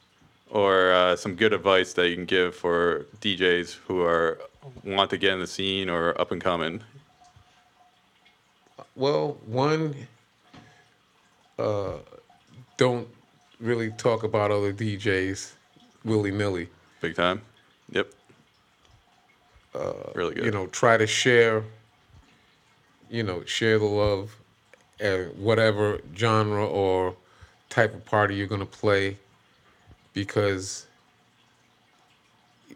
or 0.51 0.93
uh, 0.93 1.17
some 1.17 1.35
good 1.35 1.53
advice 1.53 1.93
that 1.95 2.09
you 2.09 2.15
can 2.15 2.25
give 2.25 2.55
for 2.55 3.07
DJs 3.21 3.75
who 3.87 4.03
are 4.03 4.39
want 4.85 5.11
to 5.11 5.19
get 5.19 5.33
in 5.35 5.41
the 5.41 5.47
scene 5.47 5.91
or 5.91 6.19
up 6.21 6.33
and 6.33 6.41
coming? 6.41 6.83
Well, 8.95 9.37
one, 9.45 9.95
uh, 11.59 11.95
don't 12.77 13.09
really 13.61 13.91
talk 13.93 14.23
about 14.23 14.51
other 14.51 14.73
DJs 14.73 15.53
willy 16.05 16.31
nilly. 16.31 16.69
Big 17.01 17.15
time. 17.15 17.43
Yep. 17.91 18.09
really 20.15 20.35
good. 20.35 20.45
You 20.45 20.51
know, 20.51 20.67
try 20.69 20.97
to 20.97 21.07
share 21.07 21.65
you 23.11 23.23
know, 23.23 23.45
share 23.45 23.79
the 23.79 23.85
love, 23.85 24.37
uh, 25.03 25.25
whatever 25.37 26.01
genre 26.17 26.67
or 26.67 27.17
type 27.69 27.95
of 27.95 28.05
party 28.05 28.35
you're 28.35 28.47
gonna 28.47 28.67
play, 28.67 29.19
because 30.13 30.87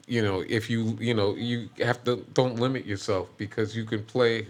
you 0.06 0.22
know 0.22 0.44
if 0.48 0.70
you 0.70 0.96
you 1.00 1.14
know 1.14 1.34
you 1.34 1.68
have 1.78 2.02
to 2.04 2.24
don't 2.34 2.56
limit 2.56 2.84
yourself 2.84 3.28
because 3.36 3.74
you 3.76 3.84
can 3.84 4.02
play 4.04 4.46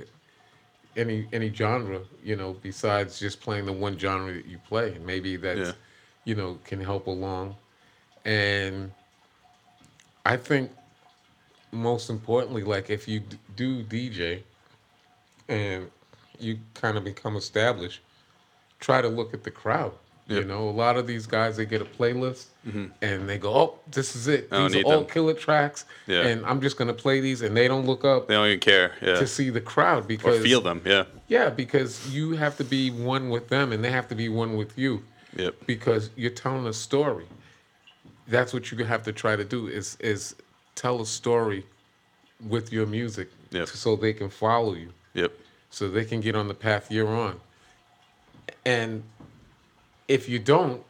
any 1.00 1.26
any 1.32 1.52
genre 1.52 2.00
you 2.22 2.36
know 2.36 2.54
besides 2.62 3.18
just 3.18 3.40
playing 3.40 3.66
the 3.66 3.72
one 3.72 3.98
genre 3.98 4.32
that 4.32 4.46
you 4.46 4.58
play. 4.58 4.98
Maybe 5.04 5.36
that's 5.36 5.70
Yeah. 5.70 5.72
you 6.24 6.34
know 6.36 6.58
can 6.64 6.80
help 6.80 7.06
along. 7.06 7.56
And 8.24 8.92
i 10.26 10.36
think 10.36 10.70
most 11.72 12.10
importantly 12.10 12.62
like 12.62 12.90
if 12.90 13.08
you 13.08 13.20
d- 13.20 13.38
do 13.56 13.82
dj 13.82 14.42
and 15.48 15.90
you 16.38 16.58
kind 16.74 16.96
of 16.96 17.04
become 17.04 17.36
established 17.36 18.00
try 18.80 19.00
to 19.00 19.08
look 19.08 19.32
at 19.34 19.44
the 19.44 19.50
crowd 19.50 19.92
you 20.30 20.44
know 20.44 20.68
a 20.68 20.70
lot 20.70 20.96
of 20.96 21.06
these 21.06 21.26
guys 21.26 21.56
they 21.56 21.66
get 21.66 21.82
a 21.82 21.84
playlist 21.84 22.46
mm-hmm. 22.66 22.86
and 23.02 23.28
they 23.28 23.36
go 23.36 23.52
oh 23.52 23.78
this 23.90 24.14
is 24.14 24.28
it 24.28 24.48
these 24.50 24.76
are 24.76 24.82
all 24.84 25.00
them. 25.00 25.06
killer 25.06 25.34
tracks 25.34 25.84
Yeah. 26.06 26.26
and 26.26 26.46
i'm 26.46 26.60
just 26.60 26.76
going 26.76 26.88
to 26.88 26.94
play 26.94 27.20
these 27.20 27.42
and 27.42 27.56
they 27.56 27.66
don't 27.66 27.84
look 27.84 28.04
up 28.04 28.28
They 28.28 28.34
don't 28.34 28.46
even 28.46 28.60
care. 28.60 28.92
Yeah. 29.02 29.14
to 29.18 29.26
see 29.26 29.50
the 29.50 29.60
crowd 29.60 30.06
because 30.06 30.38
or 30.38 30.42
feel 30.42 30.60
them. 30.60 30.80
Yeah. 30.84 31.04
yeah 31.28 31.50
because 31.50 32.08
you 32.14 32.32
have 32.32 32.56
to 32.58 32.64
be 32.64 32.90
one 32.90 33.28
with 33.28 33.48
them 33.48 33.72
and 33.72 33.82
they 33.84 33.90
have 33.90 34.08
to 34.08 34.14
be 34.14 34.28
one 34.28 34.56
with 34.56 34.78
you 34.78 35.02
Yep. 35.36 35.54
because 35.66 36.10
you're 36.16 36.30
telling 36.30 36.66
a 36.66 36.72
story 36.72 37.26
that's 38.28 38.52
what 38.52 38.70
you 38.70 38.84
have 38.84 39.02
to 39.04 39.12
try 39.12 39.34
to 39.36 39.44
do 39.44 39.66
is 39.66 39.96
is 40.00 40.36
tell 40.76 41.00
a 41.00 41.06
story 41.06 41.66
with 42.48 42.72
your 42.72 42.86
music 42.86 43.28
Yep. 43.50 43.68
so 43.68 43.96
they 43.96 44.12
can 44.12 44.30
follow 44.30 44.74
you 44.74 44.92
Yep. 45.14 45.32
so 45.70 45.88
they 45.90 46.04
can 46.04 46.20
get 46.20 46.36
on 46.36 46.46
the 46.46 46.54
path 46.54 46.90
you're 46.90 47.08
on 47.08 47.40
and 48.64 49.02
if 50.10 50.28
you 50.28 50.40
don't 50.40 50.82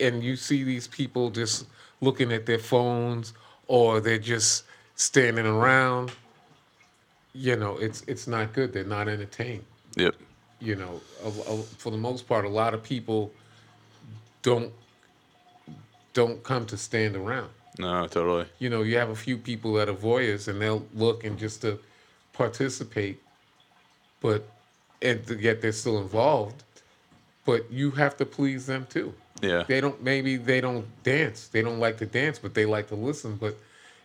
and 0.00 0.22
you 0.24 0.34
see 0.34 0.64
these 0.64 0.88
people 0.88 1.30
just 1.30 1.66
looking 2.00 2.32
at 2.32 2.44
their 2.46 2.58
phones 2.58 3.32
or 3.68 4.00
they're 4.00 4.18
just 4.18 4.64
standing 4.96 5.46
around 5.46 6.10
you 7.32 7.54
know 7.56 7.76
it's 7.78 8.02
it's 8.08 8.26
not 8.26 8.52
good 8.52 8.72
they're 8.72 8.92
not 8.98 9.08
entertained 9.08 9.64
Yep. 9.96 10.14
you 10.60 10.74
know 10.74 11.00
a, 11.24 11.28
a, 11.28 11.62
for 11.80 11.90
the 11.90 11.96
most 11.96 12.26
part 12.26 12.44
a 12.44 12.48
lot 12.48 12.74
of 12.74 12.82
people 12.82 13.30
don't 14.42 14.72
don't 16.12 16.42
come 16.42 16.66
to 16.66 16.76
stand 16.76 17.14
around 17.16 17.50
No, 17.78 18.06
totally. 18.08 18.46
you 18.58 18.68
know 18.68 18.82
you 18.82 18.96
have 18.98 19.10
a 19.10 19.14
few 19.26 19.38
people 19.38 19.72
that 19.74 19.88
are 19.88 19.94
voyeurs 19.94 20.48
and 20.48 20.60
they'll 20.60 20.84
look 20.92 21.22
and 21.24 21.38
just 21.38 21.62
to 21.62 21.78
participate 22.32 23.22
but 24.20 24.44
and 25.00 25.20
yet 25.40 25.62
they're 25.62 25.72
still 25.84 25.98
involved 26.00 26.64
but 27.44 27.70
you 27.70 27.90
have 27.92 28.16
to 28.16 28.24
please 28.26 28.66
them 28.66 28.86
too 28.90 29.12
Yeah. 29.40 29.64
they 29.66 29.80
don't 29.80 30.02
maybe 30.02 30.36
they 30.36 30.60
don't 30.60 30.86
dance 31.02 31.48
they 31.48 31.62
don't 31.62 31.78
like 31.80 31.98
to 31.98 32.06
dance 32.06 32.38
but 32.38 32.54
they 32.54 32.66
like 32.66 32.88
to 32.88 32.94
listen 32.94 33.36
but 33.36 33.56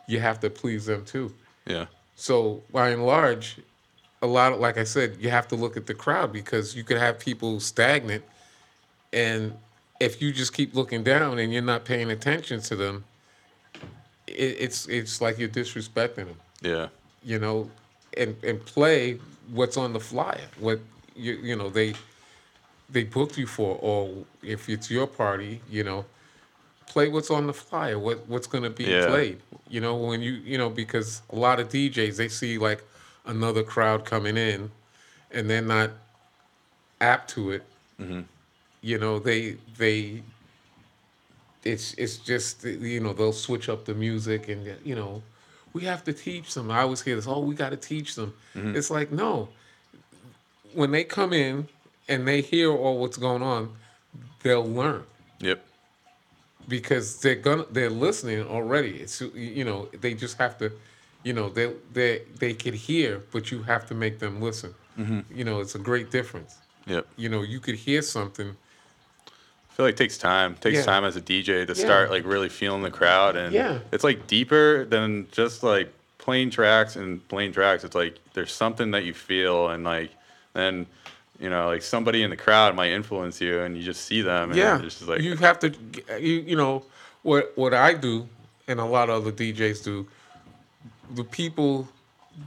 you 0.08 0.19
have 0.19 0.39
to 0.41 0.50
please 0.50 0.86
them 0.86 1.04
too 1.06 1.34
Yeah. 1.65 1.86
so 2.15 2.63
by 2.71 2.89
and 2.89 3.06
large, 3.06 3.58
a 4.21 4.28
lot 4.28 4.52
of 4.54 4.60
like 4.60 4.78
I 4.80 4.84
said, 4.86 5.17
you 5.19 5.30
have 5.30 5.47
to 5.50 5.56
look 5.56 5.78
at 5.78 5.86
the 5.86 5.93
crowd 5.93 6.34
because 6.34 6.76
you 6.76 6.84
could 6.84 6.97
have 6.97 7.19
people 7.19 7.60
stagnant, 7.60 8.23
and 9.13 9.54
if 10.00 10.21
you 10.21 10.32
just 10.32 10.54
keep 10.54 10.73
looking 10.73 11.04
down 11.04 11.38
and 11.38 11.54
you're 11.54 11.62
not 11.62 11.86
paying 11.86 12.10
attention 12.10 12.60
to 12.62 12.76
them, 12.76 13.04
it, 14.28 14.56
it's 14.60 14.88
it's 14.88 15.21
like 15.21 15.38
you're 15.38 15.50
disrespecting 15.50 16.26
them, 16.28 16.36
Yeah. 16.62 16.88
you 17.23 17.38
know, 17.38 17.69
and 18.15 18.36
and 18.43 18.63
play 18.65 19.19
what's 19.52 19.78
on 19.78 19.93
the 19.93 20.00
flyer, 20.00 20.47
what 20.60 20.80
you 21.15 21.34
you 21.43 21.56
know 21.56 21.69
they 21.69 21.93
they 22.89 23.04
booked 23.04 23.38
you 23.38 23.47
for, 23.47 23.78
or 23.82 24.26
if 24.41 24.69
it's 24.69 24.89
your 24.89 25.08
party, 25.08 25.62
you 25.69 25.84
know, 25.84 26.06
play 26.88 27.10
what's 27.10 27.30
on 27.30 27.47
the 27.47 27.54
flyer, 27.54 28.00
what 28.00 28.28
what's 28.28 28.47
going 28.47 28.63
to 28.63 28.69
be 28.69 28.86
Yeah. 28.86 29.08
played. 29.08 29.39
You 29.69 29.82
know, 29.82 29.95
when 29.97 30.21
you 30.21 30.34
you 30.34 30.58
know 30.58 30.69
because 30.69 31.21
a 31.30 31.36
lot 31.36 31.60
of 31.60 31.69
DJs 31.69 32.15
they 32.17 32.30
see 32.30 32.58
like 32.58 32.84
another 33.26 33.63
crowd 33.63 34.06
coming 34.06 34.38
in, 34.38 34.71
and 35.32 35.50
they're 35.50 35.62
not 35.62 35.91
apt 37.02 37.30
to 37.32 37.52
it. 37.52 37.63
Mm-hmm. 38.00 38.21
You 38.82 38.97
know, 38.97 39.19
they 39.19 39.58
they. 39.78 40.23
It's 41.63 41.93
it's 41.95 42.17
just 42.17 42.63
you 42.63 43.02
know 43.02 43.12
they'll 43.12 43.34
switch 43.34 43.67
up 43.67 43.84
the 43.86 43.93
music 43.93 44.47
and 44.47 44.65
you 44.86 44.95
know, 44.95 45.21
we 45.73 45.82
have 45.84 46.04
to 46.06 46.13
teach 46.13 46.54
them. 46.54 46.71
I 46.71 46.82
always 46.82 47.02
hear 47.02 47.15
this. 47.17 47.28
Oh, 47.28 47.39
we 47.41 47.56
got 47.56 47.71
to 47.71 47.78
teach 47.78 48.15
them. 48.15 48.34
Mm-hmm. 48.56 48.78
It's 48.78 48.89
like 48.89 49.12
no. 49.12 49.50
When 50.73 50.91
they 50.91 51.04
come 51.04 51.34
in 51.34 51.67
and 52.08 52.28
they 52.28 52.41
hear 52.41 52.72
all 52.72 52.98
what's 53.00 53.17
going 53.17 53.41
on, 53.43 53.74
they'll 54.43 54.65
learn 54.65 55.04
Yep. 55.39 55.63
because 56.67 57.20
they're 57.22 57.36
gonna 57.36 57.65
they're 57.72 57.89
listening 57.89 58.46
already. 58.48 58.98
It's 59.02 59.22
you 59.22 59.63
know 59.63 59.88
they 60.02 60.13
just 60.13 60.38
have 60.38 60.58
to, 60.60 60.72
you 61.24 61.34
know 61.34 61.50
they 61.50 61.74
they 61.93 62.22
they 62.39 62.54
could 62.54 62.74
hear, 62.74 63.22
but 63.32 63.52
you 63.52 63.63
have 63.63 63.86
to 63.88 63.93
make 63.96 64.20
them 64.20 64.41
listen. 64.41 64.74
Mm-hmm. 64.98 65.20
You 65.38 65.43
know 65.43 65.60
it's 65.62 65.76
a 65.76 65.80
great 65.80 66.12
difference. 66.12 66.58
Yep. 66.88 67.06
You 67.17 67.30
know 67.30 67.41
you 67.43 67.60
could 67.60 67.76
hear 67.76 68.02
something. 68.02 68.56
I 69.28 69.74
feel 69.78 69.86
like 69.86 69.93
it 69.93 69.98
takes 69.98 70.17
time. 70.17 70.54
It 70.54 70.62
takes 70.62 70.78
Yeah. 70.78 70.84
time 70.86 71.04
as 71.04 71.15
a 71.15 71.22
DJ 71.22 71.65
to 71.65 71.74
Yeah. 71.74 71.86
start 71.86 72.10
like 72.10 72.26
really 72.26 72.50
feeling 72.50 72.82
the 72.82 72.91
crowd, 72.91 73.36
and 73.36 73.54
Yeah. 73.54 73.80
it's 73.91 74.04
like 74.04 74.26
deeper 74.28 74.86
than 74.86 75.28
just 75.32 75.62
like 75.63 75.93
plain 76.17 76.50
tracks 76.50 76.96
and 76.96 77.26
plain 77.30 77.54
tracks. 77.54 77.84
It's 77.84 77.96
like 77.96 78.17
there's 78.34 78.52
something 78.52 78.91
that 78.91 79.04
you 79.06 79.13
feel, 79.13 79.70
and 79.70 79.84
like 79.84 80.12
then 80.54 80.88
you 81.39 81.50
know 81.50 81.67
like 81.67 81.82
somebody 81.82 82.23
in 82.23 82.30
the 82.30 82.38
crowd 82.38 82.76
might 82.76 82.91
influence 82.91 83.39
you, 83.41 83.62
and 83.62 83.78
you 83.78 83.84
just 83.84 84.06
see 84.06 84.21
them, 84.21 84.52
and 84.52 84.58
Yeah, 84.58 84.82
it's 84.82 85.00
just 85.00 85.08
like 85.10 85.21
you 85.21 85.36
have 85.38 85.60
to. 85.60 85.73
You 86.19 86.41
you 86.41 86.56
know 86.56 86.84
what 87.23 87.52
what 87.56 87.73
I 87.73 87.93
do, 87.93 88.28
and 88.67 88.80
a 88.80 88.86
lot 88.86 89.10
of 89.10 89.21
other 89.21 89.32
DJs 89.32 89.84
do. 89.84 90.08
The 91.15 91.23
people 91.23 91.88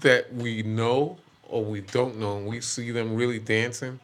that 0.00 0.32
we 0.34 0.62
know 0.62 1.18
or 1.50 1.64
we 1.64 1.80
don't 1.80 2.18
know, 2.18 2.38
and 2.38 2.46
we 2.46 2.60
see 2.60 2.90
them 2.90 3.14
really 3.14 3.38
dancing. 3.38 3.98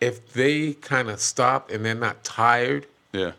If 0.00 0.32
they 0.32 0.74
kind 0.74 1.10
of 1.10 1.20
stop 1.20 1.70
and 1.70 1.84
they're 1.84 1.94
not 1.94 2.22
tired, 2.22 2.86
yeah, 3.12 3.32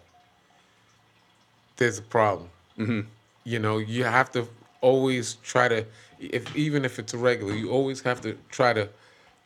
there's 1.77 1.99
a 1.99 2.03
problem. 2.03 2.49
Mm-hmm. 2.77 3.01
You 3.45 3.59
know, 3.59 3.77
you 3.77 4.03
have 4.03 4.31
to 4.33 4.47
always 4.81 5.35
try 5.35 5.67
to, 5.67 5.85
if 6.19 6.53
even 6.55 6.83
if 6.83 6.99
it's 6.99 7.13
a 7.13 7.17
regular, 7.17 7.53
you 7.53 7.71
always 7.71 8.01
have 8.01 8.21
to 8.21 8.37
try 8.49 8.73
to 8.73 8.89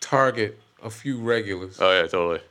target 0.07 0.59
a 0.83 0.89
few 0.89 1.17
regulars. 1.17 1.77
oh 1.81 1.91
yeah, 1.91 2.07
totally. 2.07 2.41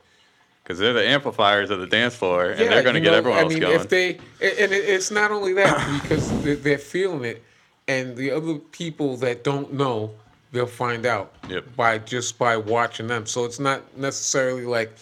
Because 0.63 0.79
they're 0.79 0.93
the 0.93 1.05
amplifiers 1.07 1.69
of 1.69 1.79
the 1.81 1.87
dance 1.87 2.15
floor, 2.15 2.45
and 2.51 2.59
they're 2.59 2.81
going 2.83 2.95
to 2.95 3.01
get 3.01 3.11
know, 3.11 3.17
everyone 3.17 3.39
I 3.39 3.41
else 3.43 3.53
mean, 3.53 3.61
going. 3.61 3.75
if 3.81 3.89
they, 3.89 4.11
and 4.15 4.71
it's 4.71 5.11
not 5.11 5.29
only 5.31 5.53
that 5.53 6.01
because 6.01 6.41
they- 6.43 6.55
they're 6.55 6.77
feeling 6.77 7.25
it, 7.25 7.43
and 7.89 8.15
the 8.15 8.31
other 8.31 8.55
people 8.71 9.17
that 9.17 9.43
don't 9.43 9.73
know, 9.73 10.11
they'll 10.53 10.65
find 10.65 11.05
out 11.05 11.33
Yep. 11.49 11.75
by 11.75 11.97
just 11.97 12.39
by 12.39 12.55
watching 12.55 13.07
them. 13.07 13.25
So 13.25 13.43
it's 13.43 13.59
not 13.59 13.81
necessarily 13.97 14.65
like 14.65 14.93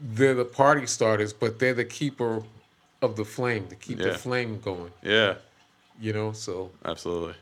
they're 0.00 0.34
the 0.34 0.44
party 0.44 0.86
starters, 0.86 1.32
but 1.32 1.58
they're 1.58 1.72
the 1.74 1.86
keeper 1.86 2.42
of 3.00 3.16
the 3.16 3.24
flame, 3.24 3.66
to 3.68 3.74
keep 3.76 3.98
Yeah. 3.98 4.08
the 4.08 4.18
flame 4.18 4.60
going. 4.60 4.92
yeah, 5.02 5.34
You 6.00 6.12
know, 6.12 6.32
so 6.32 6.70
absolutely. 6.84 7.34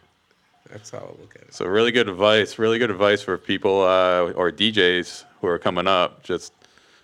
That's 0.71 0.91
how 0.91 0.99
I 0.99 1.21
look 1.21 1.35
at 1.37 1.43
it. 1.43 1.55
So 1.55 1.67
really 1.67 1.93
good 1.93 2.09
advice, 2.09 2.59
really 2.59 2.79
good 2.79 2.91
advice 2.91 3.23
for 3.23 3.37
people 3.39 3.83
uh, 3.83 4.33
or 4.33 4.51
DJs 4.51 5.25
who 5.41 5.47
are 5.47 5.59
coming 5.59 5.87
up. 5.87 6.23
Just 6.23 6.53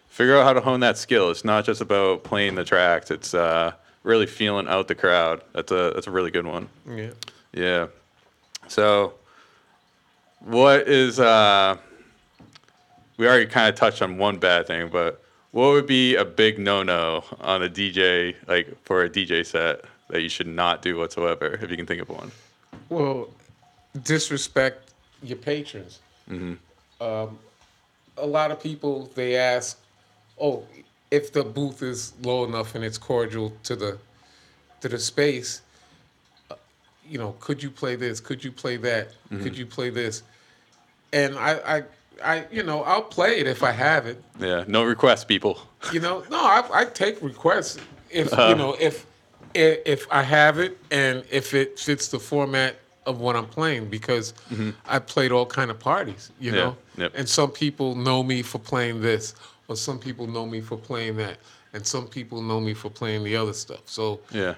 figure 0.09 0.37
out 0.37 0.45
how 0.45 0.53
to 0.53 0.61
hone 0.61 0.81
that 0.81 0.97
skill. 0.97 1.31
It's 1.31 1.45
not 1.45 1.65
just 1.65 1.81
about 1.81 2.25
playing 2.25 2.55
the 2.55 2.65
tracks. 2.65 3.11
It's 3.11 3.35
uh, 3.35 3.73
really 4.03 4.27
feeling 4.27 4.69
out 4.69 4.89
the 4.89 4.95
crowd. 4.95 5.43
That's 5.53 5.73
a 5.73 5.93
that's 5.95 6.07
a 6.07 6.11
really 6.11 6.31
good 6.31 6.47
one. 6.47 6.69
Yeah. 6.89 7.11
Yeah. 7.53 7.87
So 8.69 9.15
what 10.41 10.89
is 10.89 11.19
uh 11.21 11.77
we 13.19 13.27
already 13.27 13.47
kind 13.47 13.69
of 13.69 13.75
touched 13.75 14.03
on 14.03 14.19
one 14.19 14.39
bad 14.39 14.67
thing, 14.67 14.89
but 14.89 15.23
what 15.51 15.71
would 15.71 15.87
be 15.87 16.17
a 16.17 16.25
big 16.25 16.59
no-no 16.59 17.25
on 17.41 17.63
a 17.63 17.69
DJ 17.69 18.37
like 18.47 18.77
for 18.85 19.05
a 19.05 19.11
DJ 19.11 19.45
set 19.45 19.85
that 20.09 20.23
you 20.23 20.29
should 20.29 20.47
not 20.47 20.83
do 20.83 20.97
whatsoever 20.97 21.59
if 21.61 21.71
you 21.71 21.77
can 21.77 21.87
think 21.87 22.01
of 22.03 22.09
one? 22.09 22.31
Well, 22.89 23.29
disrespect 24.03 24.91
your 25.23 25.39
patrons. 25.39 26.01
Um, 27.01 27.39
a 28.17 28.27
lot 28.27 28.51
of 28.51 28.61
people 28.61 29.11
they 29.15 29.37
ask, 29.37 29.79
"Oh, 30.41 30.65
if 31.11 31.33
the 31.33 31.45
booth 31.45 31.83
is 31.83 32.13
low 32.23 32.45
enough 32.45 32.75
and 32.75 32.85
it's 32.85 32.99
cordial 32.99 33.53
to 33.65 33.77
the 33.77 33.99
to 34.81 34.89
the 34.89 34.99
space, 34.99 35.63
uh, 36.51 36.55
you 37.09 37.19
know, 37.19 37.35
could 37.41 37.63
you 37.63 37.71
play 37.71 37.97
this? 37.97 38.21
Could 38.21 38.45
you 38.45 38.53
play 38.53 38.77
that? 38.79 39.09
Could 39.43 39.57
you 39.57 39.67
play 39.67 39.91
this?" 39.91 40.23
And 41.13 41.37
I, 41.39 41.77
I, 41.77 41.83
I, 42.25 42.45
you 42.51 42.63
know, 42.63 42.83
I'll 42.83 43.03
play 43.03 43.39
it 43.39 43.47
if 43.47 43.63
I 43.63 43.71
have 43.71 44.07
it. 44.07 44.23
Yeah, 44.41 44.65
no 44.67 44.83
requests 44.85 45.25
people. 45.25 45.59
You 45.93 46.01
know, 46.01 46.25
no, 46.31 46.39
I, 46.39 46.65
I 46.73 46.85
take 46.87 47.23
requests 47.23 47.79
if 48.11 48.33
you 48.49 48.55
know 48.55 48.77
if 48.81 49.07
if 49.55 50.07
I 50.11 50.23
have 50.23 50.59
it 50.59 50.79
and 50.91 51.25
if 51.31 51.55
it 51.55 51.79
fits 51.79 52.09
the 52.09 52.19
format 52.19 52.77
of 53.07 53.21
what 53.21 53.37
I'm 53.37 53.47
playing 53.47 53.89
because 53.89 54.35
I 54.87 54.99
played 54.99 55.33
all 55.33 55.47
kind 55.47 55.71
of 55.71 55.79
parties, 55.79 56.31
you 56.41 56.51
Mm-hmm. 56.51 56.57
Yeah, 56.59 56.65
know. 56.65 56.77
yep. 56.97 57.13
And 57.15 57.29
some 57.29 57.51
people 57.51 57.95
know 57.95 58.23
me 58.23 58.43
for 58.43 58.59
playing 58.59 59.01
this, 59.01 59.35
or 59.69 59.77
some 59.77 59.99
people 59.99 60.27
know 60.27 60.45
me 60.47 60.61
for 60.61 60.77
playing 60.77 61.17
that, 61.17 61.39
and 61.73 61.87
some 61.87 62.07
people 62.09 62.43
know 62.43 62.61
me 62.61 62.75
for 62.75 62.91
playing 62.91 63.25
the 63.25 63.37
other 63.37 63.53
stuff. 63.53 63.83
So 63.87 64.21
Yeah. 64.33 64.55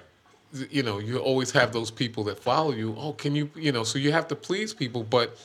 you 0.71 0.81
know, 0.83 0.97
you 0.99 1.19
always 1.19 1.51
have 1.51 1.71
those 1.71 1.91
people 1.91 2.23
that 2.23 2.39
follow 2.39 2.71
you. 2.71 2.95
Oh, 2.97 3.13
can 3.13 3.35
you, 3.35 3.49
you 3.55 3.71
know, 3.71 3.83
so 3.83 3.99
you 3.99 4.11
have 4.11 4.27
to 4.29 4.35
please 4.35 4.73
people, 4.73 5.03
but 5.03 5.37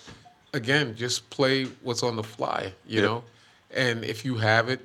again, 0.54 0.94
just 0.96 1.28
play 1.30 1.64
what's 1.82 2.02
on 2.02 2.16
the 2.16 2.22
fly, 2.22 2.72
you 2.86 3.00
Yep. 3.02 3.04
know? 3.10 3.24
And 3.70 4.04
if 4.04 4.24
you 4.24 4.36
have 4.36 4.68
it 4.70 4.80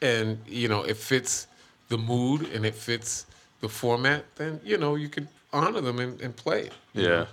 and, 0.00 0.38
you 0.46 0.68
know, 0.68 0.82
it 0.82 0.96
fits 0.96 1.48
the 1.88 1.98
mood 1.98 2.42
and 2.54 2.64
it 2.64 2.74
fits 2.74 3.26
the 3.60 3.68
format, 3.68 4.22
then, 4.36 4.60
you 4.64 4.76
know, 4.78 4.94
you 4.96 5.08
could 5.08 5.26
honor 5.52 5.80
them 5.80 5.98
and, 5.98 6.20
and 6.20 6.36
play 6.36 6.60
it. 6.66 6.72
Yeah. 6.92 7.08
know? 7.08 7.26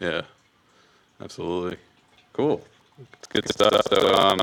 Yeah. 0.00 0.22
Absolutely. 1.20 1.76
Cool. 2.32 2.64
It's 3.14 3.26
good 3.28 3.48
stuff. 3.48 3.82
So 3.90 4.14
um 4.14 4.40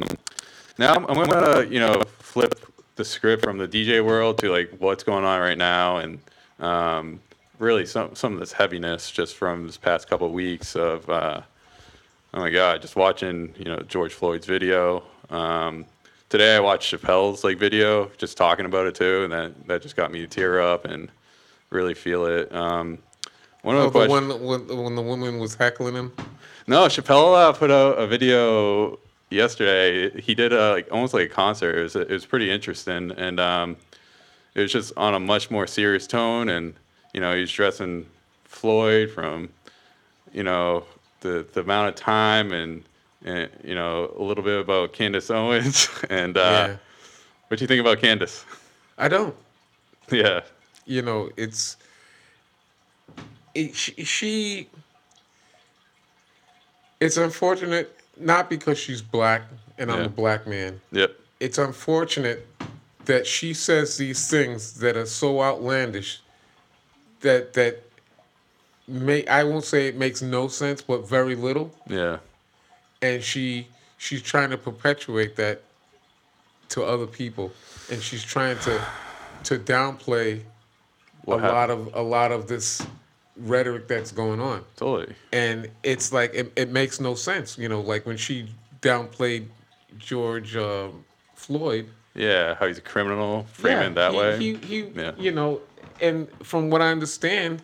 now 0.77 0.95
I'm, 0.95 1.29
gonna, 1.29 1.65
you 1.65 1.79
know, 1.79 2.01
flip 2.19 2.59
the 2.95 3.05
script 3.05 3.43
from 3.43 3.57
the 3.57 3.67
DJ 3.67 4.03
world 4.03 4.37
to 4.39 4.51
like 4.51 4.71
what's 4.79 5.03
going 5.03 5.23
on 5.23 5.39
right 5.39 5.57
now 5.57 5.97
and 5.97 6.19
um 6.59 7.19
really 7.59 7.85
some 7.85 8.15
some 8.15 8.33
of 8.33 8.39
this 8.39 8.51
heaviness 8.51 9.11
just 9.11 9.35
from 9.35 9.65
this 9.65 9.77
past 9.77 10.09
couple 10.09 10.27
of 10.27 10.33
weeks 10.33 10.75
of 10.75 11.09
uh 11.09 11.41
oh 12.33 12.39
my 12.39 12.49
god, 12.49 12.81
just 12.81 12.97
watching, 12.97 13.53
you 13.57 13.65
know, 13.65 13.79
George 13.79 14.13
Floyd's 14.13 14.45
video. 14.45 15.03
Um 15.29 15.85
today 16.27 16.57
I 16.57 16.59
watched 16.59 16.93
Chappelle's 16.93 17.45
like 17.45 17.57
video 17.57 18.11
just 18.17 18.35
talking 18.35 18.65
about 18.65 18.87
it 18.87 18.95
too 18.95 19.23
and 19.23 19.31
that 19.31 19.67
that 19.67 19.81
just 19.81 19.95
got 19.95 20.11
me 20.11 20.19
to 20.19 20.27
tear 20.27 20.59
up 20.61 20.83
and 20.83 21.09
really 21.69 21.93
feel 21.93 22.25
it. 22.25 22.53
Um 22.53 22.99
one 23.65 23.75
of 23.77 23.83
Oh, 23.95 23.99
the 23.99 24.05
the 24.05 24.09
one 24.09 24.29
when, 24.45 24.67
when 24.83 24.95
the 24.95 25.01
woman 25.01 25.39
was 25.39 25.55
heckling 25.55 25.95
him. 25.95 26.13
no, 26.67 26.85
Chappelle 26.85 27.35
uh, 27.35 27.51
put 27.53 27.71
out 27.71 27.97
a 27.97 28.05
video 28.07 28.99
yesterday. 29.31 30.09
He 30.21 30.35
did 30.35 30.53
a, 30.53 30.71
like 30.71 30.87
almost 30.91 31.13
like 31.13 31.25
a 31.31 31.33
concert. 31.33 31.75
It 31.77 31.83
was 31.83 31.95
it 31.95 32.09
was 32.09 32.25
pretty 32.25 32.49
interesting, 32.51 33.11
and 33.11 33.39
um, 33.39 33.75
it 34.53 34.61
was 34.61 34.71
just 34.71 34.93
on 34.97 35.15
a 35.15 35.19
much 35.19 35.49
more 35.49 35.65
serious 35.67 36.05
tone. 36.07 36.49
And 36.49 36.73
you 37.13 37.19
know, 37.21 37.35
he's 37.35 37.51
dressing 37.51 38.05
Floyd 38.43 39.09
from 39.11 39.49
you 40.31 40.43
know 40.43 40.83
the 41.21 41.45
the 41.53 41.61
amount 41.61 41.89
of 41.89 41.95
time 41.95 42.51
and 42.51 42.83
and 43.23 43.49
you 43.63 43.73
know 43.73 44.13
a 44.17 44.21
little 44.21 44.43
bit 44.43 44.59
about 44.59 44.93
Candace 44.93 45.31
Owens. 45.31 45.89
and 46.09 46.37
uh, 46.37 46.41
yeah, 46.41 46.77
what 47.47 47.57
do 47.57 47.63
you 47.63 47.67
think 47.67 47.81
about 47.81 47.99
Candace? 47.99 48.45
I 48.97 49.07
don't. 49.07 49.35
yeah, 50.11 50.41
you 50.85 51.01
know, 51.01 51.29
it's 51.35 51.77
it, 53.55 53.75
she, 53.75 53.91
she. 54.03 54.69
It's 56.99 57.17
unfortunate, 57.17 57.99
not 58.17 58.49
because 58.49 58.77
she's 58.77 59.01
black 59.01 59.43
and 59.77 59.91
I'm 59.91 59.99
Yeah. 59.99 60.05
a 60.05 60.09
black 60.09 60.47
man. 60.47 60.79
yep, 60.91 61.11
It's 61.39 61.57
unfortunate 61.57 62.47
that 63.05 63.27
she 63.27 63.53
says 63.53 63.97
these 63.97 64.29
things 64.29 64.75
that 64.79 64.95
are 64.95 65.05
so 65.05 65.41
outlandish 65.41 66.21
that 67.21 67.53
that 67.53 67.83
may 68.87 69.25
I 69.27 69.43
won't 69.43 69.63
say 69.65 69.87
it 69.87 69.95
makes 69.97 70.21
no 70.21 70.47
sense, 70.47 70.81
but 70.81 71.07
very 71.07 71.35
little. 71.35 71.71
yeah, 71.87 72.19
And 73.01 73.21
she 73.23 73.67
she's 73.97 74.21
trying 74.21 74.49
to 74.51 74.57
perpetuate 74.57 75.35
that 75.35 75.61
to 76.69 76.83
other 76.83 77.07
people, 77.07 77.51
and 77.91 78.01
she's 78.01 78.23
trying 78.23 78.57
to 78.59 78.81
to 79.43 79.59
downplay 79.59 80.41
What 81.25 81.39
a 81.39 81.41
happened? 81.41 81.53
lot 81.57 81.69
of 81.69 81.95
a 81.95 82.01
lot 82.01 82.31
of 82.31 82.47
this 82.47 82.85
rhetoric 83.37 83.87
that's 83.87 84.11
going 84.11 84.39
on 84.39 84.63
totally. 84.77 85.13
and 85.33 85.69
it's 85.83 86.13
like 86.13 86.33
it, 86.33 86.51
it 86.55 86.69
makes 86.71 86.99
no 87.01 87.15
sense 87.15 87.57
you 87.57 87.67
know 87.67 87.81
like 87.81 88.05
when 88.05 88.15
she 88.17 88.47
downplayed 88.81 89.45
george 89.97 90.55
uh, 90.55 90.87
floyd 91.35 91.87
Yeah, 92.13 92.55
how 92.55 92.67
he's 92.67 92.77
a 92.77 92.81
criminal, 92.81 93.45
framing 93.51 93.91
it 93.91 93.95
that 93.95 94.11
he, 94.11 94.17
way. 94.17 94.37
he, 94.37 94.53
he 94.55 94.79
Yeah. 94.95 95.11
you 95.17 95.31
know 95.31 95.61
and 96.01 96.27
from 96.43 96.69
what 96.69 96.81
i 96.81 96.89
understand 96.91 97.61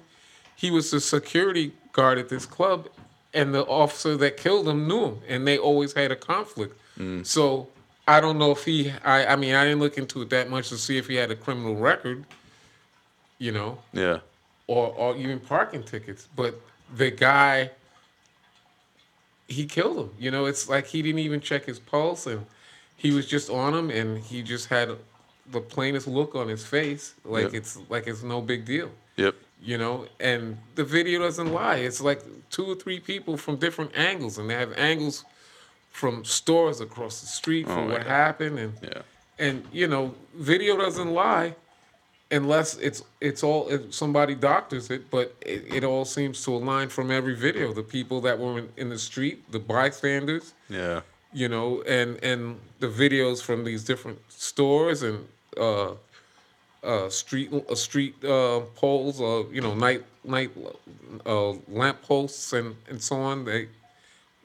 he 0.55 0.71
was 0.71 0.91
the 0.91 0.99
security 0.99 1.73
guard 1.93 2.17
at 2.17 2.27
this 2.29 2.45
club 2.45 2.87
and 3.33 3.53
the 3.53 3.63
officer 3.65 4.17
that 4.17 4.35
killed 4.37 4.67
him 4.67 4.87
knew 4.89 5.05
him 5.05 5.17
and 5.27 5.47
they 5.47 5.57
always 5.57 5.93
had 5.93 6.11
a 6.11 6.15
conflict 6.15 6.77
Mm. 6.99 7.25
so 7.25 7.69
i 8.09 8.19
don't 8.19 8.37
know 8.37 8.51
if 8.51 8.65
he 8.65 8.91
I, 9.05 9.25
I 9.27 9.35
mean 9.37 9.55
i 9.55 9.63
didn't 9.63 9.79
look 9.79 9.97
into 9.97 10.21
it 10.21 10.29
that 10.31 10.49
much 10.49 10.67
to 10.69 10.77
see 10.77 10.97
if 10.97 11.07
he 11.07 11.15
had 11.15 11.31
a 11.31 11.35
criminal 11.35 11.75
record 11.77 12.25
you 13.39 13.53
know 13.53 13.79
yeah, 13.93 14.19
or 14.67 14.87
or 14.97 15.15
even 15.17 15.39
parking 15.39 15.83
tickets. 15.83 16.27
But 16.35 16.59
the 16.95 17.11
guy, 17.11 17.71
he 19.47 19.65
killed 19.65 19.97
him. 19.97 20.09
You 20.19 20.31
know, 20.31 20.45
it's 20.45 20.69
like 20.69 20.87
he 20.87 21.01
didn't 21.01 21.19
even 21.19 21.41
check 21.41 21.65
his 21.65 21.79
pulse, 21.79 22.27
and 22.27 22.45
he 22.97 23.11
was 23.11 23.27
just 23.27 23.49
on 23.49 23.73
him, 23.73 23.89
and 23.89 24.17
he 24.19 24.41
just 24.41 24.67
had 24.67 24.89
the 25.51 25.61
plainest 25.61 26.07
look 26.07 26.35
on 26.35 26.47
his 26.47 26.65
face, 26.65 27.13
like 27.25 27.45
Yep. 27.45 27.53
it's 27.55 27.77
like 27.89 28.07
it's 28.07 28.23
no 28.23 28.41
big 28.41 28.63
deal. 28.65 28.89
yep, 29.17 29.35
You 29.61 29.77
know, 29.77 30.07
and 30.19 30.57
the 30.75 30.83
video 30.85 31.19
doesn't 31.19 31.51
lie. 31.51 31.77
It's 31.77 31.99
like 31.99 32.21
two 32.49 32.65
or 32.65 32.75
three 32.75 32.99
people 32.99 33.35
from 33.37 33.57
different 33.57 33.91
angles, 33.95 34.37
and 34.37 34.49
they 34.49 34.53
have 34.53 34.71
angles 34.77 35.25
from 35.91 36.23
stores 36.23 36.79
across 36.79 37.19
the 37.19 37.27
street 37.27 37.65
oh 37.67 37.73
for 37.75 37.81
Oh 37.81 37.87
what 37.87 37.97
God. 38.03 38.07
happened, 38.07 38.59
and 38.59 38.73
yeah, 38.81 39.01
and 39.39 39.65
you 39.73 39.87
know, 39.87 40.13
video 40.35 40.77
doesn't 40.77 41.11
lie 41.13 41.55
unless 42.31 42.77
it's 42.77 43.03
it's 43.19 43.43
all 43.43 43.67
if 43.69 43.93
somebody 43.93 44.35
doctors 44.35 44.89
it, 44.89 45.11
but 45.11 45.35
it, 45.41 45.65
it 45.75 45.83
all 45.83 46.05
seems 46.05 46.43
to 46.45 46.55
align 46.55 46.89
from 46.89 47.11
every 47.11 47.35
video. 47.35 47.73
The 47.73 47.83
people 47.83 48.21
that 48.21 48.39
were 48.39 48.59
in, 48.59 48.69
in 48.77 48.89
the 48.89 48.97
street, 48.97 49.51
the 49.51 49.59
bystanders, 49.59 50.53
yeah, 50.69 51.01
you 51.33 51.49
know, 51.49 51.81
and 51.83 52.23
and 52.23 52.59
the 52.79 52.87
videos 52.87 53.41
from 53.41 53.63
these 53.63 53.83
different 53.83 54.19
stores 54.29 55.03
and 55.03 55.27
uh, 55.57 55.91
uh, 56.83 57.09
street 57.09 57.53
uh, 57.53 57.75
street 57.75 58.15
uh, 58.23 58.61
poles, 58.75 59.21
uh, 59.21 59.43
you 59.51 59.61
know, 59.61 59.73
night 59.75 60.03
night 60.23 60.51
uh, 61.25 61.51
lamp 61.67 62.01
posts 62.01 62.53
and 62.53 62.75
and 62.89 63.01
so 63.01 63.17
on. 63.17 63.45
They 63.45 63.67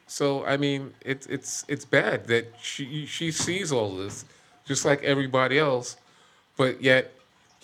so 0.07 0.45
I 0.45 0.57
mean, 0.57 0.95
it's 1.01 1.27
it's 1.27 1.65
it's 1.69 1.85
bad 1.85 2.27
that 2.27 2.55
she 2.61 3.07
she 3.07 3.31
sees 3.31 3.73
all 3.73 3.97
this, 3.97 4.25
just 4.65 4.85
like 4.85 5.03
everybody 5.03 5.59
else, 5.59 5.97
but 6.57 6.83
yet 6.83 7.13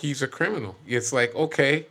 he's 0.03 0.21
a 0.21 0.29
criminal. 0.29 0.75
It's 0.87 1.13
like 1.13 1.35
okay, 1.35 1.87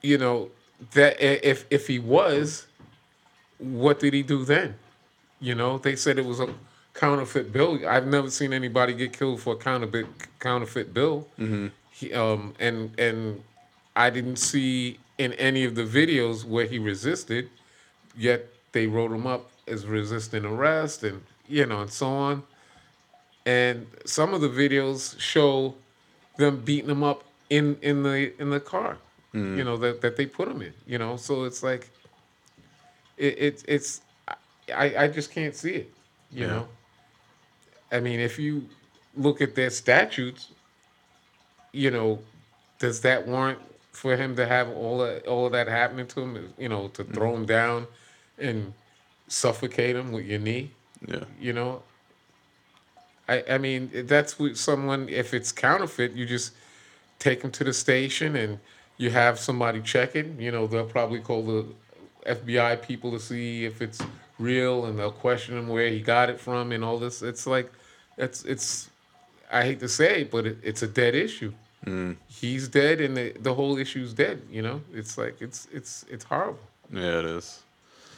you 0.00 0.16
know 0.16 0.50
that 0.92 1.20
if 1.20 1.66
if 1.70 1.86
he 1.88 1.98
was, 1.98 2.66
what 3.58 3.98
did 3.98 4.14
he 4.14 4.22
do 4.22 4.44
then? 4.44 4.76
You 5.40 5.54
know, 5.54 5.78
they 5.78 5.96
said 5.96 6.18
it 6.18 6.24
was 6.24 6.40
a 6.40 6.48
counterfeit 6.94 7.52
bill. 7.52 7.86
I've 7.86 8.06
never 8.06 8.30
seen 8.30 8.52
anybody 8.52 8.94
get 8.94 9.12
killed 9.12 9.40
for 9.40 9.54
a 9.54 9.56
counterfeit 9.56 10.06
counterfeit 10.38 10.94
bill. 10.94 11.26
He, 11.90 12.12
um, 12.14 12.54
and 12.60 12.98
and 12.98 13.42
I 13.96 14.08
didn't 14.10 14.36
see 14.36 14.98
in 15.18 15.32
any 15.34 15.64
of 15.64 15.74
the 15.74 15.82
videos 15.84 16.44
where 16.44 16.66
he 16.66 16.78
resisted. 16.78 17.50
Yet 18.16 18.46
they 18.72 18.86
wrote 18.86 19.10
him 19.12 19.26
up 19.26 19.50
as 19.66 19.86
resisting 19.86 20.44
arrest, 20.44 21.02
and 21.02 21.22
you 21.48 21.66
know, 21.66 21.82
and 21.82 21.90
so 21.90 22.06
on. 22.06 22.42
And 23.44 23.86
some 24.04 24.34
of 24.34 24.40
the 24.40 24.48
videos 24.48 25.18
show 25.20 25.74
them 26.38 26.60
beating 26.60 26.88
them 26.88 27.02
up 27.02 27.24
in 27.50 27.76
in 27.82 28.02
the 28.02 28.32
in 28.40 28.50
the 28.50 28.60
car. 28.60 28.98
Mm. 29.34 29.56
You 29.56 29.64
know 29.64 29.76
that 29.78 30.00
that 30.02 30.16
they 30.16 30.26
put 30.26 30.48
them 30.48 30.62
in. 30.62 30.72
You 30.86 30.98
know, 30.98 31.16
so 31.16 31.44
it's 31.44 31.62
like 31.62 31.90
it, 33.16 33.38
it 33.38 33.64
it's 33.68 34.00
I 34.74 34.94
I 35.04 35.08
just 35.08 35.30
can't 35.32 35.54
see 35.54 35.74
it. 35.74 35.94
You 36.30 36.42
Yeah. 36.42 36.46
know. 36.46 36.68
I 37.92 38.00
mean, 38.00 38.20
if 38.20 38.38
you 38.38 38.68
look 39.16 39.40
at 39.40 39.54
their 39.54 39.70
statutes, 39.70 40.48
you 41.72 41.90
know, 41.90 42.18
does 42.78 43.00
that 43.02 43.26
warrant 43.26 43.60
for 43.92 44.16
him 44.16 44.36
to 44.36 44.46
have 44.46 44.68
all 44.68 44.98
that 44.98 45.26
all 45.26 45.46
of 45.46 45.52
that 45.52 45.68
happening 45.68 46.06
to 46.08 46.20
him? 46.20 46.52
You 46.58 46.68
know, 46.68 46.88
to 46.88 47.04
throw 47.04 47.32
mm. 47.32 47.36
him 47.36 47.46
down 47.46 47.86
and 48.38 48.72
suffocate 49.28 49.96
him 49.96 50.12
with 50.12 50.26
your 50.26 50.38
knee. 50.40 50.70
yeah, 51.06 51.24
You 51.40 51.52
know. 51.52 51.82
I 53.28 53.44
I 53.50 53.58
mean, 53.58 53.90
that's 54.06 54.38
what 54.38 54.56
someone. 54.56 55.08
If 55.08 55.34
it's 55.34 55.52
counterfeit, 55.52 56.12
you 56.12 56.26
just 56.26 56.52
take 57.18 57.42
him 57.42 57.50
to 57.52 57.64
the 57.64 57.72
station 57.72 58.36
and 58.36 58.58
you 58.98 59.10
have 59.10 59.38
somebody 59.38 59.80
check 59.80 60.16
it. 60.16 60.26
You 60.38 60.50
know, 60.50 60.66
they'll 60.66 60.84
probably 60.84 61.20
call 61.20 61.42
the 61.42 61.66
FBI 62.26 62.82
people 62.82 63.10
to 63.12 63.20
see 63.20 63.64
if 63.64 63.82
it's 63.82 64.00
real, 64.38 64.86
and 64.86 64.98
they'll 64.98 65.10
question 65.10 65.56
him 65.56 65.68
where 65.68 65.88
he 65.88 66.00
got 66.00 66.30
it 66.30 66.40
from 66.40 66.72
and 66.72 66.84
all 66.84 66.98
this. 66.98 67.22
It's 67.22 67.46
like, 67.46 67.70
it's 68.16 68.44
it's. 68.44 68.90
I 69.50 69.62
hate 69.62 69.78
to 69.80 69.88
say 69.88 70.22
it, 70.22 70.30
but 70.30 70.44
it, 70.44 70.58
it's 70.62 70.82
a 70.82 70.88
dead 70.88 71.14
issue. 71.14 71.52
Mm. 71.84 72.16
He's 72.26 72.68
dead, 72.68 73.00
and 73.00 73.16
the 73.16 73.32
the 73.40 73.54
whole 73.54 73.78
issue's 73.78 74.12
dead. 74.12 74.42
You 74.50 74.62
know, 74.62 74.80
it's 74.92 75.16
like 75.16 75.40
it's 75.40 75.68
it's 75.72 76.04
it's 76.10 76.24
horrible 76.24 76.58
yeah. 76.92 77.18
It 77.18 77.24
is. 77.24 77.62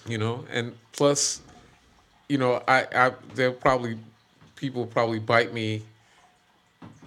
you 0.06 0.18
know 0.18 0.44
and 0.50 0.74
plus 0.92 1.40
you 2.28 2.38
know 2.38 2.62
i 2.68 2.86
i 2.94 3.12
they'll 3.34 3.52
probably 3.52 3.98
people 4.58 4.86
probably 4.86 5.18
bite 5.18 5.54
me 5.54 5.82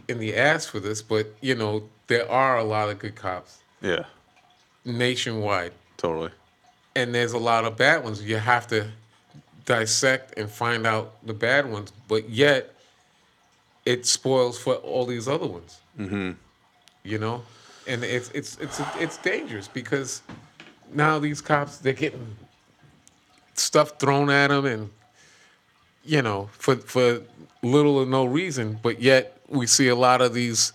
in 0.08 0.18
the 0.20 0.36
ass 0.36 0.66
for 0.66 0.80
this 0.80 1.02
but 1.02 1.28
you 1.42 1.54
know 1.56 1.84
there 2.08 2.30
are 2.30 2.58
a 2.58 2.64
lot 2.64 2.90
of 2.90 2.98
good 3.00 3.16
cops 3.16 3.60
Yeah, 3.82 4.06
nationwide 4.86 5.74
Totally. 5.98 6.32
and 6.96 7.14
there's 7.14 7.34
a 7.34 7.38
lot 7.38 7.64
of 7.66 7.78
bad 7.78 8.04
ones. 8.04 8.22
You 8.24 8.38
have 8.38 8.68
to 8.68 8.88
dissect 9.66 10.38
and 10.38 10.50
find 10.50 10.86
out 10.88 11.14
the 11.26 11.34
bad 11.34 11.70
ones, 11.72 11.94
but 12.08 12.28
yet 12.30 12.74
it 13.86 14.06
spoils 14.06 14.58
for 14.60 14.76
all 14.76 15.06
these 15.06 15.28
other 15.28 15.46
ones. 15.48 15.80
Mm-hmm. 16.00 16.32
You 17.04 17.18
know, 17.20 17.44
and 17.88 18.04
it's 18.04 18.30
it's 18.34 18.58
it's 18.60 18.82
it's 19.00 19.18
dangerous 19.18 19.68
because 19.68 20.22
now 20.94 21.20
these 21.20 21.40
cops 21.42 21.78
they're 21.78 21.94
getting 21.94 22.36
stuff 23.54 24.00
thrown 24.00 24.30
at 24.30 24.48
them 24.48 24.66
and 24.66 24.90
you 26.04 26.22
know 26.22 26.50
for 26.54 26.76
for 26.76 27.22
little 27.62 27.98
or 27.98 28.06
no 28.06 28.26
reason, 28.26 28.80
but 28.82 29.02
yet 29.02 29.38
we 29.48 29.68
see 29.68 29.88
a 29.88 29.96
lot 29.96 30.22
of 30.22 30.34
these 30.34 30.74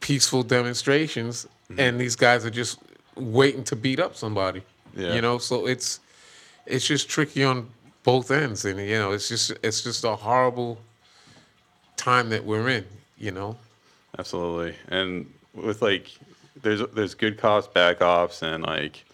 peaceful 0.00 0.42
demonstrations 0.42 1.46
and 1.78 1.98
these 1.98 2.16
guys 2.16 2.44
are 2.44 2.50
just 2.50 2.78
waiting 3.16 3.64
to 3.64 3.76
beat 3.76 4.00
up 4.00 4.16
somebody. 4.16 4.62
Yeah. 4.94 5.14
You 5.14 5.22
know, 5.22 5.38
so 5.38 5.66
it's 5.66 6.00
it's 6.66 6.86
just 6.86 7.08
tricky 7.08 7.44
on 7.44 7.68
both 8.02 8.30
ends 8.30 8.64
and 8.64 8.78
you 8.78 8.98
know, 8.98 9.12
it's 9.12 9.28
just 9.28 9.52
it's 9.62 9.82
just 9.82 10.04
a 10.04 10.16
horrible 10.16 10.78
time 11.96 12.30
that 12.30 12.44
we're 12.44 12.68
in, 12.68 12.84
you 13.18 13.30
know. 13.30 13.56
Absolutely. 14.18 14.74
And 14.88 15.32
with 15.54 15.82
like, 15.82 16.10
there's 16.60 16.82
there's 16.92 17.14
good 17.14 17.38
cops, 17.38 17.66
back 17.66 18.00
cops, 18.00 18.42
and 18.42 18.62
like, 18.64 19.04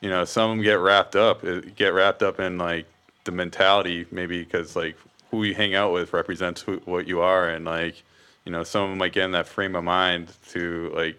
you 0.00 0.10
know, 0.10 0.24
some 0.24 0.50
of 0.50 0.56
them 0.56 0.64
get 0.64 0.74
wrapped 0.74 1.16
up, 1.16 1.44
uh, 1.44 1.60
get 1.76 1.94
wrapped 1.94 2.22
up 2.22 2.40
in 2.40 2.58
like 2.58 2.86
the 3.24 3.32
mentality, 3.32 4.06
maybe 4.10 4.42
because 4.42 4.74
like 4.76 4.96
who 5.30 5.44
you 5.44 5.54
hang 5.54 5.74
out 5.74 5.92
with 5.92 6.12
represents 6.12 6.62
who, 6.62 6.76
what 6.84 7.06
you 7.06 7.20
are, 7.20 7.48
and 7.48 7.64
like, 7.64 8.02
you 8.44 8.52
know, 8.52 8.64
some 8.64 8.82
of 8.84 8.88
them 8.90 8.98
might 8.98 9.12
get 9.12 9.24
in 9.24 9.32
that 9.32 9.46
frame 9.46 9.76
of 9.76 9.84
mind 9.84 10.32
to 10.50 10.90
like 10.94 11.18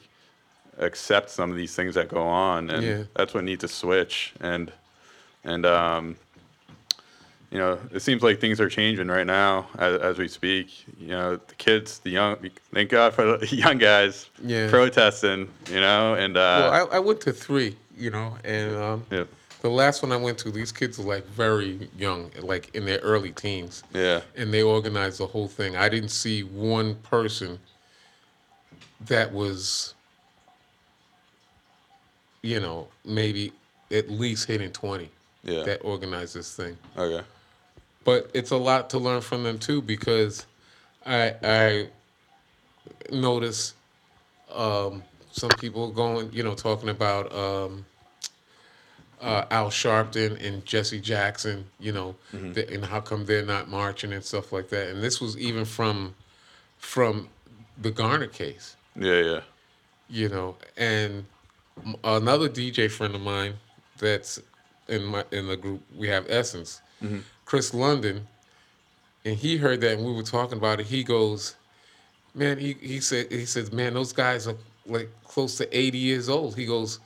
accept 0.77 1.29
some 1.29 1.51
of 1.51 1.57
these 1.57 1.75
things 1.75 1.95
that 1.95 2.07
go 2.07 2.21
on, 2.23 2.69
and 2.69 2.83
Yeah. 2.85 3.03
that's 3.15 3.33
what 3.33 3.43
needs 3.43 3.61
to 3.61 3.67
switch. 3.67 4.33
And 4.39 4.71
and 5.43 5.65
um, 5.65 6.15
you 7.51 7.57
know, 7.57 7.79
it 7.91 8.01
seems 8.01 8.21
like 8.21 8.39
things 8.39 8.61
are 8.61 8.69
changing 8.69 9.07
right 9.07 9.25
now 9.25 9.67
as, 9.77 9.99
as 10.01 10.17
we 10.19 10.27
speak. 10.27 10.85
You 10.99 11.07
know, 11.09 11.35
the 11.37 11.55
kids, 11.55 11.99
the 11.99 12.11
young, 12.11 12.37
thank 12.73 12.89
God 12.91 13.13
for 13.13 13.37
the 13.37 13.47
young 13.55 13.77
guys 13.79 14.29
Yeah. 14.43 14.69
protesting, 14.69 15.49
you 15.69 15.79
know, 15.81 16.13
and 16.15 16.37
uh, 16.37 16.69
Well, 16.71 16.71
I, 16.91 16.97
I 16.97 16.99
went 16.99 17.21
to 17.21 17.33
three, 17.33 17.75
you 17.97 18.11
know, 18.11 18.37
and 18.43 18.75
um, 18.75 19.05
yeah, 19.11 19.23
the 19.61 19.69
last 19.69 20.01
one 20.01 20.11
I 20.11 20.17
went 20.17 20.37
to, 20.39 20.51
these 20.51 20.71
kids 20.71 20.99
are 20.99 21.03
like 21.03 21.25
very 21.27 21.89
young, 21.97 22.31
like 22.41 22.73
in 22.75 22.85
their 22.85 22.99
early 22.99 23.31
teens. 23.31 23.83
yeah, 23.93 24.21
and 24.35 24.53
they 24.53 24.63
organized 24.63 25.19
the 25.19 25.27
whole 25.27 25.47
thing. 25.47 25.75
I 25.75 25.89
didn't 25.89 26.09
see 26.09 26.43
one 26.43 26.95
person 26.95 27.59
that 29.07 29.33
was, 29.33 29.93
you 32.41 32.59
know, 32.59 32.87
maybe 33.05 33.51
at 33.91 34.09
least 34.09 34.47
hitting 34.47 34.71
20 34.71 35.09
yeah, 35.43 35.63
that 35.63 35.79
organized 35.83 36.35
this 36.35 36.55
thing. 36.55 36.77
okay, 36.97 37.25
But 38.03 38.29
it's 38.33 38.51
a 38.51 38.57
lot 38.57 38.89
to 38.91 38.99
learn 38.99 39.21
from 39.21 39.43
them 39.43 39.57
too 39.57 39.81
because 39.81 40.45
I 41.05 41.33
I 41.43 41.87
notice 43.11 43.73
um, 44.53 45.03
some 45.31 45.49
people 45.51 45.91
going, 45.91 46.31
you 46.33 46.43
know, 46.43 46.55
talking 46.55 46.89
about 46.89 47.33
um, 47.33 47.85
uh, 49.21 49.45
Al 49.51 49.69
Sharpton 49.69 50.43
and 50.45 50.65
Jesse 50.65 50.99
Jackson, 51.01 51.65
you 51.79 51.91
know, 51.91 52.15
th- 52.53 52.69
and 52.69 52.85
how 52.85 53.01
come 53.01 53.25
they're 53.25 53.45
not 53.45 53.69
marching 53.69 54.13
and 54.13 54.23
stuff 54.23 54.51
like 54.53 54.69
that. 54.69 54.89
And 54.89 55.03
this 55.03 55.19
was 55.19 55.37
even 55.37 55.65
from 55.65 56.15
from 56.77 57.29
the 57.77 57.91
Garner 57.91 58.27
case. 58.27 58.75
Yeah, 58.95 59.21
yeah, 59.21 59.39
you 60.09 60.27
know 60.29 60.55
and 60.75 61.25
another 62.03 62.49
dj 62.49 62.89
friend 62.91 63.15
of 63.15 63.21
mine 63.21 63.53
that's 63.99 64.41
in 64.89 65.05
my 65.05 65.23
in 65.31 65.47
the 65.47 65.55
group 65.55 65.81
we 65.95 66.09
have 66.09 66.25
essence 66.29 66.81
chris 67.45 67.73
london 67.73 68.27
and 69.23 69.37
he 69.37 69.55
heard 69.57 69.79
that 69.81 69.93
and 69.97 70.05
we 70.05 70.11
were 70.13 70.23
talking 70.23 70.57
about 70.57 70.79
it. 70.81 70.87
He 70.87 71.03
goes 71.03 71.55
man 72.33 72.57
he, 72.57 72.73
he 72.81 72.99
said 72.99 73.31
he 73.31 73.45
says 73.45 73.71
man 73.71 73.93
those 73.93 74.11
guys 74.11 74.47
are 74.47 74.55
like 74.85 75.09
close 75.23 75.55
to 75.57 75.77
80 75.77 75.97
years 75.97 76.27
old. 76.29 76.55
He 76.57 76.65
goes 76.65 76.99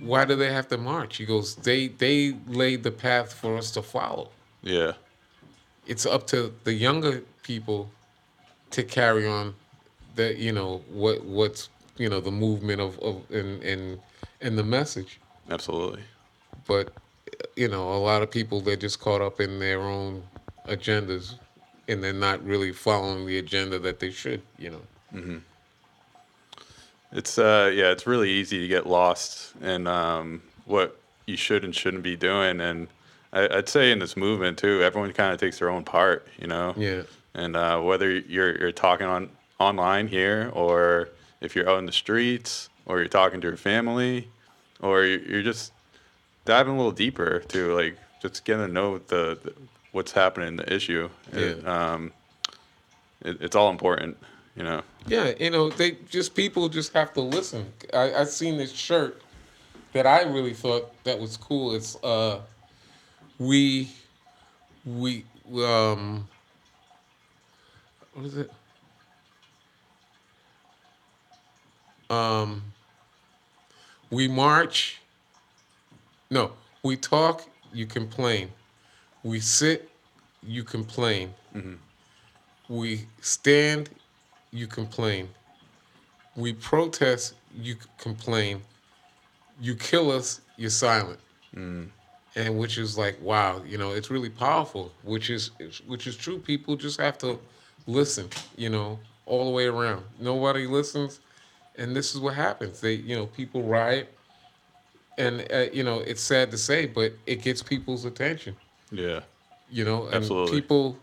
why 0.00 0.24
do 0.24 0.36
they 0.36 0.52
have 0.52 0.68
to 0.68 0.78
march? 0.78 1.16
He 1.16 1.24
goes 1.24 1.54
they 1.56 1.88
they 1.88 2.34
laid 2.46 2.82
the 2.82 2.90
path 2.90 3.32
for 3.32 3.56
us 3.56 3.70
to 3.72 3.82
follow. 3.82 4.30
Yeah, 4.62 4.92
it's 5.86 6.06
up 6.06 6.26
to 6.28 6.52
the 6.64 6.72
younger 6.72 7.22
people 7.42 7.90
to 8.70 8.82
carry 8.82 9.26
on 9.26 9.54
the 10.16 10.34
you 10.34 10.52
know 10.52 10.82
what 10.90 11.24
what's 11.24 11.68
you 11.96 12.08
know 12.08 12.20
the 12.20 12.32
movement 12.32 12.80
of, 12.80 12.98
of 13.00 13.30
and 13.30 13.62
and 13.62 14.00
and 14.40 14.58
the 14.58 14.64
message. 14.64 15.20
Absolutely, 15.50 16.02
but 16.66 16.92
you 17.56 17.68
know 17.68 17.92
a 17.92 17.98
lot 17.98 18.22
of 18.22 18.30
people 18.30 18.60
they're 18.60 18.76
just 18.76 19.00
caught 19.00 19.20
up 19.20 19.40
in 19.40 19.58
their 19.58 19.80
own 19.80 20.22
agendas 20.66 21.34
and 21.88 22.02
they're 22.02 22.12
not 22.12 22.44
really 22.44 22.72
following 22.72 23.26
the 23.26 23.38
agenda 23.38 23.78
that 23.78 24.00
they 24.00 24.10
should 24.10 24.40
you 24.58 24.70
know 24.70 24.80
mm-hmm. 25.12 25.38
It's 27.14 27.38
uh, 27.38 27.70
yeah, 27.72 27.90
it's 27.90 28.06
really 28.06 28.30
easy 28.30 28.60
to 28.60 28.68
get 28.68 28.86
lost 28.86 29.54
in 29.62 29.86
um, 29.86 30.42
what 30.66 30.98
you 31.26 31.36
should 31.36 31.64
and 31.64 31.74
shouldn't 31.74 32.02
be 32.02 32.16
doing, 32.16 32.60
and 32.60 32.88
I, 33.32 33.58
I'd 33.58 33.68
say 33.68 33.90
in 33.92 33.98
this 33.98 34.16
movement 34.16 34.58
too, 34.58 34.82
everyone 34.82 35.12
kind 35.12 35.32
of 35.32 35.40
takes 35.40 35.58
their 35.58 35.70
own 35.70 35.84
part, 35.84 36.26
you 36.38 36.46
know. 36.46 36.74
yeah 36.76 37.02
And 37.34 37.56
uh, 37.56 37.80
whether 37.80 38.10
you're 38.10 38.58
you're 38.58 38.72
talking 38.72 39.06
on 39.06 39.30
online 39.58 40.08
here, 40.08 40.50
or 40.52 41.08
if 41.40 41.54
you're 41.54 41.68
out 41.68 41.78
in 41.78 41.86
the 41.86 41.92
streets, 41.92 42.68
or 42.86 42.98
you're 42.98 43.08
talking 43.08 43.40
to 43.40 43.46
your 43.46 43.56
family, 43.56 44.28
or 44.80 45.04
you're 45.04 45.42
just 45.42 45.72
diving 46.44 46.74
a 46.74 46.76
little 46.76 46.92
deeper 46.92 47.40
to 47.48 47.74
like 47.74 47.96
just 48.20 48.44
getting 48.44 48.66
to 48.66 48.72
know 48.72 48.98
the, 48.98 49.38
the 49.42 49.54
what's 49.92 50.12
happening, 50.12 50.56
the 50.56 50.72
issue. 50.72 51.08
It, 51.32 51.66
um, 51.66 52.12
it, 53.22 53.40
it's 53.40 53.56
all 53.56 53.70
important, 53.70 54.16
you 54.56 54.62
know. 54.62 54.82
yeah 55.06 55.32
you 55.38 55.50
know 55.50 55.70
they 55.70 55.92
just 56.08 56.34
people 56.34 56.68
just 56.68 56.92
have 56.92 57.12
to 57.14 57.20
listen. 57.20 57.72
I 57.92 58.14
i 58.14 58.24
seen 58.24 58.56
this 58.58 58.72
shirt 58.72 59.20
that 59.92 60.06
i 60.06 60.22
really 60.22 60.54
thought 60.54 60.92
that 61.04 61.18
was 61.18 61.36
cool. 61.36 61.74
It's 61.74 61.96
uh 62.02 62.40
we 63.38 63.90
we 64.84 65.24
um 65.56 66.28
what 68.12 68.26
is 68.26 68.36
it? 68.36 68.52
Um 72.10 72.62
we 74.10 74.28
march. 74.28 75.00
No 76.30 76.52
we 76.82 76.96
talk 76.96 77.44
you 77.72 77.86
complain. 77.86 78.50
We 79.24 79.40
sit 79.40 79.90
you 80.42 80.62
complain. 80.62 81.34
We 82.68 83.06
stand 83.20 83.88
you 84.54 84.66
complain. 84.68 85.28
We 86.36 86.52
protest 86.52 87.34
you 87.54 87.76
complain. 87.98 88.62
You 89.60 89.74
kill 89.74 90.10
us 90.10 90.40
you're 90.56 90.70
silent. 90.70 91.18
And 92.36 92.58
which 92.58 92.78
is 92.78 92.96
like 92.98 93.20
wow 93.22 93.62
you 93.66 93.78
know 93.78 93.92
it's 93.92 94.10
really 94.10 94.30
powerful 94.30 94.90
which 95.02 95.28
is 95.30 95.50
which 95.86 96.06
is 96.06 96.16
true. 96.16 96.38
People 96.38 96.76
just 96.76 97.00
have 97.00 97.18
to 97.18 97.38
listen 97.86 98.28
you 98.56 98.70
know 98.70 98.98
all 99.26 99.44
the 99.44 99.50
way 99.50 99.66
around. 99.66 100.04
Nobody 100.20 100.66
listens 100.66 101.20
and 101.76 101.94
this 101.94 102.14
is 102.14 102.20
what 102.20 102.34
happens. 102.34 102.80
They 102.80 102.94
you 102.94 103.16
know 103.16 103.26
people 103.26 103.62
riot 103.62 104.12
and 105.18 105.46
uh, 105.52 105.66
you 105.72 105.84
know 105.84 105.98
it's 106.00 106.22
sad 106.22 106.50
to 106.52 106.58
say 106.58 106.86
but 106.86 107.12
it 107.26 107.42
gets 107.42 107.62
people's 107.62 108.04
attention. 108.04 108.56
Yeah. 108.92 109.20
you 109.70 109.84
know 109.84 110.06
and 110.06 110.16
Absolutely. 110.16 110.60
people 110.60 110.96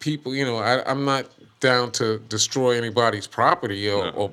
people 0.00 0.34
you 0.34 0.44
know 0.44 0.56
I, 0.56 0.82
i'm 0.90 1.04
not 1.04 1.26
down 1.60 1.92
to 1.92 2.18
destroy 2.28 2.76
anybody's 2.76 3.26
property 3.26 3.88
or, 3.90 4.04
No. 4.06 4.10
or 4.12 4.32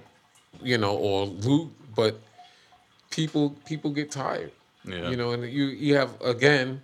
you 0.63 0.77
know 0.77 0.95
or 0.97 1.25
loot 1.25 1.69
but 1.95 2.19
people 3.11 3.55
people 3.65 3.91
get 3.91 4.09
tired 4.11 4.51
Yeah. 4.85 5.09
you 5.09 5.17
know 5.17 5.31
and 5.31 5.43
you 5.43 5.65
you 5.65 5.95
have 5.95 6.19
again 6.21 6.81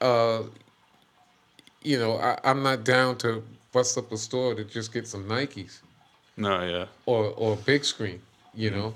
uh 0.00 0.42
you 1.82 1.98
know 1.98 2.16
I, 2.18 2.38
i'm 2.44 2.62
not 2.62 2.84
down 2.84 3.16
to 3.18 3.42
bust 3.72 3.96
up 3.98 4.12
a 4.12 4.16
store 4.18 4.54
to 4.54 4.64
just 4.64 4.92
get 4.92 5.06
some 5.08 5.24
nikes 5.24 5.80
No, 6.36 6.62
yeah. 6.64 6.86
or 7.06 7.32
or 7.36 7.56
big 7.56 7.84
screen 7.84 8.20
you 8.54 8.70
know 8.70 8.94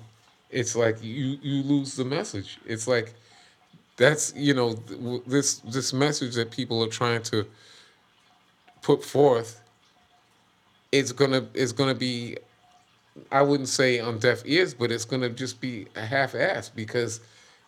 it's 0.51 0.75
like 0.77 1.03
you 1.03 1.39
you 1.43 1.63
lose 1.63 1.97
the 1.97 2.05
message 2.05 2.59
it's 2.67 2.87
like 2.87 3.15
that's 3.97 4.33
you 4.37 4.55
know 4.55 4.75
th- 4.75 4.99
w- 5.01 5.23
this 5.27 5.55
this 5.77 5.93
message 5.93 6.35
that 6.35 6.51
people 6.51 6.83
are 6.85 6.89
trying 6.89 7.23
to 7.25 7.47
put 8.83 9.05
forth 9.05 9.61
it's 10.93 11.13
gonna 11.13 11.47
it's 11.55 11.73
gonna 11.73 11.95
be 11.95 12.37
i 13.31 13.43
wouldn't 13.43 13.69
say 13.69 14.01
on 14.01 14.19
deaf 14.19 14.43
ears 14.45 14.75
but 14.75 14.91
it's 14.91 15.05
gonna 15.05 15.29
just 15.29 15.61
be 15.61 15.87
a 15.97 16.05
half-ass 16.05 16.69
because 16.69 17.21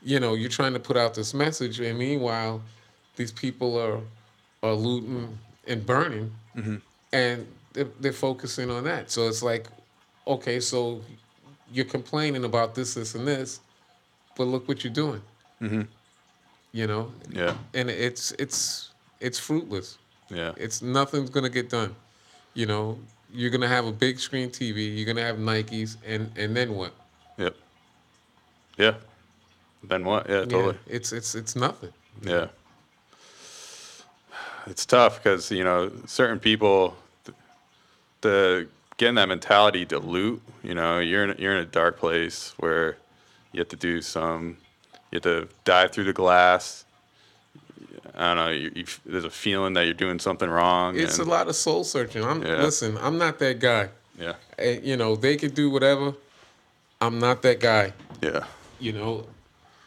you 0.03 0.19
know 0.19 0.35
you're 0.35 0.49
trying 0.51 0.73
to 0.73 0.81
put 0.81 0.97
out 0.97 1.15
this 1.15 1.35
message 1.35 1.79
and 1.81 1.99
meanwhile 1.99 2.61
these 3.17 3.33
people 3.33 3.79
are 3.79 4.01
are 4.63 4.75
looting 4.75 5.39
and 5.67 5.85
burning 5.87 6.33
and 7.13 7.47
they're, 7.73 7.89
they're 8.01 8.13
focusing 8.13 8.71
on 8.71 8.85
that 8.85 9.11
so 9.11 9.29
it's 9.29 9.43
like 9.43 9.67
okay 10.27 10.59
so 10.61 11.01
you're 11.73 11.85
complaining 11.85 12.45
about 12.45 12.75
this 12.75 12.95
this 12.95 13.15
and 13.15 13.27
this 13.27 13.61
but 14.37 14.45
look 14.45 14.67
what 14.67 14.83
you're 14.83 14.93
doing. 14.93 15.21
Mm-hmm. 15.61 15.83
You 16.73 16.87
know, 16.87 17.13
Yeah. 17.31 17.55
and 17.75 17.91
it's 17.91 18.33
it's 18.39 18.91
it's 19.21 19.39
fruitless. 19.39 19.99
Yeah. 20.33 20.53
It's 20.57 20.83
nothing's 20.83 21.31
gonna 21.31 21.49
get 21.49 21.69
done. 21.69 21.95
You 22.55 22.67
know, 22.67 22.99
you're 23.33 23.51
gonna 23.51 23.69
have 23.69 23.87
a 23.87 23.93
big 23.93 24.19
screen 24.19 24.51
TV. 24.51 24.97
You're 24.97 25.07
gonna 25.07 25.27
have 25.27 25.37
Nikes, 25.37 25.97
and 26.07 26.31
and 26.37 26.57
then 26.57 26.75
what? 26.75 26.93
Yep. 27.39 27.57
Yeah. 28.79 28.95
Then 29.85 30.05
what? 30.05 30.29
Yeah, 30.29 30.45
totally. 30.45 30.79
Yeah, 30.87 30.97
it's 30.97 31.13
it's 31.13 31.35
it's 31.35 31.57
nothing. 31.57 31.93
Yeah. 32.23 32.49
It's 34.67 34.87
tough 34.87 35.23
because, 35.23 35.51
you 35.51 35.65
know, 35.65 35.91
certain 36.07 36.39
people, 36.39 36.97
th- 37.25 37.37
the 38.21 38.69
getting 38.97 39.17
that 39.17 39.29
mentality 39.29 39.85
to 39.87 39.99
loot, 39.99 40.41
you 40.63 40.75
know, 40.75 41.01
you're 41.01 41.25
in, 41.25 41.37
you're 41.39 41.53
in 41.53 41.63
a 41.63 41.67
dark 41.67 41.99
place 41.99 42.55
where 42.59 42.97
you 43.51 43.59
have 43.59 43.69
to 43.71 43.77
do 43.77 44.01
some, 44.01 44.57
you 45.11 45.17
have 45.17 45.23
to 45.23 45.49
dive 45.65 45.91
through 45.91 46.05
the 46.05 46.13
glass. 46.13 46.85
I 48.15 48.35
don't 48.35 48.37
know, 48.37 48.51
you, 48.51 48.73
you, 48.75 48.85
there's 49.07 49.25
a 49.25 49.31
feeling 49.31 49.73
that 49.75 49.85
you're 49.85 49.95
doing 49.95 50.19
something 50.19 50.49
wrong. 50.49 50.99
It's 50.99 51.19
a 51.19 51.25
lot 51.25 51.49
of 51.49 51.57
soul 51.57 51.85
searching. 51.85 52.25
I'm 52.25 52.43
Yeah. 52.43 52.63
listen. 52.63 52.99
I'm 52.99 53.17
not 53.19 53.39
that 53.39 53.59
guy. 53.59 53.89
Yeah. 54.19 54.35
You 54.61 54.97
know, 54.97 55.17
they 55.17 55.37
can 55.37 55.53
do 55.53 55.71
whatever. 55.71 56.15
I'm 57.01 57.19
not 57.19 57.43
that 57.43 57.59
guy. 57.61 57.93
Yeah. 58.21 58.45
You 58.79 58.93
know, 58.93 59.27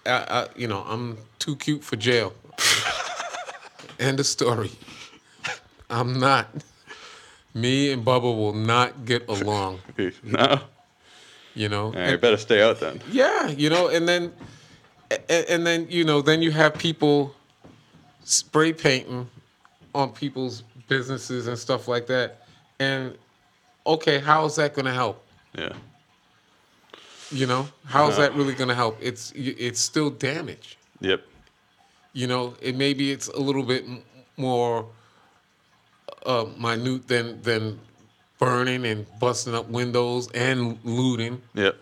I, 0.05 0.25
I 0.29 0.47
you 0.55 0.67
know 0.67 0.83
I'm 0.87 1.17
too 1.39 1.55
cute 1.55 1.83
for 1.83 1.95
jail. 1.95 2.33
End 3.99 4.19
of 4.19 4.25
story. 4.25 4.71
I'm 5.89 6.19
not. 6.19 6.47
Me 7.53 7.91
and 7.91 8.03
Bubba 8.05 8.23
will 8.23 8.53
not 8.53 9.05
get 9.05 9.27
along. 9.29 9.79
No? 10.23 10.59
You 11.53 11.69
know. 11.69 11.91
Right, 11.91 11.99
And- 12.13 12.21
better 12.21 12.37
stay 12.37 12.61
out 12.61 12.79
then. 12.81 12.99
Yeah, 13.09 13.47
you 13.47 13.69
know, 13.69 13.87
and 13.87 14.05
then, 14.09 14.33
and, 15.29 15.45
and 15.47 15.65
then 15.67 15.87
you 15.89 16.03
know, 16.03 16.21
then 16.21 16.41
you 16.41 16.51
have 16.51 16.73
people 16.77 17.33
spray 18.25 18.73
painting 18.73 19.29
on 19.93 20.11
people's 20.11 20.63
businesses 20.89 21.47
and 21.47 21.57
stuff 21.57 21.87
like 21.87 22.07
that. 22.07 22.45
And 22.79 23.17
okay, 23.87 24.19
how 24.19 24.45
is 24.45 24.57
that 24.57 24.73
going 24.73 24.85
to 24.85 24.93
help? 24.93 25.23
Yeah. 25.57 25.71
You 27.31 27.47
know, 27.47 27.67
how 27.85 28.09
is 28.09 28.17
Uh, 28.17 28.21
that 28.23 28.35
really 28.35 28.53
going 28.53 28.67
to 28.67 28.75
help? 28.75 28.97
It's 29.01 29.31
it's 29.35 29.79
still 29.79 30.09
damage. 30.09 30.77
Yep. 30.99 31.21
You 32.13 32.27
know, 32.27 32.55
it 32.61 32.75
maybe 32.75 33.11
it's 33.11 33.27
a 33.29 33.39
little 33.39 33.63
bit 33.63 33.85
more 34.37 34.85
uh, 36.25 36.45
minute 36.59 37.07
than 37.07 37.41
than 37.41 37.79
burning 38.37 38.85
and 38.85 39.05
busting 39.19 39.55
up 39.55 39.69
windows 39.69 40.29
and 40.33 40.77
looting. 40.83 41.41
Yep. 41.53 41.77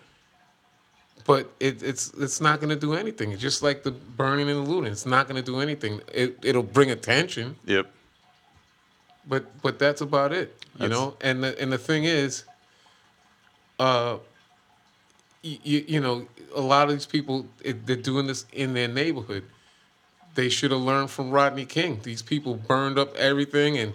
But 1.25 1.51
it, 1.59 1.81
it's 1.83 2.11
it's 2.13 2.41
not 2.41 2.59
going 2.59 2.69
to 2.69 2.75
do 2.79 2.93
anything. 2.93 3.31
It's 3.31 3.41
just 3.41 3.63
like 3.63 3.83
the 3.83 3.91
burning 3.91 4.49
and 4.49 4.65
the 4.65 4.69
looting. 4.69 4.91
It's 4.91 5.05
not 5.05 5.27
going 5.27 5.41
to 5.43 5.51
do 5.51 5.59
anything. 5.59 6.01
It 6.13 6.37
it'll 6.43 6.63
bring 6.63 6.91
attention, 6.91 7.55
Yep. 7.65 7.87
but 9.27 9.61
but 9.61 9.79
that's 9.79 10.01
about 10.01 10.31
it. 10.33 10.55
You 10.75 10.79
That's- 10.87 10.91
know. 10.91 11.15
And 11.21 11.43
the 11.43 11.59
and 11.61 11.71
the 11.71 11.77
thing 11.77 12.03
is, 12.05 12.43
uh, 13.79 14.17
you, 15.41 15.83
you 15.87 15.99
know, 15.99 16.27
a 16.55 16.61
lot 16.61 16.87
of 16.89 16.93
these 16.95 17.05
people 17.05 17.45
it, 17.63 17.85
they're 17.85 17.95
doing 17.95 18.27
this 18.27 18.45
in 18.53 18.73
their 18.73 18.87
neighborhood. 18.87 19.43
They 20.35 20.49
should 20.49 20.71
have 20.71 20.81
learned 20.81 21.11
from 21.11 21.31
Rodney 21.31 21.65
King. 21.65 21.99
These 22.03 22.21
people 22.23 22.55
burned 22.55 22.97
up 22.97 23.15
everything 23.17 23.77
and 23.77 23.93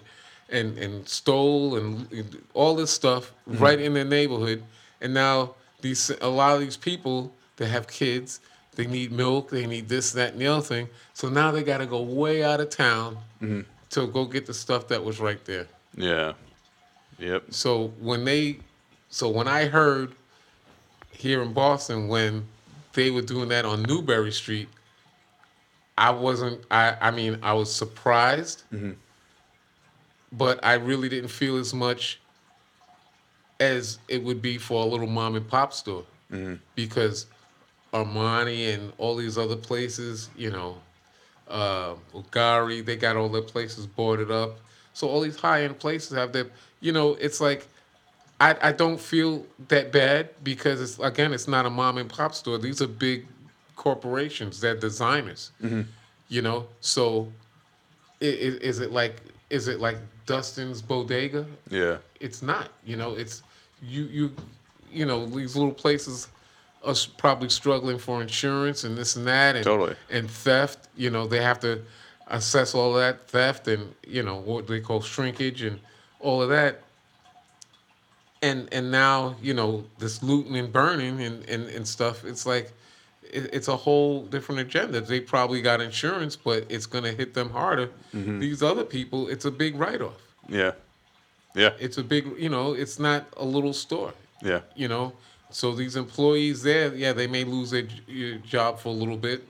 and 0.48 0.78
and 0.78 1.08
stole 1.08 1.76
and, 1.76 2.10
and 2.12 2.42
all 2.54 2.74
this 2.76 2.90
stuff 2.90 3.32
right 3.46 3.78
in 3.80 3.94
their 3.94 4.04
neighborhood. 4.04 4.62
And 5.00 5.12
now 5.14 5.54
these 5.80 6.10
a 6.20 6.28
lot 6.28 6.54
of 6.54 6.60
these 6.60 6.76
people 6.76 7.32
that 7.56 7.68
have 7.68 7.86
kids, 7.88 8.40
they 8.74 8.86
need 8.86 9.12
milk, 9.12 9.50
they 9.50 9.66
need 9.66 9.88
this, 9.88 10.12
that, 10.12 10.32
and 10.32 10.40
the 10.40 10.46
other 10.46 10.62
thing. 10.62 10.88
So 11.14 11.28
now 11.28 11.50
they 11.50 11.62
got 11.62 11.78
to 11.78 11.86
go 11.86 12.02
way 12.02 12.44
out 12.44 12.60
of 12.60 12.70
town 12.70 13.18
mm-hmm. 13.42 13.62
to 13.90 14.06
go 14.06 14.24
get 14.24 14.46
the 14.46 14.54
stuff 14.54 14.88
that 14.88 15.04
was 15.04 15.20
right 15.20 15.44
there. 15.44 15.66
Yeah. 15.96 16.34
Yep. 17.18 17.44
So 17.50 17.88
when 17.98 18.24
they, 18.24 18.58
so 19.08 19.28
when 19.28 19.48
I 19.48 19.66
heard 19.66 20.14
here 21.12 21.42
in 21.42 21.52
Boston 21.52 22.06
when 22.06 22.46
they 22.92 23.10
were 23.10 23.22
doing 23.22 23.48
that 23.48 23.64
on 23.64 23.82
Newbury 23.82 24.32
Street, 24.32 24.68
I 25.96 26.10
wasn't. 26.10 26.60
I 26.70 26.96
I 27.00 27.10
mean 27.10 27.38
I 27.42 27.52
was 27.54 27.74
surprised, 27.74 28.62
mm-hmm. 28.72 28.92
but 30.32 30.64
I 30.64 30.74
really 30.74 31.08
didn't 31.08 31.30
feel 31.30 31.56
as 31.56 31.74
much 31.74 32.20
as 33.60 33.98
it 34.08 34.22
would 34.22 34.40
be 34.40 34.58
for 34.58 34.82
a 34.84 34.86
little 34.86 35.06
mom 35.06 35.34
and 35.36 35.46
pop 35.48 35.72
store 35.72 36.04
because 36.74 37.26
Armani 37.92 38.74
and 38.74 38.92
all 38.98 39.16
these 39.16 39.38
other 39.38 39.56
places, 39.56 40.28
you 40.36 40.50
know, 40.50 40.76
uh, 41.48 41.94
Bulgari, 42.12 42.84
they 42.84 42.96
got 42.96 43.16
all 43.16 43.28
their 43.30 43.40
places 43.42 43.86
boarded 43.86 44.30
up. 44.30 44.58
So 44.92 45.08
all 45.08 45.20
these 45.22 45.36
high 45.36 45.62
end 45.62 45.78
places 45.78 46.16
have 46.16 46.32
their, 46.32 46.46
you 46.80 46.92
know, 46.92 47.14
it's 47.14 47.40
like 47.40 47.66
I, 48.40 48.56
I 48.60 48.72
don't 48.72 49.00
feel 49.00 49.46
that 49.68 49.90
bad 49.90 50.28
because 50.44 50.80
it's 50.80 50.98
again 50.98 51.32
it's 51.32 51.48
not 51.48 51.64
a 51.66 51.70
mom 51.70 51.98
and 51.98 52.08
pop 52.08 52.34
store. 52.34 52.58
These 52.58 52.82
are 52.82 52.86
big 52.86 53.26
corporations. 53.76 54.60
They're 54.60 54.76
designers. 54.76 55.50
You 56.28 56.42
know, 56.42 56.66
so 56.80 57.32
i- 58.20 58.26
i- 58.26 58.58
is 58.60 58.80
it 58.80 58.92
like 58.92 59.16
is 59.50 59.66
it 59.66 59.80
like 59.80 59.96
Dustin's 60.26 60.82
Bodega? 60.82 61.46
Yeah. 61.70 61.96
It's 62.20 62.42
not. 62.42 62.68
You 62.84 62.96
know, 62.96 63.14
it's 63.14 63.42
you 63.82 64.04
you 64.04 64.32
you 64.90 65.06
know 65.06 65.26
these 65.26 65.56
little 65.56 65.72
places 65.72 66.28
are 66.84 66.94
probably 67.16 67.48
struggling 67.48 67.98
for 67.98 68.22
insurance 68.22 68.84
and 68.84 68.96
this 68.96 69.16
and 69.16 69.26
that 69.26 69.56
and 69.56 69.64
Totally. 69.64 69.96
and 70.10 70.30
theft. 70.30 70.88
You 70.96 71.10
know, 71.10 71.26
they 71.26 71.42
have 71.42 71.60
to 71.60 71.82
assess 72.28 72.74
all 72.74 72.92
that 72.94 73.28
theft 73.28 73.68
and 73.68 73.94
you 74.06 74.22
know 74.22 74.36
what 74.36 74.66
they 74.66 74.80
call 74.80 75.00
shrinkage 75.00 75.62
and 75.62 75.80
all 76.20 76.42
of 76.42 76.48
that. 76.50 76.82
And 78.40 78.68
and 78.72 78.90
now 78.92 79.34
you 79.42 79.54
know 79.54 79.84
this 79.98 80.22
looting 80.22 80.56
and 80.56 80.72
burning 80.72 81.20
and 81.22 81.48
and, 81.48 81.68
and 81.68 81.86
stuff. 81.86 82.24
It's 82.24 82.46
like 82.46 82.72
it, 83.22 83.50
it's 83.52 83.68
a 83.68 83.76
whole 83.76 84.22
different 84.26 84.60
agenda. 84.60 85.00
They 85.00 85.20
probably 85.20 85.60
got 85.60 85.80
insurance, 85.80 86.36
but 86.36 86.64
it's 86.68 86.86
going 86.86 87.04
to 87.04 87.12
hit 87.12 87.34
them 87.34 87.50
harder. 87.50 87.88
Mm-hmm. 88.14 88.38
These 88.38 88.62
other 88.62 88.84
people, 88.84 89.28
it's 89.28 89.44
a 89.44 89.50
big 89.50 89.74
write 89.76 90.00
off 90.00 90.14
Yeah. 90.48 90.72
Yeah. 91.58 91.72
it's 91.78 91.98
a 91.98 92.04
big 92.04 92.24
you 92.38 92.48
know 92.48 92.72
it's 92.82 92.98
not 92.98 93.26
a 93.36 93.44
little 93.44 93.72
store 93.84 94.12
Yeah. 94.42 94.60
you 94.76 94.88
know 94.88 95.12
so 95.50 95.74
these 95.74 95.96
employees 95.96 96.62
there 96.62 96.94
yeah 96.94 97.12
they 97.12 97.26
may 97.26 97.44
lose 97.44 97.70
their 97.74 97.82
j- 97.82 98.38
job 98.54 98.78
for 98.78 98.88
a 98.90 98.98
little 99.02 99.16
bit 99.28 99.40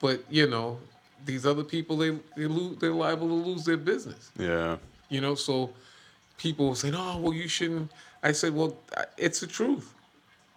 but 0.00 0.16
you 0.30 0.46
know 0.48 0.78
these 1.26 1.44
other 1.46 1.64
people 1.74 1.96
they 1.96 2.10
they 2.36 2.46
lose 2.46 2.78
they're 2.78 2.92
liable 3.04 3.28
to 3.28 3.34
lose 3.50 3.64
their 3.64 3.76
business 3.92 4.30
Yeah. 4.38 4.76
you 5.08 5.20
know 5.20 5.34
so 5.34 5.70
people 6.38 6.74
say 6.74 6.90
oh 6.94 7.18
well 7.22 7.32
you 7.34 7.48
shouldn't 7.48 7.90
i 8.22 8.32
said 8.32 8.54
well 8.54 8.76
it's 9.16 9.40
the 9.40 9.46
truth 9.46 9.92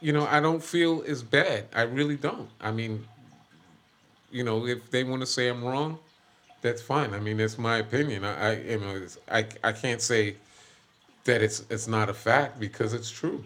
you 0.05 0.11
know 0.13 0.25
i 0.27 0.39
don't 0.39 0.63
feel 0.63 1.03
as 1.07 1.23
bad 1.23 1.65
i 1.75 1.81
really 1.83 2.15
don't 2.15 2.49
i 2.61 2.71
mean 2.71 3.05
you 4.31 4.43
know 4.43 4.65
if 4.67 4.89
they 4.91 5.03
want 5.03 5.21
to 5.21 5.27
say 5.27 5.47
i'm 5.49 5.63
wrong 5.63 5.97
that's 6.61 6.81
fine 6.81 7.13
i 7.13 7.19
mean 7.19 7.37
that's 7.37 7.57
my 7.57 7.77
opinion 7.77 8.23
i 8.23 8.49
i 8.49 8.55
you 8.55 8.79
know 8.79 8.95
it's, 8.95 9.17
I, 9.29 9.45
I 9.63 9.71
can't 9.71 10.01
say 10.01 10.35
that 11.25 11.41
it's 11.41 11.63
it's 11.69 11.87
not 11.87 12.09
a 12.09 12.13
fact 12.13 12.59
because 12.59 12.93
it's 12.93 13.09
true 13.09 13.43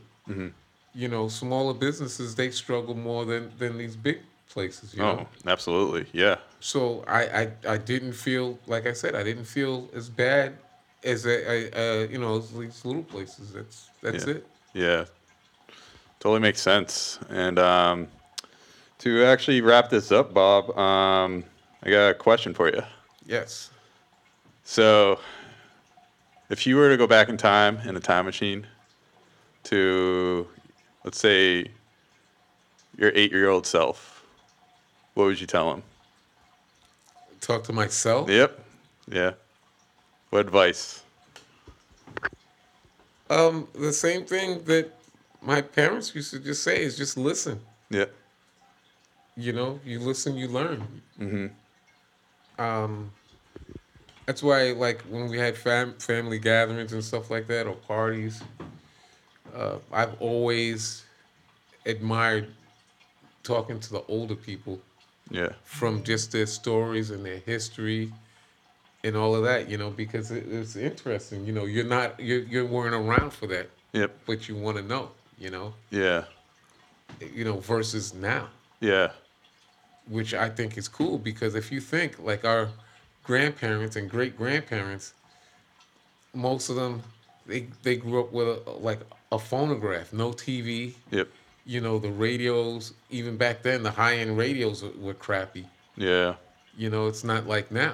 you 0.93 1.07
know 1.07 1.27
smaller 1.27 1.73
businesses 1.73 2.35
they 2.35 2.51
struggle 2.51 2.95
more 2.95 3.25
than 3.25 3.51
than 3.57 3.77
these 3.77 3.95
big 3.95 4.19
places 4.49 4.93
you 4.93 5.01
know 5.01 5.27
Oh, 5.45 5.49
absolutely. 5.49 6.05
Yeah. 6.13 6.37
so 6.59 7.03
I, 7.07 7.21
I 7.41 7.51
I 7.67 7.77
didn't 7.77 8.13
feel 8.13 8.57
like 8.67 8.85
I 8.87 8.93
said 8.93 9.15
I 9.15 9.23
didn't 9.23 9.45
feel 9.45 9.89
as 9.93 10.09
bad 10.09 10.53
as 11.03 11.25
a, 11.25 11.51
a, 11.51 11.57
a 11.73 12.07
you 12.07 12.19
know 12.19 12.39
these 12.39 12.85
little 12.85 13.03
places. 13.03 13.53
That's 13.53 13.89
that's 14.01 14.27
Yeah. 14.27 14.33
it. 14.33 14.47
Yeah. 14.73 15.05
Totally 16.19 16.39
makes 16.41 16.61
sense. 16.61 17.19
And 17.29 17.57
um, 17.57 18.07
to 18.99 19.23
actually 19.23 19.61
wrap 19.61 19.89
this 19.89 20.11
up, 20.11 20.33
Bob, 20.33 20.77
um, 20.77 21.43
I 21.83 21.89
got 21.89 22.09
a 22.09 22.13
question 22.13 22.53
for 22.53 22.69
you. 22.69 22.83
Yes. 23.25 23.69
So, 24.63 25.19
if 26.49 26.67
you 26.67 26.75
were 26.75 26.89
to 26.89 26.97
go 26.97 27.07
back 27.07 27.29
in 27.29 27.37
time 27.37 27.77
in 27.85 27.95
a 27.95 27.99
time 27.99 28.25
machine 28.25 28.67
to, 29.63 30.47
let's 31.03 31.19
say, 31.19 31.65
your 32.97 33.11
eight 33.15 33.31
year 33.31 33.49
old 33.49 33.65
self, 33.65 34.25
what 35.13 35.25
would 35.25 35.41
you 35.41 35.47
tell 35.47 35.73
him? 35.73 35.83
Talk 37.39 37.63
to 37.65 37.73
myself. 37.73 38.29
Yep. 38.29 38.59
Yeah. 39.09 39.31
What 40.29 40.39
advice? 40.39 41.03
Um, 43.29 43.67
the 43.73 43.93
same 43.93 44.25
thing 44.25 44.63
that 44.65 44.91
my 45.41 45.61
parents 45.61 46.13
used 46.13 46.31
to 46.31 46.39
just 46.39 46.63
say 46.63 46.81
is 46.81 46.97
just 46.97 47.17
listen. 47.17 47.59
Yeah. 47.89 48.05
You 49.35 49.53
know, 49.53 49.79
you 49.85 49.99
listen, 49.99 50.35
you 50.35 50.47
learn. 50.47 51.01
Mm-hmm. 51.19 51.47
Um, 52.61 53.11
that's 54.27 54.43
why, 54.43 54.71
like, 54.71 55.01
when 55.03 55.27
we 55.29 55.37
had 55.39 55.57
fam- 55.57 55.95
family 55.97 56.37
gatherings 56.37 56.93
and 56.93 57.03
stuff 57.03 57.31
like 57.31 57.47
that, 57.47 57.65
or 57.67 57.73
parties, 57.75 58.41
uh, 59.55 59.77
I've 59.91 60.13
always 60.21 61.03
admired 61.85 62.53
talking 63.43 63.79
to 63.79 63.89
the 63.91 64.03
older 64.07 64.35
people 64.35 64.79
Yeah. 65.31 65.53
from 65.63 66.03
just 66.03 66.31
their 66.31 66.45
stories 66.45 67.09
and 67.09 67.25
their 67.25 67.39
history 67.39 68.13
and 69.03 69.15
all 69.15 69.35
of 69.35 69.43
that, 69.43 69.67
you 69.67 69.77
know, 69.79 69.89
because 69.89 70.29
it, 70.29 70.45
it's 70.47 70.75
interesting. 70.75 71.43
You 71.45 71.53
know, 71.53 71.65
you're 71.65 71.83
not 71.83 72.19
you're, 72.19 72.41
you 72.41 72.67
weren't 72.67 72.93
around 72.93 73.31
for 73.33 73.47
that, 73.47 73.69
Yep. 73.93 74.11
but 74.27 74.47
you 74.47 74.55
want 74.55 74.77
to 74.77 74.83
know, 74.83 75.09
you 75.39 75.49
know, 75.49 75.73
Yeah. 75.89 76.25
you 77.19 77.43
know, 77.43 77.57
versus 77.57 78.13
now, 78.13 78.49
Yeah. 78.79 79.11
Which 80.11 80.33
I 80.33 80.49
think 80.49 80.77
is 80.77 80.87
cool 80.87 81.17
because 81.17 81.55
if 81.55 81.71
you 81.71 81.79
think 81.79 82.19
like 82.19 82.43
our 82.43 82.69
grandparents 83.23 83.95
and 83.95 84.09
great 84.09 84.37
grandparents, 84.37 85.13
most 86.33 86.69
of 86.69 86.75
them 86.75 87.01
they 87.45 87.67
they 87.81 87.95
grew 87.95 88.19
up 88.19 88.31
with 88.31 88.47
a, 88.67 88.71
like 88.71 88.99
a 89.31 89.39
phonograph, 89.39 90.11
no 90.13 90.31
TV. 90.31 90.93
Yep. 91.11 91.29
You 91.65 91.79
know, 91.79 91.97
the 91.99 92.09
radios, 92.09 92.93
even 93.09 93.37
back 93.37 93.61
then, 93.61 93.83
the 93.83 93.91
high 93.91 94.17
end 94.17 94.37
radios 94.37 94.83
were, 94.83 94.91
were 94.99 95.13
crappy. 95.13 95.65
Yeah. 95.95 96.35
You 96.77 96.89
know, 96.89 97.07
it's 97.07 97.23
not 97.23 97.47
like 97.47 97.71
now. 97.71 97.93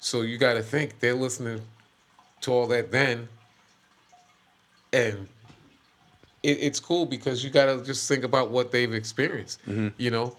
So 0.00 0.22
you 0.22 0.38
got 0.38 0.54
to 0.54 0.62
think 0.62 0.98
they're 0.98 1.14
listening 1.14 1.60
to 2.40 2.52
all 2.52 2.66
that 2.68 2.90
then, 2.90 3.28
and 4.92 5.28
it, 6.42 6.58
it's 6.60 6.80
cool 6.80 7.06
because 7.06 7.44
you 7.44 7.50
got 7.50 7.66
to 7.66 7.84
just 7.84 8.08
think 8.08 8.24
about 8.24 8.50
what 8.50 8.72
they've 8.72 8.92
experienced. 8.92 9.60
Mm-hmm. 9.62 9.88
You 9.98 10.10
know, 10.10 10.36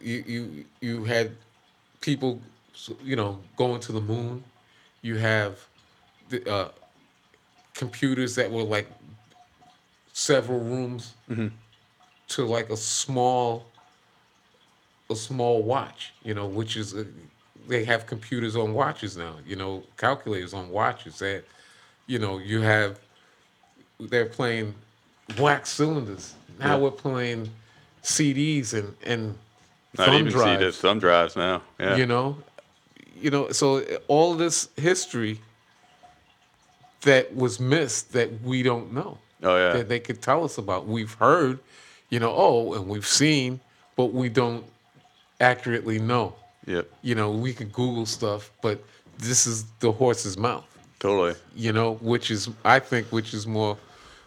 you 0.00 0.24
you 0.26 0.64
you 0.80 1.04
had 1.04 1.32
people, 2.00 2.40
you 3.02 3.16
know, 3.16 3.38
going 3.56 3.80
to 3.82 3.92
the 3.92 4.00
moon. 4.00 4.42
You 5.02 5.16
have 5.16 5.58
the 6.28 6.48
uh, 6.50 6.68
computers 7.74 8.34
that 8.36 8.50
were 8.50 8.62
like 8.62 8.88
several 10.12 10.60
rooms 10.60 11.14
to 12.28 12.44
like 12.44 12.70
a 12.70 12.76
small 12.76 13.66
a 15.10 15.16
small 15.16 15.62
watch, 15.62 16.12
you 16.24 16.34
know, 16.34 16.46
which 16.46 16.76
is 16.76 16.94
a, 16.94 17.06
they 17.68 17.84
have 17.84 18.06
computers 18.06 18.56
on 18.56 18.72
watches 18.74 19.16
now, 19.16 19.34
you 19.46 19.56
know, 19.56 19.82
calculators 19.96 20.54
on 20.54 20.70
watches 20.70 21.18
that, 21.18 21.44
you 22.06 22.18
know, 22.18 22.38
you 22.38 22.60
have 22.60 22.98
they're 23.98 24.26
playing 24.26 24.74
wax 25.38 25.70
cylinders. 25.70 26.34
Now 26.58 26.76
Yeah. 26.76 26.82
we're 26.82 26.90
playing 26.90 27.50
CDs 28.02 28.72
and 28.74 28.94
and 29.04 29.36
Not 29.98 30.06
thumb 30.06 30.14
even 30.14 30.32
see 30.32 30.38
the 30.38 30.56
drives. 30.56 30.78
thumb 30.78 30.98
drives 30.98 31.36
now. 31.36 31.62
Yeah. 31.78 31.96
You 31.96 32.06
know, 32.06 32.36
you 33.20 33.30
know, 33.30 33.50
so 33.50 33.84
all 34.08 34.34
this 34.34 34.68
history 34.76 35.40
that 37.02 37.34
was 37.34 37.60
missed 37.60 38.12
that 38.12 38.42
we 38.42 38.62
don't 38.62 38.92
know 38.92 39.18
oh 39.42 39.56
yeah. 39.56 39.72
that 39.72 39.88
they 39.88 40.00
could 40.00 40.22
tell 40.22 40.44
us 40.44 40.58
about. 40.58 40.86
We've 40.86 41.12
heard, 41.14 41.58
you 42.08 42.20
know, 42.20 42.32
oh, 42.34 42.74
and 42.74 42.86
we've 42.88 43.06
seen, 43.06 43.60
but 43.96 44.12
we 44.12 44.28
don't 44.28 44.64
accurately 45.40 45.98
know. 45.98 46.34
Yep. 46.66 46.88
You 47.02 47.14
know, 47.14 47.30
we 47.30 47.52
could 47.52 47.72
Google 47.72 48.06
stuff, 48.06 48.50
but 48.62 48.82
this 49.18 49.46
is 49.46 49.64
the 49.80 49.92
horse's 49.92 50.36
mouth. 50.36 50.66
Totally. 50.98 51.34
You 51.56 51.72
know, 51.72 51.94
which 51.94 52.30
is 52.30 52.50
I 52.64 52.78
think 52.78 53.08
which 53.08 53.32
is 53.34 53.46
more, 53.46 53.76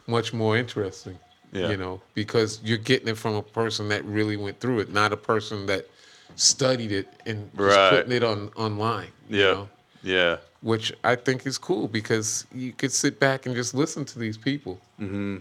much 0.07 0.33
more 0.33 0.57
interesting. 0.57 1.17
Yeah. 1.53 1.69
You 1.69 1.77
know, 1.77 2.01
because 2.15 2.59
you're 2.63 2.77
getting 2.79 3.07
it 3.07 3.17
from 3.17 3.35
a 3.35 3.41
person 3.43 3.87
that 3.89 4.03
really 4.05 4.37
went 4.37 4.59
through 4.59 4.79
it, 4.79 4.91
not 4.91 5.13
a 5.13 5.17
person 5.17 5.65
that 5.67 5.87
studied 6.35 6.91
it 6.91 7.07
and 7.27 7.49
just 7.55 7.77
Right. 7.77 7.89
putting 7.91 8.11
it 8.11 8.23
on 8.23 8.49
online. 8.55 9.11
you 9.29 9.39
Yeah. 9.39 9.51
know? 9.53 9.69
Yeah. 10.03 10.37
which 10.61 10.93
I 11.03 11.15
think 11.15 11.45
is 11.45 11.57
cool 11.57 11.87
because 11.89 12.45
you 12.55 12.71
could 12.71 12.91
sit 12.91 13.19
back 13.19 13.45
and 13.45 13.53
just 13.53 13.73
listen 13.73 14.05
to 14.05 14.17
these 14.19 14.37
people. 14.37 14.79
Mm-hmm. 14.99 15.37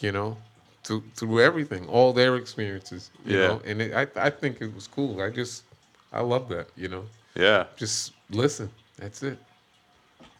You 0.00 0.12
know, 0.12 0.36
through 0.84 1.02
through 1.16 1.40
everything, 1.40 1.86
all 1.88 2.12
their 2.12 2.36
experiences. 2.36 3.10
You 3.24 3.38
Yeah. 3.38 3.46
know, 3.48 3.62
and 3.64 3.80
it, 3.82 3.94
I 3.94 4.06
I 4.26 4.30
think 4.30 4.60
it 4.60 4.74
was 4.74 4.86
cool. 4.86 5.20
I 5.22 5.30
just 5.30 5.64
I 6.12 6.20
love 6.20 6.48
that. 6.50 6.68
You 6.76 6.88
know, 6.88 7.04
Yeah. 7.34 7.64
just 7.76 8.12
listen. 8.30 8.70
That's 8.98 9.22
it. 9.22 9.38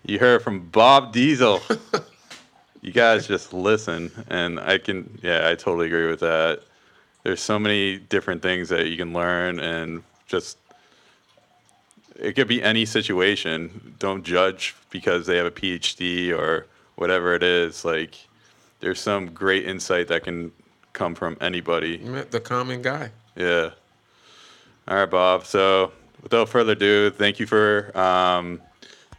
You 0.05 0.19
heard 0.19 0.43
from 0.43 0.69
Bob 0.69 1.13
Diesel. 1.13 1.61
you 2.83 2.91
guys 2.91 3.29
just 3.29 3.53
listen, 3.53 4.11
and 4.29 4.59
I 4.59 4.79
can, 4.79 5.19
yeah, 5.23 5.49
I 5.49 5.55
totally 5.55 5.87
agree 5.87 6.09
with 6.09 6.21
that. 6.21 6.63
There's 7.23 7.41
so 7.41 7.59
many 7.59 7.99
different 7.99 8.43
things 8.43 8.69
that 8.71 8.89
you 8.89 8.97
can 8.97 9.13
learn, 9.13 9.61
and 9.61 10.03
just 10.27 10.59
it 12.17 12.35
could 12.35 12.49
be 12.49 12.61
any 12.61 12.85
situation. 12.85 13.95
Don't 14.01 14.25
judge 14.25 14.75
because 14.91 15.27
they 15.27 15.37
have 15.37 15.47
a 15.47 15.51
PhD 15.51 16.37
or 16.37 16.67
whatever 16.97 17.35
it 17.35 17.45
is. 17.45 17.85
Like, 17.85 18.17
there's 18.81 19.01
some 19.01 19.33
great 19.33 19.65
insight 19.65 20.09
that 20.09 20.25
can 20.25 20.51
come 20.93 21.15
from 21.15 21.37
anybody. 21.41 21.99
The 21.99 22.41
common 22.41 22.83
guy. 22.83 23.13
Yeah. 23.37 23.71
All 24.89 24.97
right, 24.97 25.11
Bob. 25.11 25.47
So, 25.47 25.93
without 26.21 26.49
further 26.49 26.73
ado, 26.73 27.11
thank 27.11 27.39
you 27.39 27.47
for 27.47 27.97
um, 27.97 28.61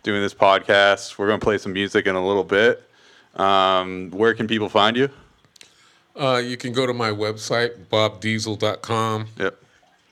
doing 0.03 0.21
this 0.21 0.33
podcast. 0.33 1.17
We're 1.17 1.27
going 1.27 1.39
to 1.39 1.43
play 1.43 1.57
some 1.57 1.71
music 1.71 2.07
in 2.07 2.15
a 2.15 2.25
little 2.25 2.43
bit. 2.43 2.89
Um, 3.35 4.11
where 4.11 4.33
can 4.33 4.47
people 4.47 4.69
find 4.69 4.95
you? 4.95 5.09
Uh, 6.15 6.37
you 6.43 6.57
can 6.57 6.73
go 6.73 6.85
to 6.85 6.93
my 6.93 7.09
website 7.09 7.85
bobdiesel.com. 7.87 9.27
Yep. 9.39 9.57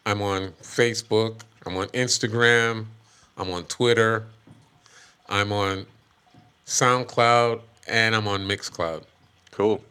I'm 0.06 0.22
on 0.22 0.52
Facebook. 0.64 1.42
I'm 1.66 1.78
on 1.78 1.88
Instagram. 1.90 2.86
I'm 3.38 3.52
on 3.52 3.66
Twitter. 3.66 4.26
I'm 5.30 5.52
on 5.52 5.86
SoundCloud, 6.66 7.62
and 7.88 8.16
I'm 8.16 8.28
on 8.28 8.42
Mixcloud. 8.48 9.04
Cool. 9.52 9.84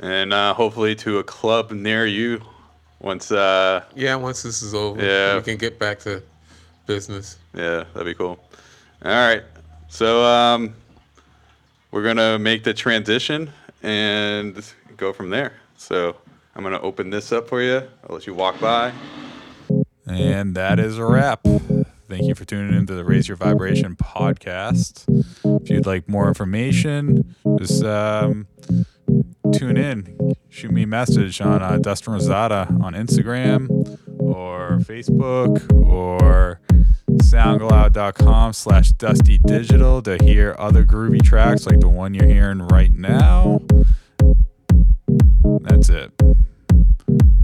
And 0.00 0.32
uh, 0.32 0.54
hopefully 0.54 0.94
to 0.96 1.18
a 1.18 1.24
club 1.24 1.70
near 1.72 2.06
you 2.06 2.40
once. 3.00 3.30
Uh, 3.30 3.84
Yeah, 3.94 4.14
once 4.16 4.42
this 4.42 4.62
is 4.62 4.74
over, 4.74 5.04
Yeah. 5.04 5.36
we 5.36 5.42
can 5.42 5.56
get 5.58 5.78
back 5.78 5.98
to 6.00 6.22
business. 6.86 7.36
yeah, 7.54 7.84
that'd 7.92 8.06
be 8.06 8.14
cool. 8.14 8.38
All 9.04 9.10
right. 9.12 9.42
So 9.88 10.24
um, 10.24 10.74
we're 11.90 12.02
going 12.02 12.16
to 12.16 12.38
make 12.38 12.64
the 12.64 12.74
transition 12.74 13.50
and 13.82 14.62
go 14.96 15.12
from 15.12 15.30
there. 15.30 15.52
So 15.76 16.16
I'm 16.54 16.62
going 16.62 16.74
to 16.74 16.80
open 16.80 17.10
this 17.10 17.32
up 17.32 17.48
for 17.48 17.62
you. 17.62 17.76
I'll 17.76 18.16
let 18.16 18.26
you 18.26 18.34
walk 18.34 18.60
by. 18.60 18.92
And 20.06 20.54
that 20.54 20.78
is 20.78 20.98
a 20.98 21.04
wrap. 21.04 21.46
Thank 22.08 22.22
you 22.22 22.34
for 22.34 22.46
tuning 22.46 22.74
into 22.74 22.94
the 22.94 23.04
Raise 23.04 23.28
Your 23.28 23.36
Vibration 23.36 23.94
podcast. 23.94 25.04
If 25.62 25.68
you'd 25.68 25.86
like 25.86 26.08
more 26.08 26.26
information, 26.28 27.34
just 27.58 27.84
um, 27.84 28.46
tune 29.52 29.76
in. 29.76 30.34
Shoot 30.48 30.70
me 30.70 30.84
a 30.84 30.86
message 30.86 31.40
on 31.42 31.62
uh, 31.62 31.76
Dustin 31.76 32.14
Rosada 32.14 32.82
on 32.82 32.94
Instagram 32.94 33.68
or 34.18 34.78
Facebook 34.78 35.70
or 35.90 36.60
soundcloud.com 37.18 38.52
slash 38.52 38.92
dusty 38.92 39.38
digital 39.38 40.02
to 40.02 40.18
hear 40.22 40.54
other 40.58 40.84
groovy 40.84 41.22
tracks 41.22 41.66
like 41.66 41.80
the 41.80 41.88
one 41.88 42.14
you're 42.14 42.26
hearing 42.26 42.62
right 42.62 42.92
now. 42.92 43.60
That's 45.62 45.88
it 45.88 46.12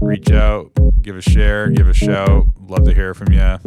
reach 0.05 0.31
out, 0.31 0.71
give 1.01 1.17
a 1.17 1.21
share, 1.21 1.69
give 1.69 1.87
a 1.87 1.93
shout. 1.93 2.45
Love 2.59 2.85
to 2.85 2.93
hear 2.93 3.13
from 3.13 3.33
you 3.33 3.57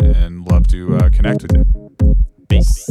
and 0.00 0.46
love 0.46 0.66
to 0.68 0.96
uh, 0.96 1.10
connect 1.10 1.42
with 1.42 1.52
you. 1.54 2.16
Peace. 2.48 2.88